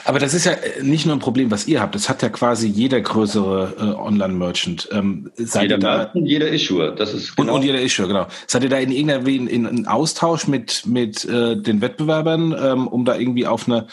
Aber 0.05 0.19
das 0.19 0.33
ist 0.33 0.45
ja 0.45 0.53
nicht 0.81 1.05
nur 1.05 1.15
ein 1.15 1.19
Problem, 1.19 1.51
was 1.51 1.67
ihr 1.67 1.81
habt. 1.81 1.95
Das 1.95 2.09
hat 2.09 2.21
ja 2.21 2.29
quasi 2.29 2.67
jeder 2.67 3.01
größere 3.01 3.75
äh, 3.77 3.83
Online-Merchant. 3.99 4.89
Ähm, 4.91 5.31
jeder 5.37 5.77
da, 5.77 6.11
jeder 6.13 6.49
Issuer. 6.49 6.91
Das 6.91 7.13
ist 7.13 7.35
genau. 7.35 7.53
und, 7.53 7.59
und 7.59 7.65
jeder 7.65 7.81
Issuer, 7.81 8.07
genau. 8.07 8.27
Seid 8.47 8.63
ihr 8.63 8.69
da 8.69 8.77
in 8.77 8.91
irgendeiner 8.91 9.27
in, 9.27 9.47
in, 9.47 9.65
in 9.65 9.87
Austausch 9.87 10.47
mit 10.47 10.85
mit 10.85 11.25
äh, 11.25 11.55
den 11.55 11.81
Wettbewerbern, 11.81 12.55
ähm, 12.59 12.87
um 12.87 13.05
da 13.05 13.15
irgendwie 13.15 13.47
auf 13.47 13.67
eine 13.67 13.87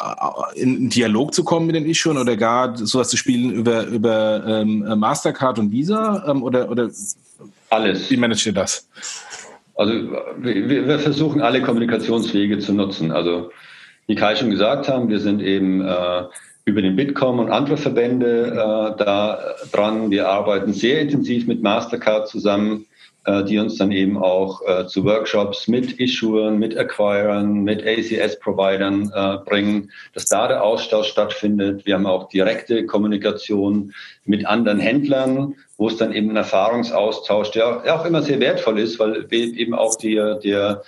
äh, 0.00 0.60
in 0.60 0.76
einen 0.76 0.90
Dialog 0.90 1.34
zu 1.34 1.44
kommen 1.44 1.66
mit 1.66 1.76
den 1.76 1.86
Issuern 1.86 2.18
oder 2.18 2.36
gar 2.36 2.76
sowas 2.76 3.08
zu 3.08 3.16
spielen 3.16 3.52
über 3.52 3.86
über 3.86 4.44
ähm, 4.46 4.84
Mastercard 4.98 5.58
und 5.58 5.70
Visa 5.70 6.24
ähm, 6.28 6.42
oder 6.42 6.70
oder 6.70 6.90
alles. 7.70 8.10
Wie 8.10 8.16
managt 8.16 8.46
ihr 8.46 8.52
das? 8.52 8.88
Also 9.74 9.92
wir, 10.38 10.86
wir 10.86 10.98
versuchen 10.98 11.40
alle 11.40 11.62
Kommunikationswege 11.62 12.58
zu 12.58 12.74
nutzen. 12.74 13.10
Also 13.10 13.50
wie 14.06 14.14
Kai 14.14 14.36
schon 14.36 14.50
gesagt 14.50 14.88
haben, 14.88 15.08
wir 15.08 15.20
sind 15.20 15.40
eben 15.40 15.80
äh, 15.80 16.24
über 16.64 16.82
den 16.82 16.96
Bitkom 16.96 17.38
und 17.38 17.50
andere 17.50 17.76
Verbände 17.76 18.46
äh, 18.48 19.02
da 19.02 19.54
dran. 19.72 20.10
Wir 20.10 20.28
arbeiten 20.28 20.72
sehr 20.72 21.00
intensiv 21.00 21.46
mit 21.46 21.62
Mastercard 21.62 22.28
zusammen, 22.28 22.86
äh, 23.24 23.44
die 23.44 23.58
uns 23.58 23.78
dann 23.78 23.92
eben 23.92 24.18
auch 24.18 24.62
äh, 24.66 24.86
zu 24.86 25.04
Workshops 25.04 25.68
mit 25.68 25.92
Issuern, 26.00 26.58
mit 26.58 26.76
Acquirern, 26.76 27.62
mit 27.62 27.84
ACS-Providern 27.84 29.12
äh, 29.14 29.38
bringen, 29.48 29.90
dass 30.14 30.26
da 30.26 30.48
der 30.48 30.62
Austausch 30.62 31.08
stattfindet. 31.08 31.86
Wir 31.86 31.94
haben 31.94 32.06
auch 32.06 32.28
direkte 32.28 32.86
Kommunikation 32.86 33.92
mit 34.24 34.46
anderen 34.46 34.78
Händlern, 34.78 35.54
wo 35.78 35.88
es 35.88 35.96
dann 35.96 36.12
eben 36.12 36.30
ein 36.30 36.36
Erfahrungsaustausch, 36.36 37.50
der 37.52 37.94
auch, 37.94 38.04
immer 38.04 38.22
sehr 38.22 38.40
wertvoll 38.40 38.78
ist, 38.78 38.98
weil 38.98 39.26
eben 39.30 39.74
auch 39.74 39.96
der, 39.96 40.36
der 40.36 40.82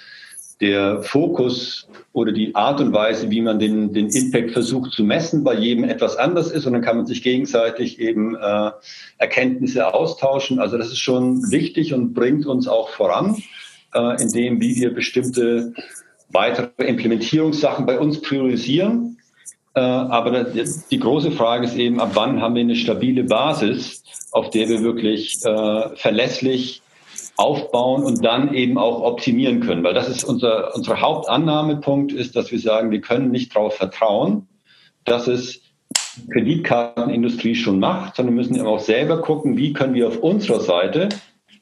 der 0.64 1.03
Fokus 1.03 1.87
oder 2.14 2.33
die 2.33 2.55
Art 2.55 2.81
und 2.81 2.94
Weise, 2.94 3.31
wie 3.31 3.42
man 3.42 3.59
den, 3.59 3.92
den 3.92 4.09
Impact 4.09 4.53
versucht 4.53 4.92
zu 4.92 5.05
messen, 5.05 5.44
bei 5.44 5.55
jedem 5.55 5.85
etwas 5.85 6.16
anders 6.16 6.50
ist. 6.50 6.64
Und 6.64 6.72
dann 6.72 6.81
kann 6.81 6.96
man 6.96 7.07
sich 7.07 7.22
gegenseitig 7.22 8.00
eben 8.00 8.35
äh, 8.35 8.70
Erkenntnisse 9.19 9.92
austauschen. 9.92 10.58
Also 10.58 10.79
das 10.79 10.88
ist 10.88 11.00
schon 11.00 11.50
wichtig 11.50 11.92
und 11.92 12.15
bringt 12.15 12.46
uns 12.46 12.67
auch 12.67 12.88
voran, 12.88 13.37
äh, 13.94 14.23
in 14.23 14.33
dem, 14.33 14.60
wie 14.60 14.75
wir 14.77 14.94
bestimmte 14.94 15.75
weitere 16.31 16.69
Implementierungssachen 16.79 17.85
bei 17.85 17.98
uns 17.98 18.23
priorisieren. 18.23 19.19
Äh, 19.75 19.81
aber 19.81 20.44
die 20.90 20.98
große 20.98 21.33
Frage 21.33 21.67
ist 21.67 21.77
eben, 21.77 22.00
ab 22.00 22.12
wann 22.15 22.40
haben 22.40 22.54
wir 22.54 22.62
eine 22.62 22.77
stabile 22.77 23.25
Basis, 23.25 24.02
auf 24.33 24.48
der 24.48 24.71
wir 24.71 24.83
wirklich 24.83 25.44
äh, 25.44 25.96
verlässlich 25.96 26.81
aufbauen 27.37 28.04
und 28.04 28.24
dann 28.24 28.54
eben 28.54 28.78
auch 28.78 29.00
optimieren 29.00 29.60
können. 29.60 29.82
Weil 29.82 29.94
das 29.94 30.08
ist 30.08 30.24
unser, 30.24 30.74
unser 30.74 31.00
Hauptannahmepunkt 31.00 32.12
ist, 32.12 32.37
dass 32.37 32.52
wir 32.52 32.60
sagen, 32.60 32.90
wir 32.90 33.00
können 33.00 33.30
nicht 33.30 33.54
darauf 33.54 33.74
vertrauen, 33.74 34.46
dass 35.04 35.26
es 35.26 35.60
Kreditkartenindustrie 36.32 37.54
schon 37.54 37.80
macht, 37.80 38.16
sondern 38.16 38.35
müssen 38.35 38.54
eben 38.54 38.66
auch 38.66 38.80
selber 38.80 39.20
gucken, 39.20 39.56
wie 39.56 39.72
können 39.72 39.94
wir 39.94 40.08
auf 40.08 40.18
unserer 40.18 40.60
Seite 40.60 41.08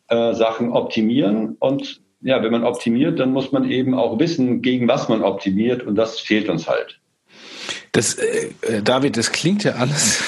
äh, 0.09 0.35
Sachen 0.35 0.73
optimieren. 0.73 1.57
Und 1.59 2.03
ja, 2.21 2.43
wenn 2.43 2.53
man 2.53 2.65
optimiert, 2.65 3.19
dann 3.19 3.33
muss 3.33 3.51
man 3.53 3.69
eben 3.71 3.95
auch 3.95 4.19
wissen, 4.19 4.63
gegen 4.63 4.89
was 4.89 5.09
man 5.09 5.23
optimiert 5.23 5.83
und 5.83 5.97
das 5.97 6.21
fehlt 6.21 6.49
uns 6.49 6.69
halt. 6.69 7.01
Das, 7.93 8.15
äh, 8.15 8.51
äh, 8.63 8.83
David, 8.83 9.17
das 9.17 9.33
klingt 9.33 9.65
ja 9.65 9.73
alles 9.73 10.23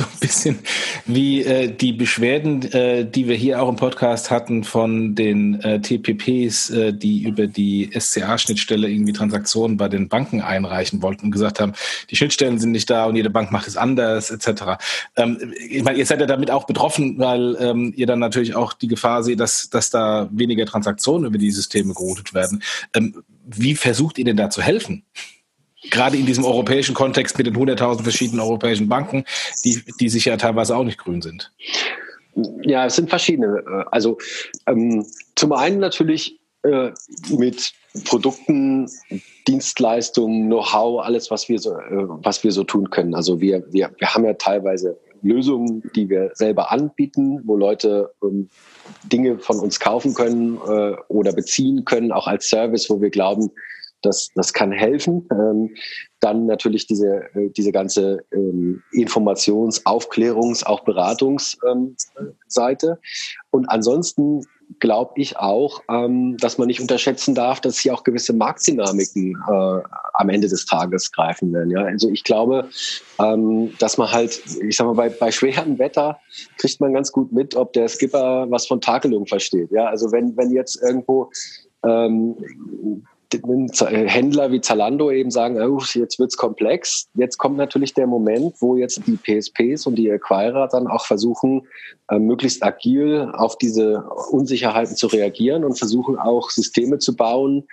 so 0.00 0.06
ein 0.06 0.18
bisschen 0.20 0.58
wie 1.04 1.42
äh, 1.42 1.70
die 1.70 1.92
Beschwerden, 1.92 2.62
äh, 2.72 3.04
die 3.04 3.28
wir 3.28 3.36
hier 3.36 3.62
auch 3.62 3.68
im 3.68 3.76
Podcast 3.76 4.30
hatten 4.30 4.64
von 4.64 5.14
den 5.14 5.60
äh, 5.60 5.80
TPPs, 5.80 6.70
äh, 6.70 6.92
die 6.94 7.24
über 7.24 7.46
die 7.46 7.90
SCA-Schnittstelle 7.92 8.88
irgendwie 8.88 9.12
Transaktionen 9.12 9.76
bei 9.76 9.88
den 9.88 10.08
Banken 10.08 10.40
einreichen 10.40 11.02
wollten 11.02 11.26
und 11.26 11.30
gesagt 11.32 11.60
haben, 11.60 11.74
die 12.10 12.16
Schnittstellen 12.16 12.58
sind 12.58 12.70
nicht 12.70 12.88
da 12.88 13.04
und 13.04 13.16
jede 13.16 13.28
Bank 13.28 13.52
macht 13.52 13.68
es 13.68 13.76
anders, 13.76 14.30
etc. 14.30 14.82
Ähm, 15.16 15.52
ich 15.68 15.82
meine, 15.82 15.98
ihr 15.98 16.06
seid 16.06 16.20
ja 16.20 16.26
damit 16.26 16.50
auch 16.50 16.66
betroffen, 16.66 17.18
weil 17.18 17.56
ähm, 17.60 17.92
ihr 17.94 18.06
dann 18.06 18.20
natürlich 18.20 18.54
auch 18.54 18.72
die 18.72 18.88
Gefahr 18.88 19.22
seht, 19.22 19.40
dass, 19.40 19.68
dass 19.68 19.90
da 19.90 20.30
weniger 20.32 20.64
Transaktionen 20.64 21.26
über 21.26 21.38
die 21.38 21.50
Systeme 21.50 21.92
geroutet 21.92 22.32
werden. 22.32 22.62
Ähm, 22.94 23.22
wie 23.44 23.74
versucht 23.74 24.18
ihr 24.18 24.24
denn 24.24 24.36
da 24.36 24.48
zu 24.48 24.62
helfen? 24.62 25.04
Gerade 25.90 26.16
in 26.16 26.26
diesem 26.26 26.44
europäischen 26.44 26.94
Kontext 26.94 27.38
mit 27.38 27.46
den 27.46 27.56
100.000 27.56 28.02
verschiedenen 28.02 28.40
europäischen 28.40 28.88
Banken, 28.88 29.24
die, 29.64 29.82
die 29.98 30.08
sich 30.08 30.24
ja 30.24 30.36
teilweise 30.36 30.76
auch 30.76 30.84
nicht 30.84 30.98
grün 30.98 31.22
sind? 31.22 31.52
Ja, 32.62 32.86
es 32.86 32.96
sind 32.96 33.10
verschiedene. 33.10 33.62
Also 33.90 34.18
ähm, 34.66 35.04
zum 35.34 35.52
einen 35.52 35.78
natürlich 35.78 36.38
äh, 36.62 36.90
mit 37.30 37.72
Produkten, 38.04 38.88
Dienstleistungen, 39.48 40.46
Know-how, 40.46 41.02
alles, 41.02 41.30
was 41.30 41.48
wir 41.48 41.58
so, 41.58 41.72
äh, 41.72 42.06
was 42.22 42.44
wir 42.44 42.52
so 42.52 42.64
tun 42.64 42.90
können. 42.90 43.14
Also 43.14 43.40
wir, 43.40 43.64
wir, 43.72 43.90
wir 43.98 44.14
haben 44.14 44.24
ja 44.24 44.34
teilweise 44.34 44.98
Lösungen, 45.22 45.82
die 45.94 46.08
wir 46.08 46.30
selber 46.34 46.70
anbieten, 46.70 47.40
wo 47.44 47.56
Leute 47.56 48.12
ähm, 48.22 48.48
Dinge 49.04 49.38
von 49.38 49.58
uns 49.58 49.80
kaufen 49.80 50.14
können 50.14 50.58
äh, 50.66 50.96
oder 51.08 51.32
beziehen 51.32 51.84
können, 51.84 52.12
auch 52.12 52.26
als 52.26 52.48
Service, 52.48 52.88
wo 52.90 53.00
wir 53.00 53.10
glauben, 53.10 53.50
das, 54.02 54.30
das 54.34 54.52
kann 54.52 54.72
helfen. 54.72 55.28
Ähm, 55.32 55.74
dann 56.20 56.46
natürlich 56.46 56.86
diese, 56.86 57.22
äh, 57.34 57.50
diese 57.50 57.72
ganze 57.72 58.24
ähm, 58.32 58.82
Informations-, 58.92 59.84
Aufklärungs-, 59.86 60.64
auch 60.64 60.80
Beratungsseite. 60.84 61.96
Ähm, 62.86 62.96
Und 63.50 63.66
ansonsten 63.66 64.42
glaube 64.78 65.12
ich 65.16 65.36
auch, 65.36 65.82
ähm, 65.90 66.36
dass 66.36 66.58
man 66.58 66.68
nicht 66.68 66.80
unterschätzen 66.80 67.34
darf, 67.34 67.60
dass 67.60 67.78
hier 67.78 67.92
auch 67.92 68.04
gewisse 68.04 68.32
Marktdynamiken 68.32 69.36
äh, 69.48 69.80
am 70.14 70.28
Ende 70.28 70.48
des 70.48 70.64
Tages 70.66 71.10
greifen 71.10 71.52
werden. 71.52 71.70
Ja? 71.70 71.84
Also 71.84 72.08
ich 72.10 72.22
glaube, 72.22 72.68
ähm, 73.18 73.72
dass 73.78 73.98
man 73.98 74.12
halt, 74.12 74.40
ich 74.62 74.76
sag 74.76 74.86
mal, 74.86 74.94
bei, 74.94 75.08
bei 75.08 75.32
schwerem 75.32 75.78
Wetter 75.78 76.20
kriegt 76.58 76.80
man 76.80 76.92
ganz 76.92 77.10
gut 77.10 77.32
mit, 77.32 77.56
ob 77.56 77.72
der 77.72 77.88
Skipper 77.88 78.46
was 78.50 78.66
von 78.66 78.80
Takelung 78.80 79.26
versteht. 79.26 79.72
Ja? 79.72 79.86
Also 79.86 80.12
wenn, 80.12 80.36
wenn 80.36 80.52
jetzt 80.52 80.80
irgendwo 80.82 81.30
ähm, 81.84 82.36
Händler 83.32 84.50
wie 84.50 84.60
Zalando 84.60 85.10
eben 85.10 85.30
sagen, 85.30 85.60
oh, 85.60 85.82
jetzt 85.94 86.18
wird's 86.18 86.36
komplex. 86.36 87.08
Jetzt 87.14 87.38
kommt 87.38 87.56
natürlich 87.56 87.94
der 87.94 88.06
Moment, 88.06 88.54
wo 88.60 88.76
jetzt 88.76 89.00
die 89.06 89.16
PSPs 89.16 89.86
und 89.86 89.96
die 89.96 90.10
Acquirer 90.10 90.68
dann 90.68 90.86
auch 90.86 91.06
versuchen, 91.06 91.66
äh, 92.10 92.18
möglichst 92.18 92.62
agil 92.62 93.30
auf 93.32 93.56
diese 93.58 94.02
Unsicherheiten 94.30 94.96
zu 94.96 95.06
reagieren 95.06 95.64
und 95.64 95.78
versuchen 95.78 96.18
auch 96.18 96.50
Systeme 96.50 96.98
zu 96.98 97.14
bauen, 97.14 97.66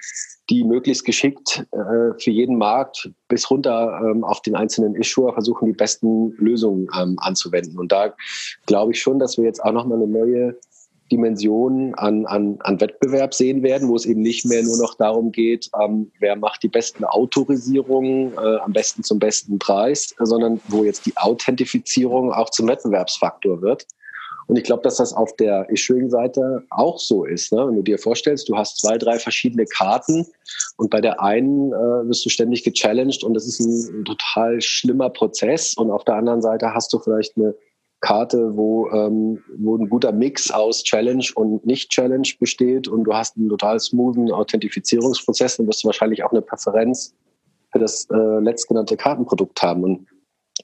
die 0.49 0.63
möglichst 0.63 1.03
geschickt 1.03 1.65
äh, 1.71 2.13
für 2.17 2.31
jeden 2.31 2.57
Markt 2.57 3.09
bis 3.27 3.49
runter 3.49 3.99
ähm, 4.03 4.23
auf 4.23 4.41
den 4.41 4.55
einzelnen 4.55 4.95
Issuer 4.95 5.33
versuchen, 5.33 5.65
die 5.65 5.73
besten 5.73 6.33
Lösungen 6.37 6.87
ähm, 6.97 7.17
anzuwenden. 7.19 7.77
Und 7.77 7.91
da 7.91 8.13
glaube 8.65 8.93
ich 8.93 9.01
schon, 9.01 9.19
dass 9.19 9.37
wir 9.37 9.45
jetzt 9.45 9.63
auch 9.63 9.73
nochmal 9.73 9.97
eine 9.97 10.07
neue 10.07 10.55
Dimensionen 11.11 11.95
an, 11.95 12.25
an, 12.25 12.57
an 12.59 12.79
Wettbewerb 12.81 13.33
sehen 13.33 13.63
werden, 13.63 13.87
wo 13.87 13.95
es 13.95 14.05
eben 14.05 14.21
nicht 14.21 14.45
mehr 14.45 14.63
nur 14.63 14.77
noch 14.77 14.95
darum 14.95 15.31
geht, 15.31 15.69
ähm, 15.81 16.11
wer 16.19 16.35
macht 16.35 16.63
die 16.63 16.67
besten 16.67 17.03
Autorisierungen 17.03 18.33
äh, 18.33 18.57
am 18.57 18.73
besten 18.73 19.03
zum 19.03 19.19
besten 19.19 19.59
Preis, 19.59 20.13
sondern 20.19 20.59
wo 20.67 20.83
jetzt 20.83 21.05
die 21.05 21.15
Authentifizierung 21.17 22.31
auch 22.31 22.49
zum 22.49 22.67
Wettbewerbsfaktor 22.67 23.61
wird. 23.61 23.85
Und 24.47 24.55
ich 24.55 24.63
glaube, 24.63 24.81
dass 24.81 24.95
das 24.95 25.13
auf 25.13 25.35
der 25.35 25.69
Issuing-Seite 25.69 26.63
auch 26.69 26.99
so 26.99 27.25
ist. 27.25 27.51
Ne? 27.51 27.67
Wenn 27.67 27.75
du 27.75 27.81
dir 27.81 27.99
vorstellst, 27.99 28.47
du 28.47 28.57
hast 28.57 28.79
zwei, 28.79 28.97
drei 28.97 29.19
verschiedene 29.19 29.65
Karten 29.65 30.25
und 30.77 30.89
bei 30.89 31.01
der 31.01 31.21
einen 31.21 31.73
äh, 31.73 32.07
wirst 32.07 32.25
du 32.25 32.29
ständig 32.29 32.63
gechallenged 32.63 33.23
und 33.23 33.33
das 33.33 33.45
ist 33.45 33.59
ein, 33.59 33.99
ein 33.99 34.05
total 34.05 34.61
schlimmer 34.61 35.09
Prozess. 35.09 35.73
Und 35.73 35.91
auf 35.91 36.05
der 36.05 36.15
anderen 36.15 36.41
Seite 36.41 36.73
hast 36.73 36.93
du 36.93 36.99
vielleicht 36.99 37.35
eine 37.35 37.55
Karte, 37.99 38.55
wo, 38.55 38.89
ähm, 38.91 39.43
wo 39.57 39.75
ein 39.75 39.89
guter 39.89 40.11
Mix 40.11 40.51
aus 40.51 40.83
Challenge 40.83 41.25
und 41.35 41.65
Nicht-Challenge 41.65 42.27
besteht 42.39 42.87
und 42.87 43.05
du 43.05 43.13
hast 43.13 43.37
einen 43.37 43.49
total 43.49 43.79
smoothen 43.79 44.31
Authentifizierungsprozess, 44.31 45.57
dann 45.57 45.67
wirst 45.67 45.83
du 45.83 45.87
wahrscheinlich 45.87 46.23
auch 46.23 46.31
eine 46.31 46.41
Präferenz 46.41 47.15
für 47.71 47.79
das 47.79 48.07
äh, 48.11 48.39
letztgenannte 48.39 48.97
Kartenprodukt 48.97 49.61
haben. 49.61 49.83
Und 49.83 50.07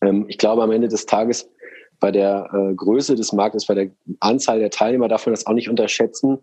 ähm, 0.01 0.25
ich 0.27 0.38
glaube, 0.38 0.63
am 0.63 0.71
Ende 0.71 0.88
des 0.88 1.05
Tages 1.05 1.49
bei 1.99 2.11
der 2.11 2.49
äh, 2.53 2.73
Größe 2.75 3.15
des 3.15 3.34
Marktes, 3.34 3.65
bei 3.65 3.75
der 3.75 3.89
Anzahl 4.19 4.59
der 4.59 4.69
Teilnehmer 4.69 5.07
darf 5.07 5.25
man 5.25 5.34
das 5.34 5.45
auch 5.45 5.53
nicht 5.53 5.69
unterschätzen, 5.69 6.39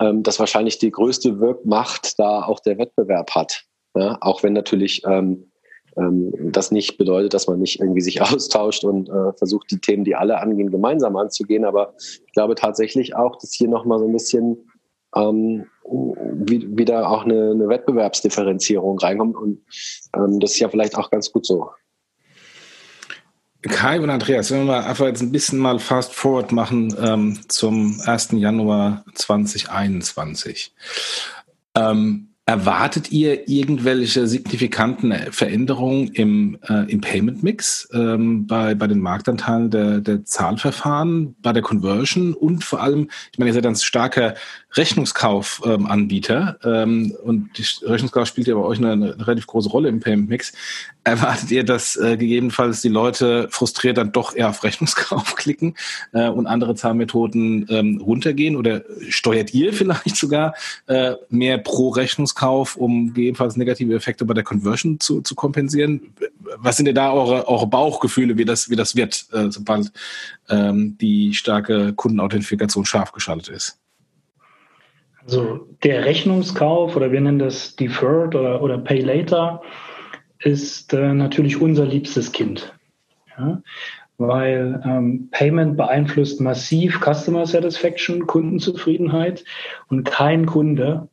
ähm, 0.00 0.22
dass 0.22 0.38
wahrscheinlich 0.38 0.78
die 0.78 0.90
größte 0.90 1.40
Wirkmacht 1.40 2.18
da 2.18 2.42
auch 2.42 2.60
der 2.60 2.78
Wettbewerb 2.78 3.34
hat. 3.34 3.64
Ja? 3.96 4.18
Auch 4.20 4.42
wenn 4.42 4.52
natürlich 4.52 5.02
ähm, 5.04 5.47
ähm, 5.98 6.32
das 6.52 6.70
nicht 6.70 6.96
bedeutet, 6.96 7.34
dass 7.34 7.46
man 7.46 7.58
nicht 7.58 7.80
irgendwie 7.80 8.00
sich 8.00 8.22
austauscht 8.22 8.84
und 8.84 9.08
äh, 9.08 9.32
versucht, 9.34 9.70
die 9.70 9.78
Themen, 9.78 10.04
die 10.04 10.14
alle 10.14 10.40
angehen, 10.40 10.70
gemeinsam 10.70 11.16
anzugehen. 11.16 11.64
Aber 11.64 11.94
ich 11.98 12.32
glaube 12.32 12.54
tatsächlich 12.54 13.16
auch, 13.16 13.36
dass 13.36 13.52
hier 13.52 13.68
nochmal 13.68 13.98
so 13.98 14.06
ein 14.06 14.12
bisschen 14.12 14.70
ähm, 15.16 15.66
wieder 15.84 17.08
auch 17.10 17.24
eine, 17.24 17.50
eine, 17.50 17.68
Wettbewerbsdifferenzierung 17.68 18.98
reinkommt. 18.98 19.36
Und 19.36 19.62
ähm, 20.14 20.38
das 20.40 20.52
ist 20.52 20.60
ja 20.60 20.68
vielleicht 20.68 20.96
auch 20.96 21.10
ganz 21.10 21.32
gut 21.32 21.46
so. 21.46 21.70
Kai 23.62 24.00
und 24.00 24.10
Andreas, 24.10 24.52
wenn 24.52 24.66
wir 24.66 24.86
einfach 24.86 25.06
jetzt 25.06 25.20
ein 25.20 25.32
bisschen 25.32 25.58
mal 25.58 25.80
fast 25.80 26.14
forward 26.14 26.52
machen 26.52 26.94
ähm, 27.02 27.40
zum 27.48 28.00
1. 28.04 28.28
Januar 28.32 29.04
2021. 29.14 30.74
Ähm, 31.74 32.28
Erwartet 32.48 33.12
ihr 33.12 33.46
irgendwelche 33.46 34.26
signifikanten 34.26 35.12
Veränderungen 35.32 36.08
im, 36.14 36.58
äh, 36.66 36.90
im 36.90 37.02
Payment 37.02 37.42
Mix 37.42 37.86
ähm, 37.92 38.46
bei, 38.46 38.74
bei 38.74 38.86
den 38.86 39.00
Marktanteilen 39.00 39.68
der, 39.68 40.00
der 40.00 40.24
Zahlverfahren, 40.24 41.36
bei 41.42 41.52
der 41.52 41.60
Conversion 41.60 42.32
und 42.32 42.64
vor 42.64 42.80
allem, 42.80 43.10
ich 43.32 43.38
meine, 43.38 43.50
ihr 43.50 43.54
seid 43.54 43.66
ein 43.66 43.76
starker 43.76 44.32
Rechnungskaufanbieter 44.72 46.58
ähm, 46.64 47.14
und 47.22 47.50
die 47.58 47.66
Rechnungskauf 47.84 48.26
spielt 48.26 48.46
ja 48.46 48.54
bei 48.54 48.62
euch 48.62 48.78
eine, 48.78 48.92
eine 48.92 49.26
relativ 49.26 49.46
große 49.46 49.68
Rolle 49.68 49.90
im 49.90 50.00
Payment 50.00 50.30
Mix. 50.30 50.54
Erwartet 51.04 51.50
ihr, 51.50 51.64
dass 51.64 51.96
äh, 51.96 52.16
gegebenenfalls 52.16 52.82
die 52.82 52.88
Leute 52.88 53.48
frustriert 53.50 53.96
dann 53.96 54.12
doch 54.12 54.34
eher 54.34 54.50
auf 54.50 54.62
Rechnungskauf 54.64 55.36
klicken 55.36 55.74
äh, 56.12 56.28
und 56.28 56.46
andere 56.46 56.74
Zahlmethoden 56.74 57.66
ähm, 57.70 58.00
runtergehen 58.02 58.56
oder 58.56 58.82
steuert 59.08 59.52
ihr 59.52 59.72
vielleicht 59.72 60.16
sogar 60.16 60.54
äh, 60.86 61.14
mehr 61.28 61.58
pro 61.58 61.88
Rechnungskauf, 61.90 62.37
um 62.42 63.08
gegebenenfalls 63.08 63.56
negative 63.56 63.94
Effekte 63.94 64.24
bei 64.24 64.34
der 64.34 64.44
Conversion 64.44 65.00
zu, 65.00 65.20
zu 65.20 65.34
kompensieren? 65.34 66.14
Was 66.56 66.76
sind 66.76 66.86
denn 66.86 66.94
da 66.94 67.12
eure, 67.12 67.48
eure 67.48 67.66
Bauchgefühle, 67.66 68.36
wie 68.36 68.44
das, 68.44 68.70
wie 68.70 68.76
das 68.76 68.96
wird, 68.96 69.26
äh, 69.32 69.50
sobald 69.50 69.92
ähm, 70.48 70.96
die 71.00 71.34
starke 71.34 71.92
Kundenauthentifikation 71.94 72.84
scharf 72.84 73.12
geschaltet 73.12 73.48
ist? 73.48 73.78
Also 75.24 75.68
der 75.82 76.04
Rechnungskauf 76.06 76.96
oder 76.96 77.12
wir 77.12 77.20
nennen 77.20 77.38
das 77.38 77.76
Deferred 77.76 78.34
oder, 78.34 78.62
oder 78.62 78.78
Pay 78.78 79.00
Later 79.00 79.60
ist 80.38 80.94
äh, 80.94 81.12
natürlich 81.12 81.60
unser 81.60 81.84
liebstes 81.84 82.32
Kind. 82.32 82.72
Ja? 83.36 83.60
Weil 84.16 84.80
ähm, 84.84 85.28
Payment 85.30 85.76
beeinflusst 85.76 86.40
massiv 86.40 87.00
Customer 87.00 87.46
Satisfaction, 87.46 88.26
Kundenzufriedenheit 88.26 89.44
und 89.88 90.04
kein 90.04 90.46
Kunde 90.46 91.08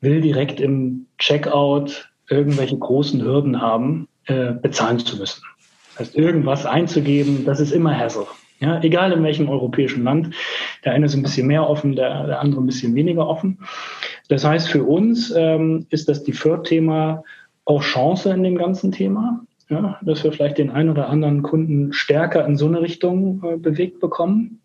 will 0.00 0.20
direkt 0.20 0.60
im 0.60 1.06
Checkout 1.18 2.10
irgendwelche 2.28 2.78
großen 2.78 3.22
Hürden 3.22 3.60
haben, 3.60 4.08
äh, 4.26 4.52
bezahlen 4.52 4.98
zu 4.98 5.16
müssen. 5.16 5.42
Das 5.90 6.08
heißt, 6.08 6.16
irgendwas 6.16 6.66
einzugeben, 6.66 7.44
das 7.44 7.60
ist 7.60 7.72
immer 7.72 7.96
Hassle. 7.96 8.26
Ja, 8.58 8.80
egal 8.82 9.12
in 9.12 9.22
welchem 9.22 9.48
europäischen 9.48 10.04
Land. 10.04 10.34
Der 10.84 10.92
eine 10.92 11.06
ist 11.06 11.14
ein 11.14 11.22
bisschen 11.22 11.46
mehr 11.46 11.68
offen, 11.68 11.94
der, 11.94 12.26
der 12.26 12.40
andere 12.40 12.62
ein 12.62 12.66
bisschen 12.66 12.94
weniger 12.94 13.26
offen. 13.26 13.58
Das 14.28 14.44
heißt, 14.44 14.68
für 14.68 14.84
uns 14.84 15.32
ähm, 15.36 15.86
ist 15.90 16.08
das 16.08 16.24
Deferred-Thema 16.24 17.22
auch 17.66 17.82
Chance 17.82 18.30
in 18.30 18.42
dem 18.42 18.56
ganzen 18.56 18.92
Thema, 18.92 19.40
ja, 19.68 19.98
dass 20.02 20.24
wir 20.24 20.32
vielleicht 20.32 20.58
den 20.58 20.70
einen 20.70 20.88
oder 20.88 21.08
anderen 21.08 21.42
Kunden 21.42 21.92
stärker 21.92 22.46
in 22.46 22.56
so 22.56 22.66
eine 22.66 22.80
Richtung 22.80 23.42
äh, 23.44 23.56
bewegt 23.56 24.00
bekommen 24.00 24.60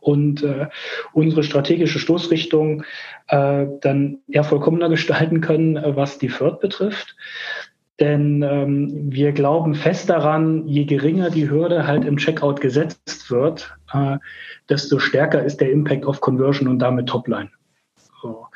und 0.00 0.42
äh, 0.42 0.66
unsere 1.12 1.42
strategische 1.42 1.98
Stoßrichtung 1.98 2.84
äh, 3.28 3.66
dann 3.80 4.18
eher 4.28 4.44
vollkommener 4.44 4.88
gestalten 4.88 5.40
können, 5.40 5.76
äh, 5.76 5.96
was 5.96 6.18
die 6.18 6.28
Fürth 6.28 6.60
betrifft. 6.60 7.16
Denn 8.00 8.42
ähm, 8.42 9.12
wir 9.12 9.32
glauben 9.32 9.74
fest 9.74 10.10
daran, 10.10 10.66
je 10.66 10.84
geringer 10.84 11.30
die 11.30 11.48
Hürde 11.48 11.86
halt 11.86 12.04
im 12.04 12.16
Checkout 12.16 12.60
gesetzt 12.60 13.30
wird, 13.30 13.76
äh, 13.92 14.16
desto 14.68 14.98
stärker 14.98 15.44
ist 15.44 15.60
der 15.60 15.70
Impact 15.70 16.06
auf 16.06 16.20
Conversion 16.20 16.68
und 16.68 16.78
damit 16.78 17.08
Topline. 17.08 17.50
So. 18.22 18.46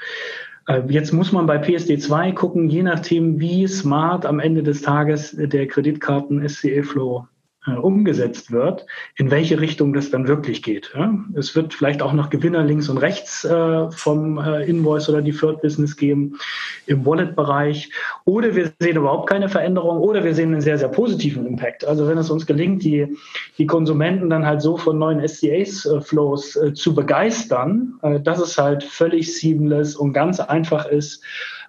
Äh, 0.66 0.82
jetzt 0.88 1.12
muss 1.12 1.32
man 1.32 1.46
bei 1.46 1.58
PSD2 1.58 2.32
gucken, 2.32 2.68
je 2.68 2.82
nachdem, 2.82 3.38
wie 3.38 3.66
smart 3.68 4.26
am 4.26 4.40
Ende 4.40 4.62
des 4.62 4.82
Tages 4.82 5.36
der 5.38 5.68
Kreditkarten-SCE-Flow 5.68 7.26
umgesetzt 7.74 8.52
wird, 8.52 8.86
in 9.16 9.30
welche 9.30 9.60
Richtung 9.60 9.92
das 9.92 10.10
dann 10.10 10.28
wirklich 10.28 10.62
geht. 10.62 10.94
Es 11.34 11.56
wird 11.56 11.74
vielleicht 11.74 12.02
auch 12.02 12.12
noch 12.12 12.30
Gewinner 12.30 12.62
links 12.62 12.88
und 12.88 12.98
rechts 12.98 13.44
äh, 13.44 13.90
vom 13.90 14.38
äh, 14.38 14.64
Invoice 14.64 15.08
oder 15.08 15.22
die 15.22 15.32
Third 15.32 15.62
Business 15.62 15.96
geben 15.96 16.38
im 16.86 17.04
Wallet-Bereich. 17.04 17.90
Oder 18.24 18.54
wir 18.54 18.72
sehen 18.78 18.96
überhaupt 18.96 19.28
keine 19.28 19.48
Veränderung 19.48 19.98
oder 19.98 20.24
wir 20.24 20.34
sehen 20.34 20.52
einen 20.52 20.60
sehr, 20.60 20.78
sehr 20.78 20.88
positiven 20.88 21.46
Impact. 21.46 21.84
Also 21.84 22.06
wenn 22.08 22.18
es 22.18 22.30
uns 22.30 22.46
gelingt, 22.46 22.84
die, 22.84 23.16
die 23.58 23.66
Konsumenten 23.66 24.30
dann 24.30 24.46
halt 24.46 24.62
so 24.62 24.76
von 24.76 24.98
neuen 24.98 25.26
SCA-Flows 25.26 26.56
äh, 26.56 26.74
zu 26.74 26.94
begeistern, 26.94 27.94
äh, 28.02 28.20
dass 28.20 28.38
es 28.38 28.58
halt 28.58 28.84
völlig 28.84 29.36
seamless 29.36 29.96
und 29.96 30.12
ganz 30.12 30.40
einfach 30.40 30.86
ist, 30.86 31.22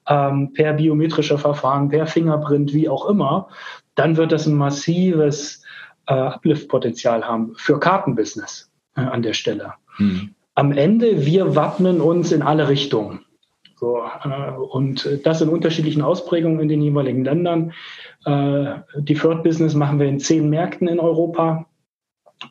ähm, 0.08 0.54
per 0.54 0.74
biometrischer 0.74 1.38
Verfahren, 1.38 1.89
per 1.89 2.08
Fingerprint, 2.08 2.74
wie 2.74 2.89
auch 2.89 3.10
immer, 3.10 3.50
dann 3.95 4.16
wird 4.16 4.32
das 4.32 4.45
ein 4.45 4.56
massives 4.56 5.57
äh, 6.08 6.14
Uplift-Potenzial 6.14 7.26
haben 7.28 7.53
für 7.55 7.80
Kartenbusiness 7.80 8.72
äh, 8.95 9.01
an 9.01 9.22
der 9.22 9.34
Stelle. 9.34 9.74
Mhm. 9.97 10.36
Am 10.55 10.72
Ende, 10.72 11.26
wir 11.26 11.55
wappnen 11.55 12.01
uns 12.01 12.32
in 12.32 12.41
alle 12.41 12.68
Richtungen. 12.68 13.20
So, 13.80 14.01
äh, 14.24 14.51
und 14.51 15.08
das 15.24 15.41
in 15.41 15.49
unterschiedlichen 15.49 16.01
Ausprägungen 16.01 16.60
in 16.62 16.68
den 16.68 16.82
jeweiligen 16.82 17.24
Ländern. 17.24 17.74
Äh, 18.26 18.80
Deferred 18.95 19.43
Business 19.43 19.76
machen 19.76 19.99
wir 19.99 20.08
in 20.08 20.20
zehn 20.20 20.49
Märkten 20.49 20.88
in 20.88 20.99
Europa. 20.99 21.68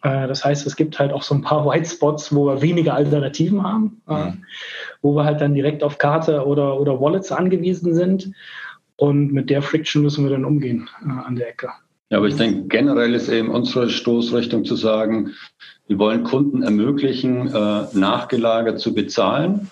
Äh, 0.03 0.29
das 0.29 0.45
heißt, 0.45 0.67
es 0.67 0.77
gibt 0.77 1.01
halt 1.01 1.13
auch 1.13 1.25
so 1.25 1.35
ein 1.35 1.43
paar 1.43 1.67
White 1.69 1.89
Spots, 1.89 2.33
wo 2.33 2.47
wir 2.47 2.63
weniger 2.63 2.95
Alternativen 2.95 3.65
haben, 3.65 4.03
mhm. 4.07 4.45
wo 5.03 5.17
wir 5.17 5.25
halt 5.25 5.41
dann 5.41 5.55
direkt 5.55 5.83
auf 5.83 5.99
Karte 5.99 6.47
oder, 6.47 6.79
oder 6.81 7.01
Wallets 7.01 7.33
angewiesen 7.33 7.93
sind. 7.95 8.33
Und 8.95 9.33
mit 9.33 9.51
der 9.51 9.63
Friction 9.63 10.03
müssen 10.03 10.25
wir 10.25 10.31
dann 10.31 10.45
umgehen 10.45 10.89
an 11.05 11.37
der 11.37 11.51
Ecke. 11.51 11.71
Ja, 12.09 12.19
aber 12.19 12.29
ich 12.29 12.37
denke, 12.37 12.69
generell 12.69 13.15
ist 13.15 13.29
eben 13.29 13.51
unsere 13.51 13.91
Stoßrichtung 13.91 14.65
zu 14.65 14.77
sagen, 14.77 15.35
wir 15.89 15.99
wollen 15.99 16.23
Kunden 16.23 16.63
ermöglichen, 16.63 17.49
äh, 17.53 17.85
nachgelagert 17.93 18.79
zu 18.79 18.95
bezahlen. 18.95 19.71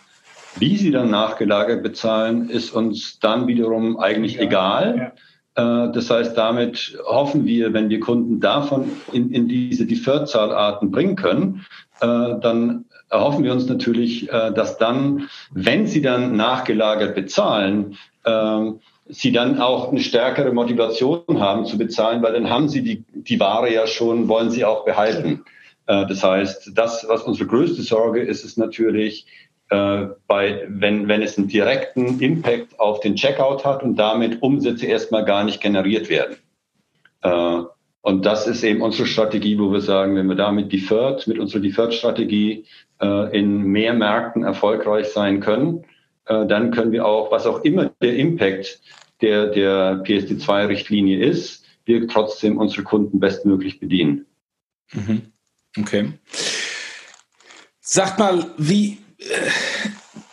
Wie 0.56 0.76
sie 0.76 0.90
dann 0.90 1.10
nachgelagert 1.10 1.82
bezahlen, 1.82 2.48
ist 2.50 2.70
uns 2.70 3.20
dann 3.20 3.46
wiederum 3.46 3.98
eigentlich 3.98 4.34
ja, 4.34 4.42
egal. 4.42 5.12
Ja. 5.56 5.86
Äh, 5.86 5.92
das 5.92 6.10
heißt, 6.10 6.36
damit 6.36 6.98
hoffen 7.04 7.44
wir, 7.44 7.72
wenn 7.72 7.88
wir 7.88 8.00
Kunden 8.00 8.40
davon 8.40 8.90
in, 9.12 9.30
in 9.32 9.46
diese 9.46 9.86
Deferred-Zahlarten 9.86 10.90
bringen 10.90 11.14
können, 11.14 11.64
äh, 12.00 12.06
dann 12.06 12.86
erhoffen 13.10 13.44
wir 13.44 13.52
uns 13.52 13.68
natürlich, 13.68 14.26
dass 14.26 14.76
dann, 14.78 15.28
wenn 15.52 15.86
sie 15.86 16.02
dann 16.02 16.36
nachgelagert 16.36 17.14
bezahlen, 17.14 17.96
ähm, 18.24 18.80
sie 19.06 19.32
dann 19.32 19.60
auch 19.60 19.90
eine 19.90 20.00
stärkere 20.00 20.52
Motivation 20.52 21.40
haben 21.40 21.66
zu 21.66 21.76
bezahlen, 21.76 22.22
weil 22.22 22.32
dann 22.32 22.50
haben 22.50 22.68
sie 22.68 22.82
die, 22.82 23.04
die 23.12 23.38
Ware 23.38 23.72
ja 23.72 23.86
schon, 23.86 24.28
wollen 24.28 24.50
sie 24.50 24.64
auch 24.64 24.84
behalten. 24.84 25.44
Äh, 25.86 26.06
das 26.06 26.22
heißt, 26.22 26.72
das, 26.74 27.06
was 27.08 27.22
unsere 27.22 27.48
größte 27.48 27.82
Sorge 27.82 28.20
ist, 28.20 28.44
ist 28.44 28.56
natürlich, 28.56 29.26
äh, 29.70 30.06
bei, 30.26 30.64
wenn, 30.68 31.08
wenn 31.08 31.22
es 31.22 31.38
einen 31.38 31.48
direkten 31.48 32.20
Impact 32.20 32.78
auf 32.78 33.00
den 33.00 33.16
Checkout 33.16 33.64
hat 33.64 33.82
und 33.82 33.96
damit 33.96 34.42
Umsätze 34.42 34.86
erstmal 34.86 35.24
gar 35.24 35.44
nicht 35.44 35.60
generiert 35.60 36.08
werden. 36.08 36.36
Äh, 37.22 37.62
und 38.02 38.26
das 38.26 38.46
ist 38.46 38.62
eben 38.62 38.82
unsere 38.82 39.08
Strategie, 39.08 39.58
wo 39.58 39.72
wir 39.72 39.80
sagen, 39.80 40.14
wenn 40.16 40.26
wir 40.26 40.34
damit 40.34 40.72
Deferred, 40.72 41.26
mit 41.26 41.38
unserer 41.38 41.62
Deferred-Strategie 41.62 42.66
äh, 43.00 43.38
in 43.38 43.62
mehr 43.62 43.94
Märkten 43.94 44.44
erfolgreich 44.44 45.06
sein 45.08 45.40
können, 45.40 45.84
äh, 46.26 46.46
dann 46.46 46.70
können 46.70 46.92
wir 46.92 47.06
auch, 47.06 47.30
was 47.30 47.46
auch 47.46 47.62
immer 47.62 47.90
der 48.00 48.16
Impact 48.16 48.80
der, 49.20 49.46
der 49.48 50.02
PSD2-Richtlinie 50.04 51.24
ist, 51.24 51.64
wir 51.84 52.06
trotzdem 52.08 52.58
unsere 52.58 52.82
Kunden 52.82 53.20
bestmöglich 53.20 53.80
bedienen. 53.80 54.26
Mhm. 54.92 55.32
Okay. 55.78 56.12
Sagt 57.80 58.18
mal, 58.18 58.46
wie, 58.56 58.98
äh, 59.18 59.50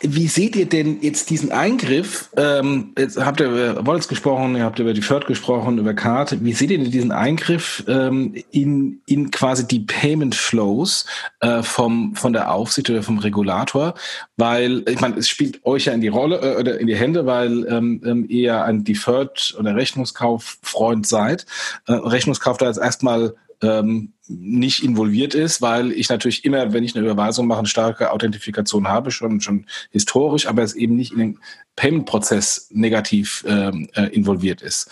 wie 0.02 0.28
seht 0.28 0.56
ihr 0.56 0.66
denn 0.66 1.00
jetzt 1.00 1.30
diesen 1.30 1.52
Eingriff? 1.52 2.28
Ähm, 2.36 2.92
jetzt 2.98 3.18
habt 3.18 3.40
ihr 3.40 3.46
über 3.46 3.86
Wallets 3.86 4.08
gesprochen, 4.08 4.56
ihr 4.56 4.64
habt 4.64 4.78
über 4.78 4.92
die 4.92 5.02
Flirt 5.02 5.26
gesprochen, 5.26 5.78
über 5.78 5.94
Karte. 5.94 6.44
Wie 6.44 6.52
seht 6.52 6.70
ihr 6.70 6.78
denn 6.78 6.90
diesen 6.90 7.12
Eingriff 7.12 7.84
ähm, 7.88 8.34
in, 8.50 9.00
in 9.06 9.30
quasi 9.30 9.66
die 9.66 9.80
Payment 9.80 10.34
Flows 10.34 11.06
äh, 11.40 11.62
vom, 11.62 12.14
von 12.16 12.32
der 12.32 12.52
Aufsicht 12.52 12.90
oder 12.90 13.02
vom 13.02 13.18
Regulator? 13.18 13.94
Weil, 14.36 14.84
ich 14.88 15.00
meine, 15.00 15.16
es 15.16 15.28
spielt 15.28 15.64
euch 15.64 15.84
ja 15.84 15.92
in 15.92 16.00
die 16.00 16.08
Rolle 16.08 16.40
äh, 16.40 16.60
oder 16.60 16.78
in 16.80 16.86
die 16.86 16.96
Hände, 16.96 17.26
weil 17.26 17.66
ähm, 17.68 18.02
ähm 18.04 18.26
ihr 18.28 18.64
ein 18.64 18.84
Deferred 18.84 19.54
oder 19.58 19.76
Rechnungskauffreund 19.76 21.06
seid. 21.06 21.46
Äh, 21.86 21.92
Rechnungskauf 21.92 22.56
da 22.56 22.66
jetzt 22.66 22.78
erstmal 22.78 23.34
ähm, 23.62 24.12
nicht 24.28 24.82
involviert 24.82 25.34
ist, 25.34 25.62
weil 25.62 25.92
ich 25.92 26.08
natürlich 26.08 26.44
immer, 26.44 26.72
wenn 26.72 26.84
ich 26.84 26.96
eine 26.96 27.04
Überweisung 27.04 27.46
mache, 27.46 27.60
eine 27.60 27.68
starke 27.68 28.12
Authentifikation 28.12 28.88
habe, 28.88 29.10
schon, 29.10 29.40
schon 29.40 29.66
historisch, 29.90 30.46
aber 30.46 30.62
es 30.62 30.74
eben 30.74 30.96
nicht 30.96 31.12
in 31.12 31.18
den 31.18 31.38
Payment-Prozess 31.76 32.68
negativ 32.70 33.44
ähm, 33.46 33.88
äh, 33.94 34.06
involviert 34.06 34.62
ist. 34.62 34.90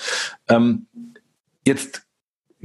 Ähm, 0.49 0.87
jetzt 1.67 2.03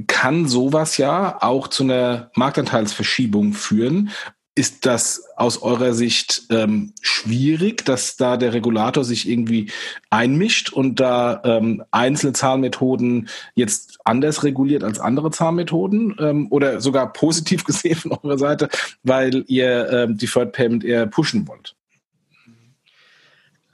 kann 0.06 0.46
sowas 0.46 0.98
ja 0.98 1.42
auch 1.42 1.68
zu 1.68 1.84
einer 1.84 2.30
Marktanteilsverschiebung 2.34 3.54
führen, 3.54 4.10
ist 4.56 4.86
das 4.86 5.22
aus 5.36 5.60
eurer 5.60 5.92
Sicht 5.92 6.44
ähm, 6.48 6.94
schwierig, 7.02 7.84
dass 7.84 8.16
da 8.16 8.38
der 8.38 8.54
Regulator 8.54 9.04
sich 9.04 9.28
irgendwie 9.28 9.70
einmischt 10.08 10.72
und 10.72 10.98
da 10.98 11.42
ähm, 11.44 11.84
einzelne 11.90 12.32
Zahlmethoden 12.32 13.28
jetzt 13.54 13.95
anders 14.06 14.44
reguliert 14.44 14.84
als 14.84 14.98
andere 15.00 15.30
Zahlmethoden 15.30 16.16
ähm, 16.18 16.46
oder 16.50 16.80
sogar 16.80 17.12
positiv 17.12 17.64
gesehen 17.66 17.96
von 17.96 18.12
eurer 18.22 18.38
Seite, 18.38 18.68
weil 19.02 19.44
ihr 19.46 19.90
ähm, 19.90 20.18
Deferred 20.18 20.52
Payment 20.52 20.84
eher 20.84 21.06
pushen 21.06 21.46
wollt? 21.48 21.74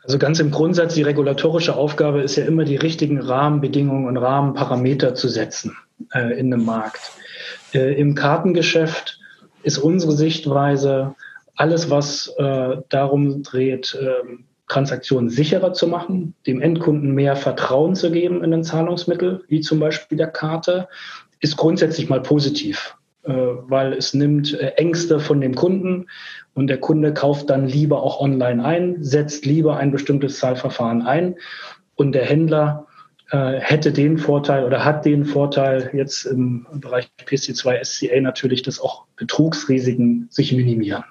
Also 0.04 0.18
ganz 0.18 0.40
im 0.40 0.50
Grundsatz, 0.50 0.94
die 0.94 1.02
regulatorische 1.02 1.76
Aufgabe 1.76 2.22
ist 2.22 2.34
ja 2.36 2.44
immer, 2.44 2.64
die 2.64 2.76
richtigen 2.76 3.20
Rahmenbedingungen 3.20 4.06
und 4.06 4.16
Rahmenparameter 4.16 5.14
zu 5.14 5.28
setzen 5.28 5.76
äh, 6.12 6.38
in 6.38 6.52
einem 6.52 6.64
Markt. 6.64 7.12
Äh, 7.72 7.94
Im 8.00 8.14
Kartengeschäft 8.16 9.20
ist 9.62 9.78
unsere 9.78 10.12
Sichtweise, 10.12 11.14
alles, 11.54 11.90
was 11.90 12.32
äh, 12.38 12.78
darum 12.88 13.42
dreht, 13.44 13.96
äh, 14.00 14.42
Transaktionen 14.68 15.28
sicherer 15.28 15.72
zu 15.72 15.86
machen, 15.86 16.34
dem 16.46 16.60
Endkunden 16.60 17.12
mehr 17.12 17.36
Vertrauen 17.36 17.94
zu 17.94 18.10
geben 18.10 18.42
in 18.42 18.50
den 18.50 18.64
Zahlungsmittel, 18.64 19.44
wie 19.48 19.60
zum 19.60 19.80
Beispiel 19.80 20.16
der 20.16 20.28
Karte, 20.28 20.88
ist 21.40 21.56
grundsätzlich 21.56 22.08
mal 22.08 22.22
positiv, 22.22 22.96
äh, 23.24 23.32
weil 23.32 23.92
es 23.92 24.14
nimmt 24.14 24.54
äh, 24.54 24.68
Ängste 24.76 25.20
von 25.20 25.40
dem 25.40 25.54
Kunden 25.54 26.06
und 26.54 26.68
der 26.68 26.78
Kunde 26.78 27.12
kauft 27.12 27.50
dann 27.50 27.66
lieber 27.66 28.02
auch 28.02 28.20
online 28.20 28.64
ein, 28.64 29.02
setzt 29.02 29.44
lieber 29.44 29.76
ein 29.76 29.90
bestimmtes 29.90 30.38
Zahlverfahren 30.38 31.02
ein 31.02 31.36
und 31.96 32.12
der 32.12 32.24
Händler 32.24 32.86
äh, 33.30 33.58
hätte 33.60 33.92
den 33.92 34.18
Vorteil 34.18 34.64
oder 34.64 34.84
hat 34.84 35.04
den 35.04 35.24
Vorteil 35.24 35.90
jetzt 35.92 36.24
im 36.26 36.66
Bereich 36.74 37.10
PC2 37.26 37.84
SCA 37.84 38.20
natürlich, 38.20 38.62
dass 38.62 38.80
auch 38.80 39.06
Betrugsrisiken 39.16 40.28
sich 40.30 40.52
minimieren. 40.52 41.04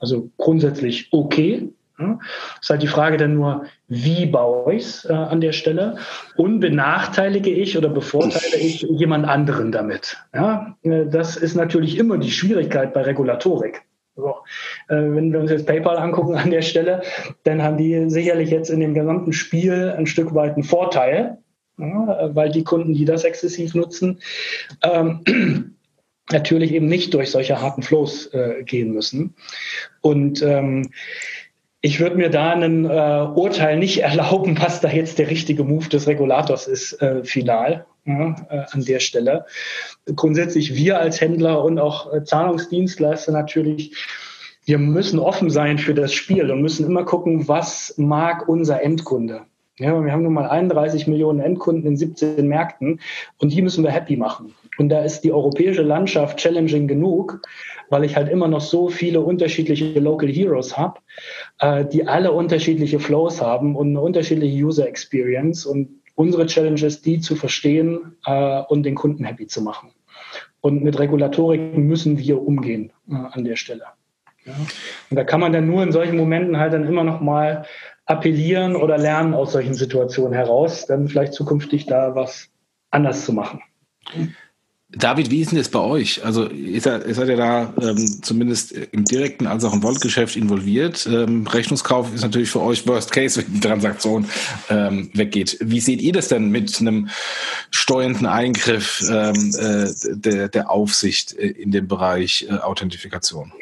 Also 0.00 0.30
grundsätzlich 0.38 1.08
okay. 1.12 1.72
Ja. 1.98 2.18
Ist 2.60 2.70
halt 2.70 2.82
die 2.82 2.86
Frage 2.86 3.16
dann 3.16 3.34
nur, 3.34 3.64
wie 3.88 4.26
baue 4.26 4.74
ich 4.74 4.84
es 4.84 5.04
äh, 5.04 5.12
an 5.12 5.40
der 5.40 5.52
Stelle 5.52 5.96
und 6.36 6.60
benachteilige 6.60 7.50
ich 7.50 7.76
oder 7.76 7.88
bevorteile 7.88 8.56
ich 8.56 8.82
jemand 8.82 9.26
anderen 9.26 9.72
damit? 9.72 10.16
Ja, 10.32 10.76
äh, 10.82 11.06
das 11.06 11.36
ist 11.36 11.56
natürlich 11.56 11.98
immer 11.98 12.18
die 12.18 12.30
Schwierigkeit 12.30 12.94
bei 12.94 13.02
Regulatorik. 13.02 13.82
So. 14.14 14.36
Äh, 14.88 14.96
wenn 14.96 15.32
wir 15.32 15.40
uns 15.40 15.50
jetzt 15.50 15.66
PayPal 15.66 15.96
angucken 15.96 16.36
an 16.36 16.50
der 16.50 16.62
Stelle, 16.62 17.02
dann 17.44 17.62
haben 17.62 17.76
die 17.76 18.08
sicherlich 18.10 18.50
jetzt 18.50 18.70
in 18.70 18.80
dem 18.80 18.94
gesamten 18.94 19.32
Spiel 19.32 19.94
ein 19.96 20.06
Stück 20.06 20.34
weit 20.34 20.54
einen 20.54 20.64
Vorteil, 20.64 21.38
ja, 21.78 22.30
weil 22.34 22.50
die 22.50 22.64
Kunden, 22.64 22.94
die 22.94 23.04
das 23.04 23.24
exzessiv 23.24 23.74
nutzen, 23.74 24.20
ähm, 24.82 25.76
natürlich 26.30 26.72
eben 26.72 26.86
nicht 26.86 27.14
durch 27.14 27.30
solche 27.30 27.60
harten 27.60 27.82
Flows 27.82 28.26
äh, 28.34 28.62
gehen 28.64 28.92
müssen. 28.92 29.34
Und 30.00 30.42
ähm, 30.42 30.90
ich 31.80 32.00
würde 32.00 32.16
mir 32.16 32.28
da 32.28 32.52
ein 32.52 32.84
äh, 32.84 33.28
Urteil 33.34 33.78
nicht 33.78 33.98
erlauben, 34.02 34.58
was 34.60 34.80
da 34.80 34.88
jetzt 34.88 35.18
der 35.18 35.30
richtige 35.30 35.64
Move 35.64 35.88
des 35.88 36.06
Regulators 36.06 36.66
ist, 36.66 37.00
äh, 37.02 37.24
final. 37.24 37.86
ja, 38.08 38.34
äh, 38.48 38.64
an 38.70 38.84
der 38.84 39.00
Stelle. 39.00 39.44
Grundsätzlich 40.16 40.74
wir 40.74 40.98
als 40.98 41.20
Händler 41.20 41.62
und 41.62 41.78
auch 41.78 42.12
äh, 42.12 42.24
Zahlungsdienstleister 42.24 43.32
natürlich, 43.32 43.94
wir 44.64 44.78
müssen 44.78 45.18
offen 45.18 45.50
sein 45.50 45.78
für 45.78 45.94
das 45.94 46.12
Spiel 46.12 46.50
und 46.50 46.62
müssen 46.62 46.86
immer 46.86 47.04
gucken, 47.04 47.48
was 47.48 47.94
mag 47.96 48.48
unser 48.48 48.82
Endkunde. 48.82 49.42
Ja, 49.78 50.04
wir 50.04 50.10
haben 50.10 50.24
nun 50.24 50.32
mal 50.32 50.48
31 50.48 51.06
Millionen 51.06 51.40
Endkunden 51.40 51.86
in 51.86 51.96
17 51.96 52.48
Märkten 52.48 53.00
und 53.38 53.52
die 53.52 53.62
müssen 53.62 53.84
wir 53.84 53.92
happy 53.92 54.16
machen. 54.16 54.54
Und 54.78 54.88
da 54.90 55.02
ist 55.02 55.22
die 55.22 55.32
europäische 55.32 55.82
Landschaft 55.82 56.38
challenging 56.38 56.86
genug, 56.86 57.42
weil 57.90 58.04
ich 58.04 58.16
halt 58.16 58.28
immer 58.28 58.48
noch 58.48 58.60
so 58.60 58.88
viele 58.88 59.20
unterschiedliche 59.20 59.98
Local 59.98 60.28
Heroes 60.28 60.78
habe, 60.78 61.00
äh, 61.58 61.84
die 61.84 62.06
alle 62.06 62.32
unterschiedliche 62.32 63.00
Flows 63.00 63.42
haben 63.42 63.74
und 63.76 63.88
eine 63.88 64.00
unterschiedliche 64.00 64.64
User 64.64 64.86
Experience. 64.86 65.66
Und 65.66 65.88
unsere 66.14 66.46
Challenge 66.46 66.80
ist, 66.80 67.04
die 67.06 67.20
zu 67.20 67.34
verstehen 67.34 68.16
äh, 68.24 68.62
und 68.68 68.84
den 68.84 68.94
Kunden 68.94 69.24
happy 69.24 69.48
zu 69.48 69.62
machen. 69.62 69.90
Und 70.60 70.82
mit 70.82 70.98
Regulatorik 70.98 71.76
müssen 71.76 72.18
wir 72.18 72.40
umgehen 72.40 72.92
äh, 73.10 73.14
an 73.14 73.44
der 73.44 73.56
Stelle. 73.56 73.84
Ja. 74.44 74.54
Und 75.10 75.16
da 75.16 75.24
kann 75.24 75.40
man 75.40 75.52
dann 75.52 75.66
nur 75.66 75.82
in 75.82 75.92
solchen 75.92 76.16
Momenten 76.16 76.58
halt 76.58 76.72
dann 76.72 76.86
immer 76.86 77.04
noch 77.04 77.20
mal 77.20 77.66
appellieren 78.06 78.76
oder 78.76 78.96
lernen 78.96 79.34
aus 79.34 79.52
solchen 79.52 79.74
Situationen 79.74 80.32
heraus, 80.32 80.86
dann 80.86 81.08
vielleicht 81.08 81.34
zukünftig 81.34 81.86
da 81.86 82.14
was 82.14 82.48
anders 82.90 83.24
zu 83.24 83.32
machen. 83.32 83.60
David, 84.90 85.30
wie 85.30 85.42
ist 85.42 85.50
denn 85.50 85.58
das 85.58 85.68
bei 85.68 85.80
euch? 85.80 86.24
Also 86.24 86.48
ihr 86.48 86.80
seid, 86.80 87.06
ihr 87.06 87.14
seid 87.14 87.28
ja 87.28 87.36
da 87.36 87.74
ähm, 87.78 88.22
zumindest 88.22 88.72
im 88.72 89.04
direkten 89.04 89.46
als 89.46 89.62
auch 89.64 89.74
im 89.74 89.82
Voltgeschäft 89.82 90.34
involviert. 90.34 91.06
Ähm, 91.06 91.46
Rechnungskauf 91.46 92.14
ist 92.14 92.22
natürlich 92.22 92.48
für 92.48 92.62
euch 92.62 92.86
Worst 92.86 93.12
Case, 93.12 93.42
wenn 93.42 93.52
die 93.52 93.60
Transaktion 93.60 94.26
ähm, 94.70 95.10
weggeht. 95.12 95.58
Wie 95.60 95.80
seht 95.80 96.00
ihr 96.00 96.14
das 96.14 96.28
denn 96.28 96.48
mit 96.48 96.80
einem 96.80 97.10
steuernden 97.70 98.24
Eingriff 98.24 99.04
ähm, 99.10 99.54
äh, 99.58 99.88
der, 100.08 100.48
der 100.48 100.70
Aufsicht 100.70 101.34
äh, 101.34 101.48
in 101.48 101.70
dem 101.70 101.86
Bereich 101.86 102.46
äh, 102.48 102.54
Authentifikation? 102.54 103.52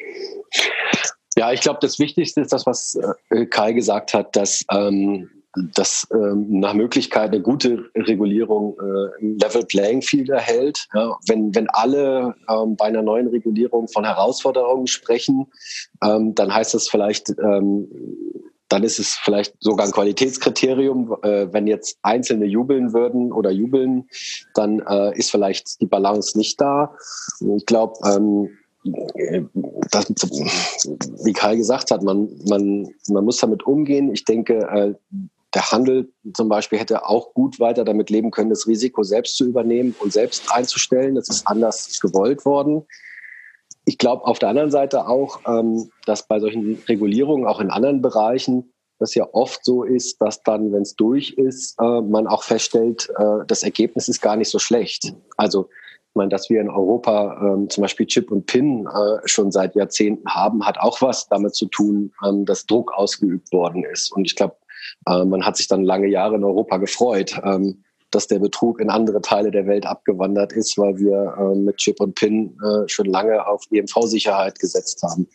Ja, 1.37 1.53
ich 1.53 1.61
glaube, 1.61 1.81
das 1.83 1.99
Wichtigste 1.99 2.41
ist 2.41 2.53
das, 2.53 2.67
was 2.67 2.97
äh, 3.31 3.47
Kai 3.47 3.73
gesagt 3.73 4.15
hat, 4.15 4.37
dass, 4.37 4.65
ähm, 4.71 5.29
dass 5.75 6.07
ähm, 6.13 6.61
nach 6.61 6.75
Möglichkeit 6.75 7.33
eine 7.33 7.41
gute 7.41 7.87
Regulierung 7.95 8.77
äh, 8.79 9.27
Level 9.43 9.65
Playing 9.65 10.03
Field 10.03 10.29
erhält. 10.29 10.87
Ja, 10.95 11.17
wenn, 11.27 11.55
wenn 11.55 11.69
alle 11.71 12.35
ähm, 12.49 12.77
bei 12.77 12.87
einer 12.87 13.03
neuen 13.03 13.29
Regulierung 13.29 13.89
von 13.89 14.05
Herausforderungen 14.05 14.87
sprechen, 14.87 15.47
ähm, 16.03 16.35
dann 16.35 16.55
heißt 16.55 16.75
das 16.75 16.89
vielleicht, 16.89 17.31
ähm, 17.43 17.89
dann 18.69 18.83
ist 18.83 18.99
es 18.99 19.15
vielleicht 19.15 19.55
sogar 19.61 19.87
ein 19.87 19.93
Qualitätskriterium. 19.93 21.17
Äh, 21.23 21.53
wenn 21.53 21.67
jetzt 21.67 21.99
Einzelne 22.03 22.47
jubeln 22.47 22.93
würden 22.93 23.33
oder 23.33 23.51
jubeln, 23.51 24.09
dann 24.55 24.81
äh, 24.81 25.17
ist 25.17 25.31
vielleicht 25.31 25.81
die 25.81 25.87
Balance 25.87 26.37
nicht 26.37 26.61
da. 26.61 26.95
Ich 27.57 27.67
glaube, 27.67 27.95
ähm, 28.05 28.51
das, 29.91 30.07
wie 31.25 31.33
Kai 31.33 31.57
gesagt 31.57 31.91
hat, 31.91 32.03
man, 32.03 32.29
man, 32.49 32.89
man 33.09 33.25
muss 33.25 33.39
damit 33.39 33.65
umgehen. 33.67 34.13
Ich 34.13 34.25
denke, 34.25 34.59
äh, 34.59 34.95
der 35.57 35.73
Handel 35.73 36.13
zum 36.35 36.51
Beispiel 36.51 36.79
hätte 36.79 37.09
auch 37.09 37.33
gut 37.33 37.59
weiter 37.59 37.87
damit 37.87 38.11
leben 38.11 38.31
können, 38.31 38.51
das 38.51 38.67
Risiko 38.67 39.03
selbst 39.03 39.39
zu 39.39 39.47
übernehmen 39.47 39.95
und 40.01 40.13
selbst 40.13 40.53
einzustellen. 40.53 41.15
Das 41.15 41.31
ist 41.31 41.47
anders 41.47 41.99
gewollt 41.99 42.45
worden. 42.45 42.87
Ich 43.87 43.97
glaube 43.97 44.27
auf 44.27 44.39
der 44.39 44.51
anderen 44.51 44.71
Seite 44.71 45.09
auch, 45.09 45.41
ähm, 45.47 45.91
dass 46.05 46.29
bei 46.29 46.41
solchen 46.41 46.83
Regulierungen, 46.87 47.47
auch 47.47 47.59
in 47.59 47.71
anderen 47.71 48.03
Bereichen, 48.03 48.71
das 48.99 49.15
ja 49.15 49.27
oft 49.33 49.65
so 49.65 49.83
ist, 49.83 50.21
dass 50.21 50.43
dann, 50.43 50.75
wenn 50.75 50.83
es 50.83 50.95
durch 50.95 51.31
ist, 51.39 51.81
äh, 51.81 52.03
man 52.03 52.27
auch 52.27 52.43
feststellt, 52.43 53.09
äh, 53.17 53.47
das 53.47 53.63
Ergebnis 53.63 54.09
ist 54.09 54.21
gar 54.21 54.37
nicht 54.37 54.51
so 54.51 54.59
schlecht. 54.59 55.15
Also 55.39 55.71
meine, 56.17 56.31
dass 56.31 56.51
wir 56.51 56.61
in 56.61 56.69
Europa 56.69 57.39
ähm, 57.41 57.71
zum 57.71 57.83
Beispiel 57.83 58.07
Chip 58.07 58.31
und 58.31 58.47
Pin 58.47 58.87
äh, 58.87 59.27
schon 59.27 59.53
seit 59.53 59.75
Jahrzehnten 59.75 60.29
haben, 60.29 60.67
hat 60.67 60.79
auch 60.79 61.01
was 61.01 61.29
damit 61.29 61.55
zu 61.55 61.67
tun, 61.67 62.13
ähm, 62.27 62.45
dass 62.45 62.67
Druck 62.67 62.93
ausgeübt 62.93 63.53
worden 63.53 63.85
ist. 63.85 64.13
Und 64.13 64.27
ich 64.27 64.35
glaube, 64.35 64.57
äh, 65.07 65.25
man 65.25 65.45
hat 65.45 65.57
sich 65.57 65.69
dann 65.69 65.85
lange 65.85 66.09
Jahre 66.09 66.37
in 66.37 66.45
Europa 66.45 66.77
gefreut, 66.79 67.41
ähm, 67.45 67.85
dass 68.11 68.29
der 68.29 68.39
Betrug 68.39 68.81
in 68.81 68.91
andere 68.91 69.21
Teile 69.21 69.51
der 69.51 69.67
Welt 69.67 69.87
abgewandert 69.87 70.53
ist, 70.53 70.79
weil 70.79 70.97
wir 70.99 71.35
äh, 71.39 71.55
mit 71.57 71.77
Chip 71.77 72.01
und 72.01 72.15
Pin 72.15 72.59
äh, 72.63 72.89
schon 72.89 73.07
lange 73.07 73.47
auf 73.47 73.65
EMV-Sicherheit 73.71 74.59
gesetzt 74.59 75.03
haben. 75.03 75.29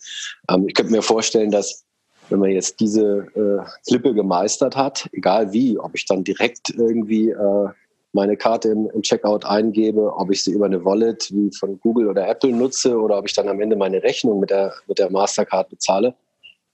Ähm, 0.50 0.66
ich 0.68 0.74
könnte 0.74 0.92
mir 0.92 1.02
vorstellen, 1.02 1.52
dass 1.52 1.86
wenn 2.30 2.40
man 2.40 2.50
jetzt 2.52 2.80
diese 2.80 3.28
äh, 3.36 3.64
Klippe 3.88 4.14
gemeistert 4.14 4.76
hat, 4.76 5.10
egal 5.12 5.52
wie, 5.52 5.78
ob 5.78 5.94
ich 5.96 6.06
dann 6.06 6.24
direkt 6.24 6.70
irgendwie 6.70 7.30
äh, 7.30 7.68
meine 8.14 8.38
Karte 8.38 8.70
im, 8.70 8.90
im, 8.90 9.02
Checkout 9.02 9.46
eingebe, 9.46 10.14
ob 10.16 10.32
ich 10.32 10.44
sie 10.44 10.52
über 10.52 10.66
eine 10.66 10.84
Wallet 10.84 11.30
wie 11.32 11.52
von 11.58 11.80
Google 11.80 12.08
oder 12.08 12.28
Apple 12.28 12.52
nutze 12.52 12.98
oder 12.98 13.18
ob 13.18 13.26
ich 13.28 13.34
dann 13.34 13.48
am 13.48 13.62
Ende 13.62 13.76
meine 13.76 14.02
Rechnung 14.02 14.40
mit 14.40 14.50
der, 14.50 14.74
mit 14.88 15.00
der 15.00 15.12
Mastercard 15.12 15.70
bezahle. 15.70 16.16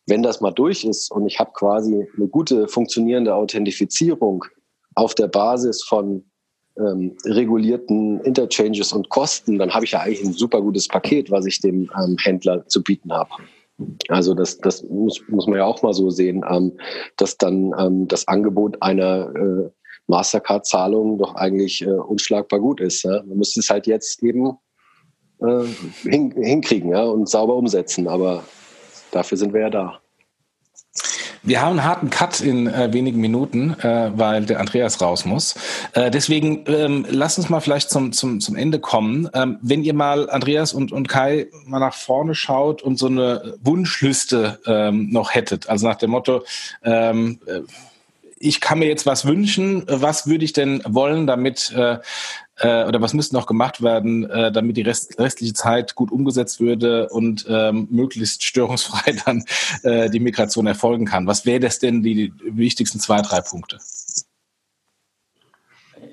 Wenn 0.07 0.23
das 0.23 0.41
mal 0.41 0.51
durch 0.51 0.85
ist 0.85 1.11
und 1.11 1.27
ich 1.27 1.39
habe 1.39 1.51
quasi 1.53 2.07
eine 2.15 2.27
gute 2.27 2.67
funktionierende 2.67 3.35
Authentifizierung 3.35 4.45
auf 4.95 5.13
der 5.13 5.27
Basis 5.27 5.83
von 5.83 6.23
ähm, 6.77 7.17
regulierten 7.25 8.21
Interchanges 8.21 8.93
und 8.93 9.09
Kosten, 9.09 9.57
dann 9.57 9.73
habe 9.73 9.85
ich 9.85 9.91
ja 9.91 9.99
eigentlich 10.01 10.23
ein 10.23 10.33
super 10.33 10.61
gutes 10.61 10.87
Paket, 10.87 11.29
was 11.31 11.45
ich 11.45 11.59
dem 11.59 11.89
ähm, 12.01 12.17
Händler 12.19 12.65
zu 12.67 12.83
bieten 12.83 13.11
habe. 13.11 13.31
Also 14.07 14.33
das, 14.33 14.57
das 14.57 14.83
muss, 14.83 15.21
muss 15.27 15.47
man 15.47 15.59
ja 15.59 15.65
auch 15.65 15.83
mal 15.83 15.93
so 15.93 16.09
sehen, 16.09 16.43
ähm, 16.49 16.79
dass 17.17 17.37
dann 17.37 17.73
ähm, 17.77 18.07
das 18.07 18.27
Angebot 18.27 18.81
einer 18.81 19.33
äh, 19.35 19.69
Mastercard-Zahlung 20.07 21.17
doch 21.17 21.35
eigentlich 21.35 21.81
äh, 21.81 21.91
unschlagbar 21.91 22.59
gut 22.59 22.81
ist. 22.81 23.03
Ja? 23.03 23.21
Man 23.23 23.37
muss 23.37 23.55
es 23.57 23.69
halt 23.69 23.85
jetzt 23.87 24.23
eben 24.23 24.57
äh, 25.39 25.63
hin, 26.03 26.31
hinkriegen 26.31 26.91
ja? 26.91 27.03
und 27.03 27.29
sauber 27.29 27.55
umsetzen, 27.55 28.07
aber 28.07 28.43
dafür 29.11 29.37
sind 29.37 29.53
wir 29.53 29.61
ja 29.61 29.69
da. 29.69 29.99
Wir 31.43 31.61
haben 31.61 31.79
einen 31.79 31.85
harten 31.85 32.09
Cut 32.09 32.41
in 32.41 32.67
äh, 32.67 32.91
wenigen 32.91 33.21
Minuten, 33.21 33.75
äh, 33.79 34.11
weil 34.13 34.45
der 34.45 34.59
Andreas 34.59 34.99
raus 34.99 35.23
muss. 35.23 35.55
Äh, 35.93 36.11
deswegen 36.11 36.65
ähm, 36.67 37.05
lasst 37.09 37.37
uns 37.37 37.49
mal 37.49 37.61
vielleicht 37.61 37.89
zum, 37.89 38.11
zum, 38.11 38.41
zum 38.41 38.57
Ende 38.57 38.79
kommen. 38.79 39.29
Ähm, 39.33 39.57
wenn 39.61 39.81
ihr 39.81 39.93
mal, 39.93 40.29
Andreas 40.29 40.73
und, 40.73 40.91
und 40.91 41.07
Kai, 41.07 41.47
mal 41.65 41.79
nach 41.79 41.93
vorne 41.93 42.35
schaut 42.35 42.81
und 42.81 42.99
so 42.99 43.07
eine 43.07 43.55
Wunschliste 43.61 44.59
ähm, 44.65 45.09
noch 45.11 45.33
hättet, 45.35 45.69
also 45.69 45.87
nach 45.87 45.95
dem 45.95 46.09
Motto, 46.11 46.43
ähm, 46.83 47.39
äh, 47.45 47.61
ich 48.39 48.59
kann 48.59 48.79
mir 48.79 48.87
jetzt 48.87 49.05
was 49.05 49.25
wünschen. 49.25 49.83
Was 49.87 50.27
würde 50.27 50.45
ich 50.45 50.53
denn 50.53 50.83
wollen, 50.85 51.25
damit 51.25 51.73
äh, 52.59 52.85
oder 52.85 53.01
was 53.01 53.13
müsste 53.13 53.35
noch 53.35 53.45
gemacht 53.45 53.81
werden, 53.81 54.29
äh, 54.29 54.51
damit 54.51 54.77
die 54.77 54.81
Rest, 54.81 55.19
restliche 55.19 55.53
Zeit 55.53 55.95
gut 55.95 56.11
umgesetzt 56.11 56.59
würde 56.59 57.09
und 57.09 57.45
ähm, 57.49 57.87
möglichst 57.91 58.43
störungsfrei 58.43 59.15
dann 59.25 59.43
äh, 59.83 60.09
die 60.09 60.19
Migration 60.19 60.67
erfolgen 60.67 61.05
kann? 61.05 61.27
Was 61.27 61.45
wäre 61.45 61.59
das 61.59 61.79
denn 61.79 62.03
die 62.03 62.33
wichtigsten 62.43 62.99
zwei, 62.99 63.21
drei 63.21 63.41
Punkte? 63.41 63.77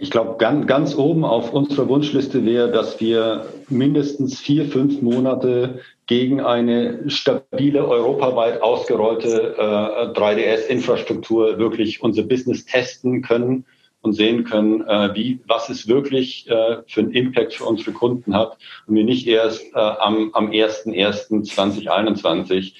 Ich 0.01 0.11
glaube, 0.11 0.37
ganz, 0.39 0.67
ganz 0.67 0.95
oben 0.97 1.25
auf 1.25 1.53
unserer 1.53 1.89
Wunschliste 1.89 2.45
wäre, 2.45 2.71
dass 2.71 3.01
wir 3.01 3.47
mindestens 3.69 4.39
vier, 4.39 4.67
fünf 4.67 5.01
Monate 5.03 5.81
gegen 6.07 6.41
eine 6.41 7.09
stabile, 7.09 7.87
europaweit 7.87 8.61
ausgerollte 8.61 9.55
äh, 9.57 10.19
3DS-Infrastruktur 10.19 11.59
wirklich 11.59 12.03
unser 12.03 12.23
Business 12.23 12.67
testen 12.67 13.23
können 13.23 13.65
und 14.05 14.13
sehen 14.13 14.45
können, 14.45 14.87
äh, 14.87 15.15
wie, 15.15 15.41
was 15.47 15.71
es 15.71 15.89
wirklich 15.89 16.47
äh, 16.49 16.83
für 16.87 17.01
einen 17.01 17.13
Impact 17.13 17.55
für 17.55 17.65
unsere 17.65 17.93
Kunden 17.93 18.37
hat 18.37 18.59
und 18.87 18.97
wir 18.97 19.05
nicht 19.05 19.27
erst 19.27 19.65
äh, 19.75 19.79
am, 19.79 20.29
am 20.35 20.51
01.01.2021 20.51 22.75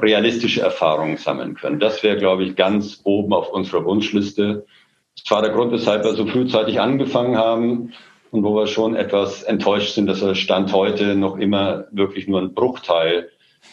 realistische 0.00 0.62
Erfahrungen 0.62 1.18
sammeln 1.18 1.54
können. 1.54 1.78
Das 1.78 2.02
wäre, 2.02 2.18
glaube 2.18 2.42
ich, 2.44 2.56
ganz 2.56 3.02
oben 3.04 3.32
auf 3.32 3.50
unserer 3.50 3.84
Wunschliste. 3.84 4.66
Das 5.16 5.30
war 5.30 5.40
der 5.40 5.52
Grund, 5.52 5.70
weshalb 5.70 6.02
wir 6.04 6.14
so 6.14 6.26
frühzeitig 6.26 6.80
angefangen 6.80 7.36
haben 7.36 7.92
und 8.32 8.42
wo 8.42 8.56
wir 8.56 8.66
schon 8.66 8.96
etwas 8.96 9.44
enttäuscht 9.44 9.94
sind, 9.94 10.08
dass 10.08 10.20
wir 10.20 10.34
Stand 10.34 10.72
heute 10.72 11.14
noch 11.14 11.38
immer 11.38 11.84
wirklich 11.92 12.26
nur 12.26 12.40
einen 12.40 12.54
Bruchteil 12.54 13.30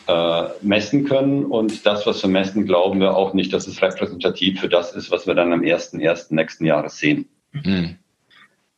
äh, 0.07 0.43
messen 0.61 1.05
können. 1.05 1.45
Und 1.45 1.85
das, 1.85 2.05
was 2.05 2.21
wir 2.23 2.29
messen, 2.29 2.65
glauben 2.65 2.99
wir 2.99 3.15
auch 3.15 3.33
nicht, 3.33 3.53
dass 3.53 3.67
es 3.67 3.81
repräsentativ 3.81 4.59
für 4.59 4.69
das 4.69 4.93
ist, 4.93 5.11
was 5.11 5.27
wir 5.27 5.35
dann 5.35 5.53
am 5.53 5.61
1.1. 5.61 6.33
nächsten 6.33 6.65
Jahres 6.65 6.97
sehen. 6.97 7.27
Mhm. 7.51 7.97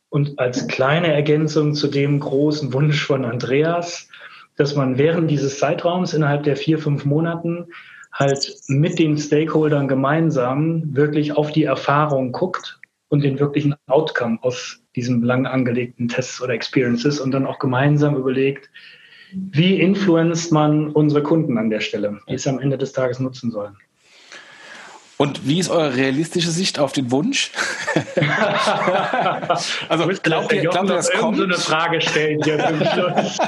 Und 0.08 0.38
als 0.38 0.68
kleine 0.68 1.12
Ergänzung 1.12 1.74
zu 1.74 1.88
dem 1.88 2.20
großen 2.20 2.72
Wunsch 2.72 3.04
von 3.04 3.24
Andreas, 3.24 4.08
dass 4.56 4.74
man 4.74 4.98
während 4.98 5.30
dieses 5.30 5.58
Zeitraums 5.58 6.14
innerhalb 6.14 6.44
der 6.44 6.56
vier, 6.56 6.78
fünf 6.78 7.04
Monaten 7.04 7.66
halt 8.12 8.56
mit 8.68 8.98
den 8.98 9.18
Stakeholdern 9.18 9.88
gemeinsam 9.88 10.94
wirklich 10.96 11.36
auf 11.36 11.52
die 11.52 11.64
Erfahrung 11.64 12.32
guckt 12.32 12.80
und 13.08 13.22
den 13.22 13.38
wirklichen 13.38 13.74
Outcome 13.86 14.38
aus 14.40 14.80
diesem 14.94 15.22
lang 15.22 15.46
angelegten 15.46 16.08
Tests 16.08 16.40
oder 16.40 16.54
Experiences 16.54 17.20
und 17.20 17.32
dann 17.32 17.46
auch 17.46 17.58
gemeinsam 17.58 18.16
überlegt, 18.16 18.70
wie 19.52 19.80
influenzt 19.80 20.50
man 20.50 20.90
unsere 20.90 21.22
Kunden 21.22 21.58
an 21.58 21.68
der 21.68 21.80
Stelle, 21.80 22.20
die 22.28 22.34
es 22.34 22.46
am 22.46 22.58
Ende 22.58 22.78
des 22.78 22.92
Tages 22.92 23.20
nutzen 23.20 23.50
sollen. 23.50 23.76
Und 25.18 25.46
wie 25.46 25.58
ist 25.58 25.70
eure 25.70 25.96
realistische 25.96 26.50
Sicht 26.50 26.78
auf 26.78 26.92
den 26.92 27.10
Wunsch? 27.10 27.50
also 29.88 30.06
glaubt 30.22 30.52
ihr, 30.52 30.60
glaubt 30.60 30.76
ihr, 30.76 30.94
das 30.94 31.10
kommt? 31.10 31.38
so 31.38 31.44
eine 31.44 31.54
Frage 31.54 32.02
stellen 32.02 32.42
hier 32.44 32.58
zum 32.58 32.84
Schluss. 32.84 33.38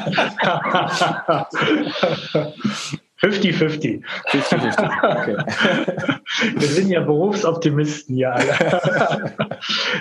50-50. 3.21 4.03
50-50. 4.31 5.21
Okay. 5.21 5.37
Wir 6.57 6.69
sind 6.69 6.89
ja 6.89 7.01
Berufsoptimisten 7.01 8.15
hier 8.15 8.33
alle. 8.33 8.53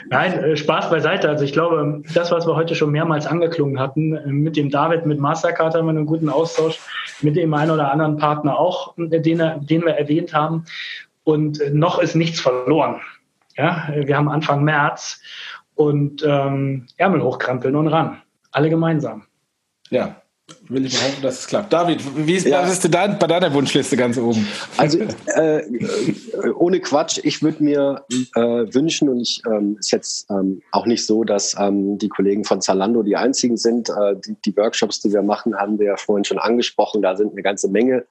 Nein, 0.10 0.34
äh, 0.44 0.58
Spaß 0.58 0.90
beiseite. 0.90 1.28
Also 1.28 1.44
ich 1.44 1.52
glaube, 1.52 2.04
das, 2.14 2.32
was 2.32 2.46
wir 2.46 2.56
heute 2.56 2.76
schon 2.76 2.92
mehrmals 2.92 3.26
angeklungen 3.26 3.80
hatten, 3.80 4.16
äh, 4.16 4.28
mit 4.28 4.56
dem 4.56 4.70
David, 4.70 5.06
mit 5.06 5.20
Mastercard 5.20 5.74
haben 5.74 5.86
wir 5.86 5.92
einen 5.92 6.06
guten 6.06 6.30
Austausch, 6.30 6.80
mit 7.22 7.36
dem 7.36 7.54
einen 7.54 7.72
oder 7.72 7.92
anderen 7.92 8.18
Partner 8.18 8.60
auch, 8.60 8.96
äh, 8.98 9.20
den, 9.20 9.42
den 9.66 9.82
wir 9.82 9.94
erwähnt 9.94 10.34
haben. 10.34 10.66
Und 11.24 11.60
noch 11.74 12.00
ist 12.00 12.16
nichts 12.16 12.40
verloren. 12.40 13.02
Ja, 13.58 13.90
wir 13.96 14.16
haben 14.16 14.30
Anfang 14.30 14.64
März 14.64 15.20
und 15.74 16.24
ähm, 16.24 16.86
Ärmel 16.98 17.24
hochkrempeln 17.24 17.76
und 17.76 17.88
ran. 17.88 18.22
Alle 18.52 18.70
gemeinsam. 18.70 19.24
Ja, 19.90 20.22
will 20.70 20.86
ich 20.86 20.98
behaupten, 20.98 21.22
dass 21.22 21.40
es 21.40 21.48
klappt. 21.48 21.74
David, 21.74 22.02
wie 22.16 22.36
ist, 22.36 22.46
ja. 22.46 22.62
was 22.62 22.72
ist 22.72 22.94
dein, 22.94 23.20
bei 23.20 23.28
deiner 23.28 23.54
Wunschliste 23.54 23.98
ganz 23.98 24.18
oben? 24.18 24.48
Also 24.78 25.00
äh, 25.26 25.64
ohne 26.56 26.80
Quatsch, 26.80 27.20
ich 27.24 27.42
würde 27.42 27.64
mir 27.64 28.06
äh, 28.10 28.40
wünschen, 28.40 29.10
und 29.10 29.20
ich 29.20 29.42
ähm, 29.46 29.78
ist 29.80 29.92
jetzt 29.92 30.30
ähm, 30.30 30.62
auch 30.72 30.86
nicht 30.86 31.06
so, 31.06 31.24
dass 31.24 31.56
ähm, 31.60 31.98
die 31.98 32.10
Kollegen 32.10 32.46
von 32.46 32.62
Zalando 32.62 33.04
die 33.04 33.18
einzigen 33.18 33.58
sind. 33.58 33.90
Äh, 33.90 34.16
die, 34.26 34.36
die, 34.46 34.56
Workshops, 34.56 35.02
die 35.02 35.12
wir 35.12 35.22
machen, 35.22 35.56
haben 35.56 35.80
wir 35.80 35.88
ja 35.88 35.98
vorhin 35.98 36.24
schon 36.24 36.40
angesprochen. 36.40 37.02
Da 37.02 37.16
sind 37.16 37.34
eine 37.34 37.44
ganze 37.44 37.68
Menge 37.68 38.06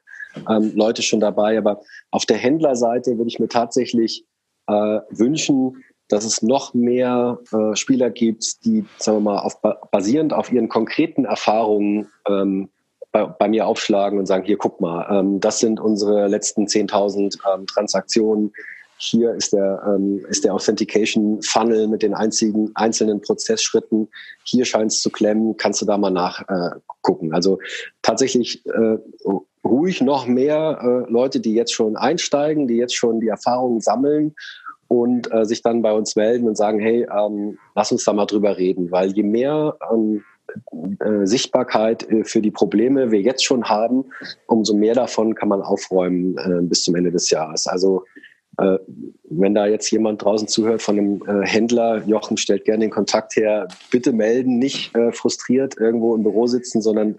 ähm, 0.48 0.72
Leute 0.74 1.02
schon 1.02 1.20
dabei. 1.20 1.56
Aber 1.56 1.80
auf 2.10 2.26
der 2.26 2.36
Händlerseite 2.36 3.16
würde 3.16 3.28
ich 3.28 3.38
mir 3.38 3.48
tatsächlich 3.48 4.26
äh, 4.68 5.00
wünschen, 5.10 5.82
dass 6.08 6.24
es 6.24 6.42
noch 6.42 6.74
mehr 6.74 7.38
äh, 7.52 7.74
Spieler 7.74 8.10
gibt, 8.10 8.64
die, 8.64 8.84
sagen 8.98 9.18
wir 9.18 9.32
mal, 9.32 9.38
auf, 9.38 9.60
basierend 9.90 10.32
auf 10.32 10.52
ihren 10.52 10.68
konkreten 10.68 11.24
Erfahrungen 11.24 12.08
ähm, 12.28 12.68
bei, 13.12 13.24
bei, 13.24 13.48
mir 13.48 13.66
aufschlagen 13.66 14.18
und 14.18 14.26
sagen, 14.26 14.44
hier, 14.44 14.56
guck 14.56 14.80
mal, 14.80 15.06
ähm, 15.10 15.40
das 15.40 15.58
sind 15.58 15.80
unsere 15.80 16.28
letzten 16.28 16.66
10.000 16.66 17.38
ähm, 17.52 17.66
Transaktionen. 17.66 18.52
Hier 18.98 19.34
ist 19.34 19.52
der, 19.52 19.82
ähm, 19.86 20.24
ist 20.28 20.44
der 20.44 20.54
Authentication 20.54 21.42
Funnel 21.42 21.88
mit 21.88 22.02
den 22.02 22.14
einzigen, 22.14 22.70
einzelnen 22.74 23.20
Prozessschritten. 23.20 24.08
Hier 24.44 24.64
scheint 24.64 24.92
es 24.92 25.00
zu 25.00 25.10
klemmen. 25.10 25.56
Kannst 25.56 25.82
du 25.82 25.86
da 25.86 25.98
mal 25.98 26.10
nachgucken? 26.10 27.32
Äh, 27.32 27.34
also 27.34 27.58
tatsächlich 28.00 28.64
äh, 28.66 28.96
ruhig 29.64 30.00
noch 30.00 30.26
mehr 30.26 30.78
äh, 30.80 31.10
Leute, 31.10 31.40
die 31.40 31.54
jetzt 31.54 31.74
schon 31.74 31.96
einsteigen, 31.96 32.68
die 32.68 32.76
jetzt 32.76 32.94
schon 32.94 33.20
die 33.20 33.28
Erfahrungen 33.28 33.80
sammeln 33.80 34.34
und 34.88 35.32
äh, 35.32 35.44
sich 35.44 35.62
dann 35.62 35.82
bei 35.82 35.92
uns 35.92 36.16
melden 36.16 36.46
und 36.46 36.56
sagen, 36.56 36.78
hey, 36.78 37.06
ähm, 37.10 37.58
lass 37.74 37.92
uns 37.92 38.04
da 38.04 38.12
mal 38.12 38.26
drüber 38.26 38.56
reden, 38.56 38.90
weil 38.90 39.12
je 39.12 39.22
mehr 39.22 39.76
ähm, 39.92 40.22
äh, 41.00 41.26
Sichtbarkeit 41.26 42.08
äh, 42.10 42.24
für 42.24 42.40
die 42.40 42.50
Probleme 42.50 43.10
wir 43.10 43.20
jetzt 43.20 43.44
schon 43.44 43.64
haben, 43.64 44.04
umso 44.46 44.74
mehr 44.74 44.94
davon 44.94 45.34
kann 45.34 45.48
man 45.48 45.62
aufräumen 45.62 46.36
äh, 46.38 46.62
bis 46.62 46.84
zum 46.84 46.94
Ende 46.94 47.10
des 47.10 47.30
Jahres. 47.30 47.66
Also 47.66 48.04
äh, 48.58 48.78
wenn 49.28 49.54
da 49.54 49.66
jetzt 49.66 49.90
jemand 49.90 50.22
draußen 50.22 50.48
zuhört 50.48 50.82
von 50.82 50.98
einem 50.98 51.22
äh, 51.26 51.46
Händler, 51.46 52.02
Jochen 52.06 52.36
stellt 52.36 52.64
gerne 52.64 52.84
den 52.84 52.90
Kontakt 52.90 53.36
her, 53.36 53.68
bitte 53.90 54.12
melden, 54.12 54.58
nicht 54.58 54.94
äh, 54.96 55.12
frustriert 55.12 55.78
irgendwo 55.78 56.14
im 56.14 56.22
Büro 56.22 56.46
sitzen, 56.46 56.80
sondern 56.80 57.16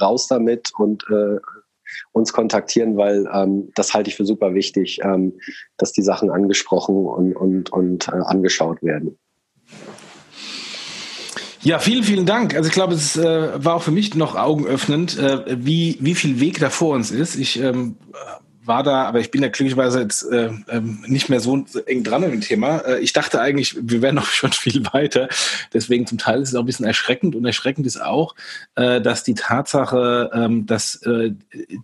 raus 0.00 0.26
damit 0.28 0.72
und 0.76 1.04
uns 2.12 2.32
kontaktieren, 2.32 2.96
weil 2.96 3.28
ähm, 3.32 3.70
das 3.74 3.94
halte 3.94 4.10
ich 4.10 4.16
für 4.16 4.24
super 4.24 4.54
wichtig, 4.54 5.00
ähm, 5.02 5.38
dass 5.76 5.92
die 5.92 6.02
Sachen 6.02 6.30
angesprochen 6.30 7.06
und, 7.06 7.34
und, 7.34 7.70
und 7.70 8.08
äh, 8.08 8.12
angeschaut 8.12 8.82
werden. 8.82 9.18
Ja, 11.64 11.78
vielen, 11.78 12.02
vielen 12.02 12.26
Dank. 12.26 12.56
Also 12.56 12.68
ich 12.68 12.74
glaube, 12.74 12.94
es 12.94 13.16
äh, 13.16 13.64
war 13.64 13.76
auch 13.76 13.82
für 13.82 13.92
mich 13.92 14.16
noch 14.16 14.34
augenöffnend, 14.34 15.16
äh, 15.18 15.56
wie, 15.64 15.96
wie 16.00 16.16
viel 16.16 16.40
Weg 16.40 16.58
da 16.58 16.70
vor 16.70 16.94
uns 16.96 17.12
ist. 17.12 17.36
Ich 17.36 17.60
ähm, 17.60 17.96
war 18.64 18.82
da, 18.82 19.04
aber 19.04 19.20
ich 19.20 19.30
bin 19.30 19.42
da 19.42 19.48
glücklicherweise 19.48 20.00
jetzt 20.00 20.22
äh, 20.30 20.50
ähm, 20.68 21.04
nicht 21.06 21.28
mehr 21.28 21.40
so 21.40 21.64
eng 21.86 22.04
dran 22.04 22.22
im 22.22 22.40
Thema. 22.40 22.78
Äh, 22.78 23.00
ich 23.00 23.12
dachte 23.12 23.40
eigentlich, 23.40 23.76
wir 23.80 24.02
wären 24.02 24.14
noch 24.22 24.26
schon 24.26 24.52
viel 24.52 24.84
weiter. 24.92 25.28
Deswegen 25.72 26.06
zum 26.06 26.18
Teil 26.18 26.42
ist 26.42 26.50
es 26.50 26.54
auch 26.54 26.60
ein 26.60 26.66
bisschen 26.66 26.86
erschreckend. 26.86 27.34
Und 27.34 27.44
erschreckend 27.44 27.86
ist 27.86 28.00
auch, 28.00 28.34
äh, 28.76 29.00
dass 29.00 29.24
die 29.24 29.34
Tatsache, 29.34 30.30
ähm, 30.32 30.66
dass 30.66 30.96
äh, 31.02 31.32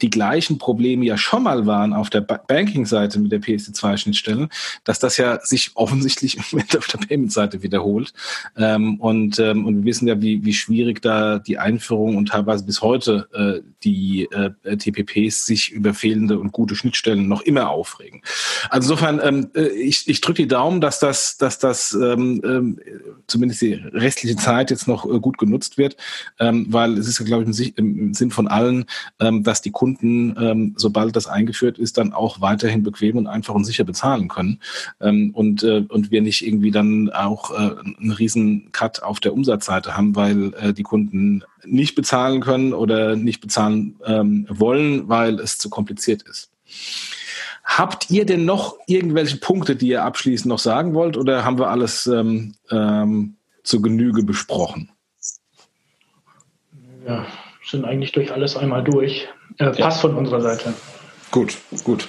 die 0.00 0.10
gleichen 0.10 0.58
Probleme 0.58 1.04
ja 1.04 1.16
schon 1.16 1.42
mal 1.42 1.66
waren 1.66 1.92
auf 1.92 2.10
der 2.10 2.20
Banking-Seite 2.20 3.18
mit 3.18 3.32
der 3.32 3.40
PSD2-Schnittstelle, 3.40 4.48
dass 4.84 4.98
das 4.98 5.16
ja 5.16 5.40
sich 5.42 5.72
offensichtlich 5.74 6.36
im 6.36 6.44
Moment 6.52 6.76
auf 6.78 6.86
der 6.86 6.98
Payment-Seite 6.98 7.62
wiederholt. 7.62 8.12
Ähm, 8.56 9.00
und, 9.00 9.38
ähm, 9.38 9.66
und 9.66 9.78
wir 9.78 9.84
wissen 9.84 10.06
ja, 10.06 10.20
wie, 10.20 10.44
wie 10.44 10.54
schwierig 10.54 11.02
da 11.02 11.38
die 11.38 11.58
Einführung 11.58 12.16
und 12.16 12.28
teilweise 12.28 12.64
bis 12.64 12.82
heute 12.82 13.28
äh, 13.32 13.68
die 13.82 14.28
äh, 14.30 14.76
TPPs 14.76 15.46
sich 15.46 15.72
über 15.72 15.94
fehlende 15.94 16.38
und 16.38 16.52
gute 16.52 16.67
gute 16.68 16.76
Schnittstellen 16.76 17.28
noch 17.28 17.40
immer 17.40 17.70
aufregen. 17.70 18.20
Also 18.68 18.92
insofern, 18.92 19.20
ähm, 19.22 19.50
äh, 19.54 19.68
ich, 19.68 20.06
ich 20.06 20.20
drücke 20.20 20.42
die 20.42 20.48
Daumen, 20.48 20.80
dass 20.80 20.98
das, 20.98 21.38
dass 21.38 21.58
das 21.58 21.94
ähm, 21.94 22.42
ähm, 22.44 22.80
zumindest 23.26 23.62
die 23.62 23.72
restliche 23.72 24.36
Zeit 24.36 24.70
jetzt 24.70 24.86
noch 24.86 25.06
äh, 25.06 25.18
gut 25.18 25.38
genutzt 25.38 25.78
wird, 25.78 25.96
ähm, 26.38 26.66
weil 26.68 26.98
es 26.98 27.08
ist 27.08 27.18
ja, 27.18 27.24
glaube 27.24 27.50
ich, 27.50 27.78
im, 27.78 27.98
im 27.98 28.14
Sinn 28.14 28.30
von 28.30 28.48
allen, 28.48 28.84
ähm, 29.18 29.42
dass 29.42 29.62
die 29.62 29.70
Kunden, 29.70 30.36
ähm, 30.38 30.74
sobald 30.76 31.16
das 31.16 31.26
eingeführt 31.26 31.78
ist, 31.78 31.96
dann 31.96 32.12
auch 32.12 32.40
weiterhin 32.40 32.82
bequem 32.82 33.16
und 33.16 33.26
einfach 33.26 33.54
und 33.54 33.64
sicher 33.64 33.84
bezahlen 33.84 34.28
können 34.28 34.60
ähm, 35.00 35.30
und, 35.34 35.62
äh, 35.62 35.84
und 35.88 36.10
wir 36.10 36.20
nicht 36.20 36.46
irgendwie 36.46 36.70
dann 36.70 37.10
auch 37.10 37.50
äh, 37.50 37.76
einen 37.98 38.12
riesen 38.12 38.70
Cut 38.72 39.02
auf 39.02 39.20
der 39.20 39.32
Umsatzseite 39.32 39.96
haben, 39.96 40.14
weil 40.14 40.52
äh, 40.54 40.74
die 40.74 40.82
Kunden 40.82 41.44
nicht 41.70 41.94
bezahlen 41.94 42.40
können 42.40 42.72
oder 42.72 43.16
nicht 43.16 43.40
bezahlen 43.40 43.98
ähm, 44.04 44.46
wollen, 44.48 45.08
weil 45.08 45.38
es 45.40 45.58
zu 45.58 45.70
kompliziert 45.70 46.22
ist. 46.22 46.50
Habt 47.64 48.10
ihr 48.10 48.24
denn 48.24 48.44
noch 48.44 48.76
irgendwelche 48.86 49.36
Punkte, 49.36 49.76
die 49.76 49.88
ihr 49.88 50.04
abschließend 50.04 50.48
noch 50.48 50.58
sagen 50.58 50.94
wollt, 50.94 51.16
oder 51.16 51.44
haben 51.44 51.58
wir 51.58 51.68
alles 51.68 52.06
ähm, 52.06 52.54
ähm, 52.70 53.36
zur 53.62 53.82
Genüge 53.82 54.22
besprochen? 54.22 54.90
Ja, 57.06 57.26
sind 57.64 57.84
eigentlich 57.84 58.12
durch 58.12 58.32
alles 58.32 58.56
einmal 58.56 58.82
durch. 58.82 59.28
Äh, 59.58 59.66
passt 59.66 59.78
ja. 59.78 59.90
von 60.08 60.14
unserer 60.14 60.40
Seite. 60.40 60.74
Gut, 61.30 61.58
gut. 61.84 62.08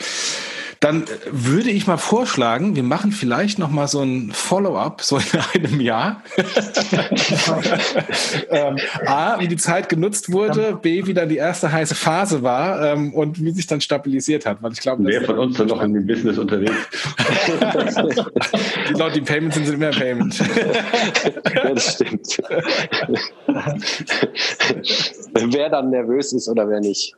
Dann 0.80 1.04
würde 1.30 1.72
ich 1.72 1.88
mal 1.88 1.98
vorschlagen, 1.98 2.78
wir 2.78 2.84
machen 2.84 3.12
vielleicht 3.12 3.60
noch 3.60 3.70
mal 3.70 3.90
so 3.90 4.02
ein 4.02 4.32
Follow-up, 4.32 5.02
so 5.02 5.18
in 5.18 5.24
einem 5.66 5.82
Jahr. 5.82 6.24
ähm, 8.50 8.78
A, 9.06 9.42
wie 9.42 9.50
die 9.50 9.58
Zeit 9.58 9.90
genutzt 9.90 10.32
wurde, 10.32 10.80
B, 10.82 11.06
wie 11.06 11.14
dann 11.14 11.28
die 11.28 11.36
erste 11.36 11.70
heiße 11.70 11.96
Phase 11.96 12.44
war 12.44 12.94
ähm, 12.94 13.14
und 13.14 13.44
wie 13.44 13.52
sich 13.52 13.68
dann 13.68 13.82
stabilisiert 13.82 14.46
hat. 14.46 14.64
Weil 14.64 14.72
ich 14.72 14.80
glaube, 14.80 15.04
Wer 15.04 15.24
von 15.24 15.38
uns 15.38 15.58
dann 15.58 15.68
noch 15.68 15.82
in 15.82 15.94
dem 15.94 16.08
Business 16.08 16.38
unterwegs? 16.38 16.72
die 18.90 18.94
Leute, 18.94 19.20
die 19.20 19.26
Payment 19.26 19.54
sind, 19.54 19.66
sind 19.66 19.76
immer 19.76 19.92
Payment. 19.92 20.40
ja, 20.40 20.46
das 21.74 21.96
stimmt. 21.96 22.38
wer 25.34 25.70
dann 25.70 25.90
nervös 25.90 26.32
ist 26.32 26.48
oder 26.48 26.70
wer 26.70 26.80
nicht. 26.80 27.16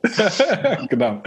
genau. 0.89 1.21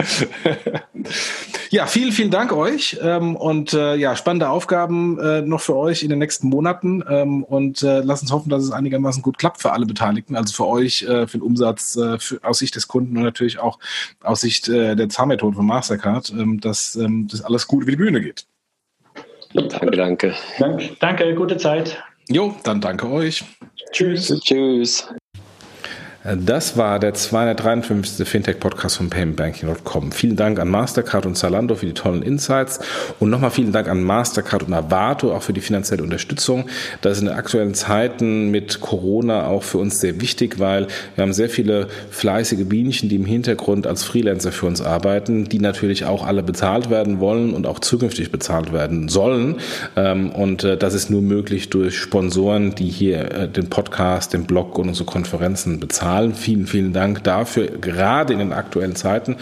Ja, 1.69 1.87
vielen, 1.87 2.11
vielen 2.11 2.24
Dank 2.31 2.51
euch 2.51 2.97
ähm, 3.01 3.35
und 3.35 3.73
äh, 3.73 3.95
ja, 3.95 4.15
spannende 4.15 4.49
Aufgaben 4.49 5.19
äh, 5.19 5.41
noch 5.41 5.61
für 5.61 5.75
euch 5.75 6.03
in 6.03 6.09
den 6.09 6.19
nächsten 6.19 6.47
Monaten 6.47 7.03
ähm, 7.09 7.43
und 7.43 7.83
äh, 7.83 8.01
lasst 8.01 8.23
uns 8.23 8.31
hoffen, 8.31 8.49
dass 8.49 8.63
es 8.63 8.71
einigermaßen 8.71 9.21
gut 9.21 9.37
klappt 9.37 9.61
für 9.61 9.71
alle 9.71 9.85
Beteiligten, 9.85 10.35
also 10.35 10.53
für 10.53 10.67
euch, 10.67 11.03
äh, 11.03 11.27
für 11.27 11.37
den 11.37 11.41
Umsatz, 11.41 11.95
äh, 11.95 12.19
für, 12.19 12.43
aus 12.43 12.59
Sicht 12.59 12.75
des 12.75 12.87
Kunden 12.87 13.17
und 13.17 13.23
natürlich 13.23 13.59
auch 13.59 13.79
aus 14.21 14.41
Sicht 14.41 14.67
äh, 14.69 14.95
der 14.95 15.09
Zahlmethode 15.09 15.55
von 15.55 15.65
Mastercard, 15.65 16.29
ähm, 16.29 16.59
dass 16.59 16.95
ähm, 16.95 17.27
das 17.29 17.41
alles 17.41 17.67
gut 17.67 17.83
über 17.83 17.91
die 17.91 17.97
Bühne 17.97 18.21
geht. 18.21 18.45
Danke, 19.53 19.91
danke. 19.91 20.35
Danke, 20.59 20.95
danke 20.99 21.35
gute 21.35 21.57
Zeit. 21.57 22.03
Jo, 22.27 22.55
dann 22.63 22.81
danke 22.81 23.09
euch. 23.09 23.43
Tschüss. 23.91 24.33
Tschüss. 24.43 25.07
Das 26.25 26.75
war 26.75 26.97
der 26.97 27.13
253. 27.13 28.27
Fintech-Podcast 28.27 28.97
von 28.97 29.11
paymentbanking.com. 29.11 30.11
Vielen 30.11 30.35
Dank 30.35 30.59
an 30.59 30.69
Mastercard 30.69 31.27
und 31.27 31.37
Zalando 31.37 31.75
für 31.75 31.85
die 31.85 31.93
tollen 31.93 32.23
Insights 32.23 32.79
und 33.19 33.29
nochmal 33.29 33.51
vielen 33.51 33.71
Dank 33.71 33.87
an 33.87 34.01
Mastercard 34.01 34.63
und 34.63 34.73
Avato 34.73 35.35
auch 35.35 35.43
für 35.43 35.53
die 35.53 35.61
finanzielle 35.61 36.01
Unterstützung. 36.01 36.65
Das 37.01 37.13
ist 37.13 37.19
in 37.19 37.27
den 37.27 37.35
aktuellen 37.35 37.75
Zeiten 37.75 38.49
mit 38.49 38.81
Corona 38.81 39.45
auch 39.45 39.61
für 39.61 39.77
uns 39.77 39.99
sehr 39.99 40.19
wichtig, 40.19 40.59
weil 40.59 40.87
wir 41.13 41.21
haben 41.21 41.31
sehr 41.31 41.47
viele 41.47 41.89
fleißige 42.09 42.65
Bienchen, 42.65 43.07
die 43.07 43.17
im 43.17 43.25
Hintergrund 43.25 43.85
als 43.85 44.03
Freelancer 44.03 44.51
für 44.51 44.65
uns 44.65 44.81
arbeiten, 44.81 45.45
die 45.45 45.59
natürlich 45.59 46.05
auch 46.05 46.25
alle 46.25 46.41
bezahlt 46.41 46.89
werden 46.89 47.19
wollen 47.19 47.53
und 47.53 47.67
auch 47.67 47.77
zukünftig 47.77 48.31
bezahlt 48.31 48.73
werden 48.73 49.09
sollen. 49.09 49.57
Ähm, 49.95 50.31
und 50.31 50.63
äh, 50.63 50.75
das 50.75 50.95
ist 50.95 51.11
nur 51.11 51.21
möglich 51.21 51.69
durch 51.69 51.99
Sponsoren, 51.99 52.73
die 52.73 52.89
hier 52.89 53.31
äh, 53.31 53.47
den 53.47 53.69
Podcast, 53.69 54.33
den 54.33 54.45
Blog 54.45 54.79
und 54.79 54.87
unsere 54.87 55.05
Konferenzen 55.05 55.79
bezahlen 55.79 56.14
zahlen. 56.15 56.33
Vielen, 56.33 56.67
vielen 56.67 56.93
Dank 56.93 57.23
dafür, 57.23 57.67
gerade 57.67 58.33
in 58.33 58.39
den 58.39 58.53
aktuellen 58.53 58.95
Zeiten. 58.95 59.35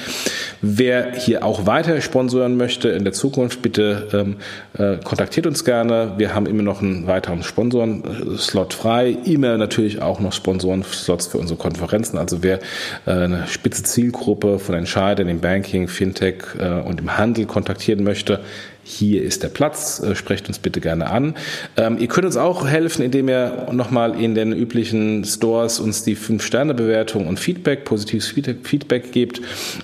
Wer 0.61 1.13
hier 1.13 1.45
auch 1.45 1.65
weiter 1.65 1.99
sponsoren 2.01 2.57
möchte 2.57 2.89
in 2.89 3.03
der 3.03 3.13
Zukunft, 3.13 3.61
bitte 3.61 4.07
ähm, 4.13 4.35
äh, 4.77 4.97
kontaktiert 5.03 5.45
uns 5.45 5.63
gerne. 5.63 6.13
Wir 6.17 6.33
haben 6.33 6.45
immer 6.45 6.63
noch 6.63 6.81
einen 6.81 7.07
weiteren 7.07 7.43
Sponsoren-Slot 7.43 8.73
frei. 8.73 9.17
E-Mail 9.25 9.57
natürlich 9.57 10.01
auch 10.01 10.19
noch 10.19 10.33
Sponsoren-Slots 10.33 11.27
für 11.27 11.37
unsere 11.37 11.59
Konferenzen. 11.59 12.17
Also 12.17 12.43
wer 12.43 12.59
äh, 13.05 13.11
eine 13.11 13.47
spitze 13.47 13.83
Zielgruppe 13.83 14.59
von 14.59 14.75
Entscheidern 14.75 15.27
im 15.29 15.41
Banking, 15.41 15.87
Fintech 15.87 16.43
äh, 16.59 16.81
und 16.81 17.01
im 17.01 17.17
Handel 17.17 17.45
kontaktieren 17.45 18.03
möchte, 18.03 18.39
hier 18.83 19.23
ist 19.23 19.43
der 19.43 19.49
Platz, 19.49 20.01
äh, 20.01 20.15
sprecht 20.15 20.47
uns 20.47 20.59
bitte 20.59 20.81
gerne 20.81 21.09
an. 21.09 21.35
Ähm, 21.77 21.97
ihr 21.97 22.07
könnt 22.07 22.25
uns 22.25 22.37
auch 22.37 22.67
helfen, 22.67 23.03
indem 23.03 23.29
ihr 23.29 23.67
nochmal 23.71 24.19
in 24.19 24.35
den 24.35 24.51
üblichen 24.51 25.23
Stores 25.23 25.79
uns 25.79 26.03
die 26.03 26.17
5-Sterne-Bewertung 26.17 27.27
und 27.27 27.39
Feedback, 27.39 27.85
positives 27.85 28.27
Feedback 28.27 29.11
gebt, 29.11 29.41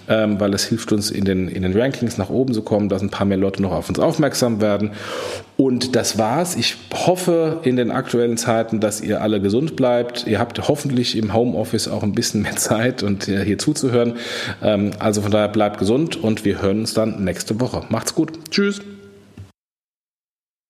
ähm, 0.08 0.39
weil 0.39 0.54
es 0.54 0.66
hilft 0.66 0.91
uns 0.91 1.12
in 1.12 1.26
den, 1.26 1.47
in 1.47 1.64
den 1.64 1.80
Rankings 1.80 2.18
nach 2.18 2.30
oben 2.30 2.54
zu 2.54 2.62
kommen, 2.62 2.89
dass 2.89 3.02
ein 3.02 3.10
paar 3.10 3.26
mehr 3.26 3.38
Leute 3.38 3.62
noch 3.62 3.72
auf 3.72 3.89
uns 3.89 4.00
aufmerksam 4.00 4.62
werden. 4.62 4.91
Und 5.56 5.95
das 5.95 6.18
war's. 6.18 6.56
Ich 6.56 6.78
hoffe 6.93 7.60
in 7.64 7.76
den 7.76 7.91
aktuellen 7.91 8.38
Zeiten, 8.38 8.80
dass 8.80 9.02
ihr 9.02 9.22
alle 9.22 9.41
gesund 9.41 9.76
bleibt. 9.76 10.26
Ihr 10.26 10.39
habt 10.39 10.68
hoffentlich 10.68 11.18
im 11.18 11.34
Homeoffice 11.34 11.89
auch 11.89 12.04
ein 12.04 12.14
bisschen 12.14 12.43
mehr 12.43 12.56
Zeit 12.56 13.04
und 13.04 13.28
äh, 13.28 13.43
hier 13.43 13.58
zuzuhören. 13.58 14.14
Ähm, 14.62 14.91
also 15.00 15.22
von 15.22 15.32
daher 15.32 15.50
bleibt 15.50 15.78
gesund 15.78 16.16
und 16.16 16.45
wir 16.45 16.62
hören 16.62 16.80
uns 16.80 16.93
dann 16.93 17.24
nächste 17.24 17.60
Woche. 17.60 17.84
Macht's 17.89 18.16
gut. 18.16 18.39
Tschüss. 18.52 18.80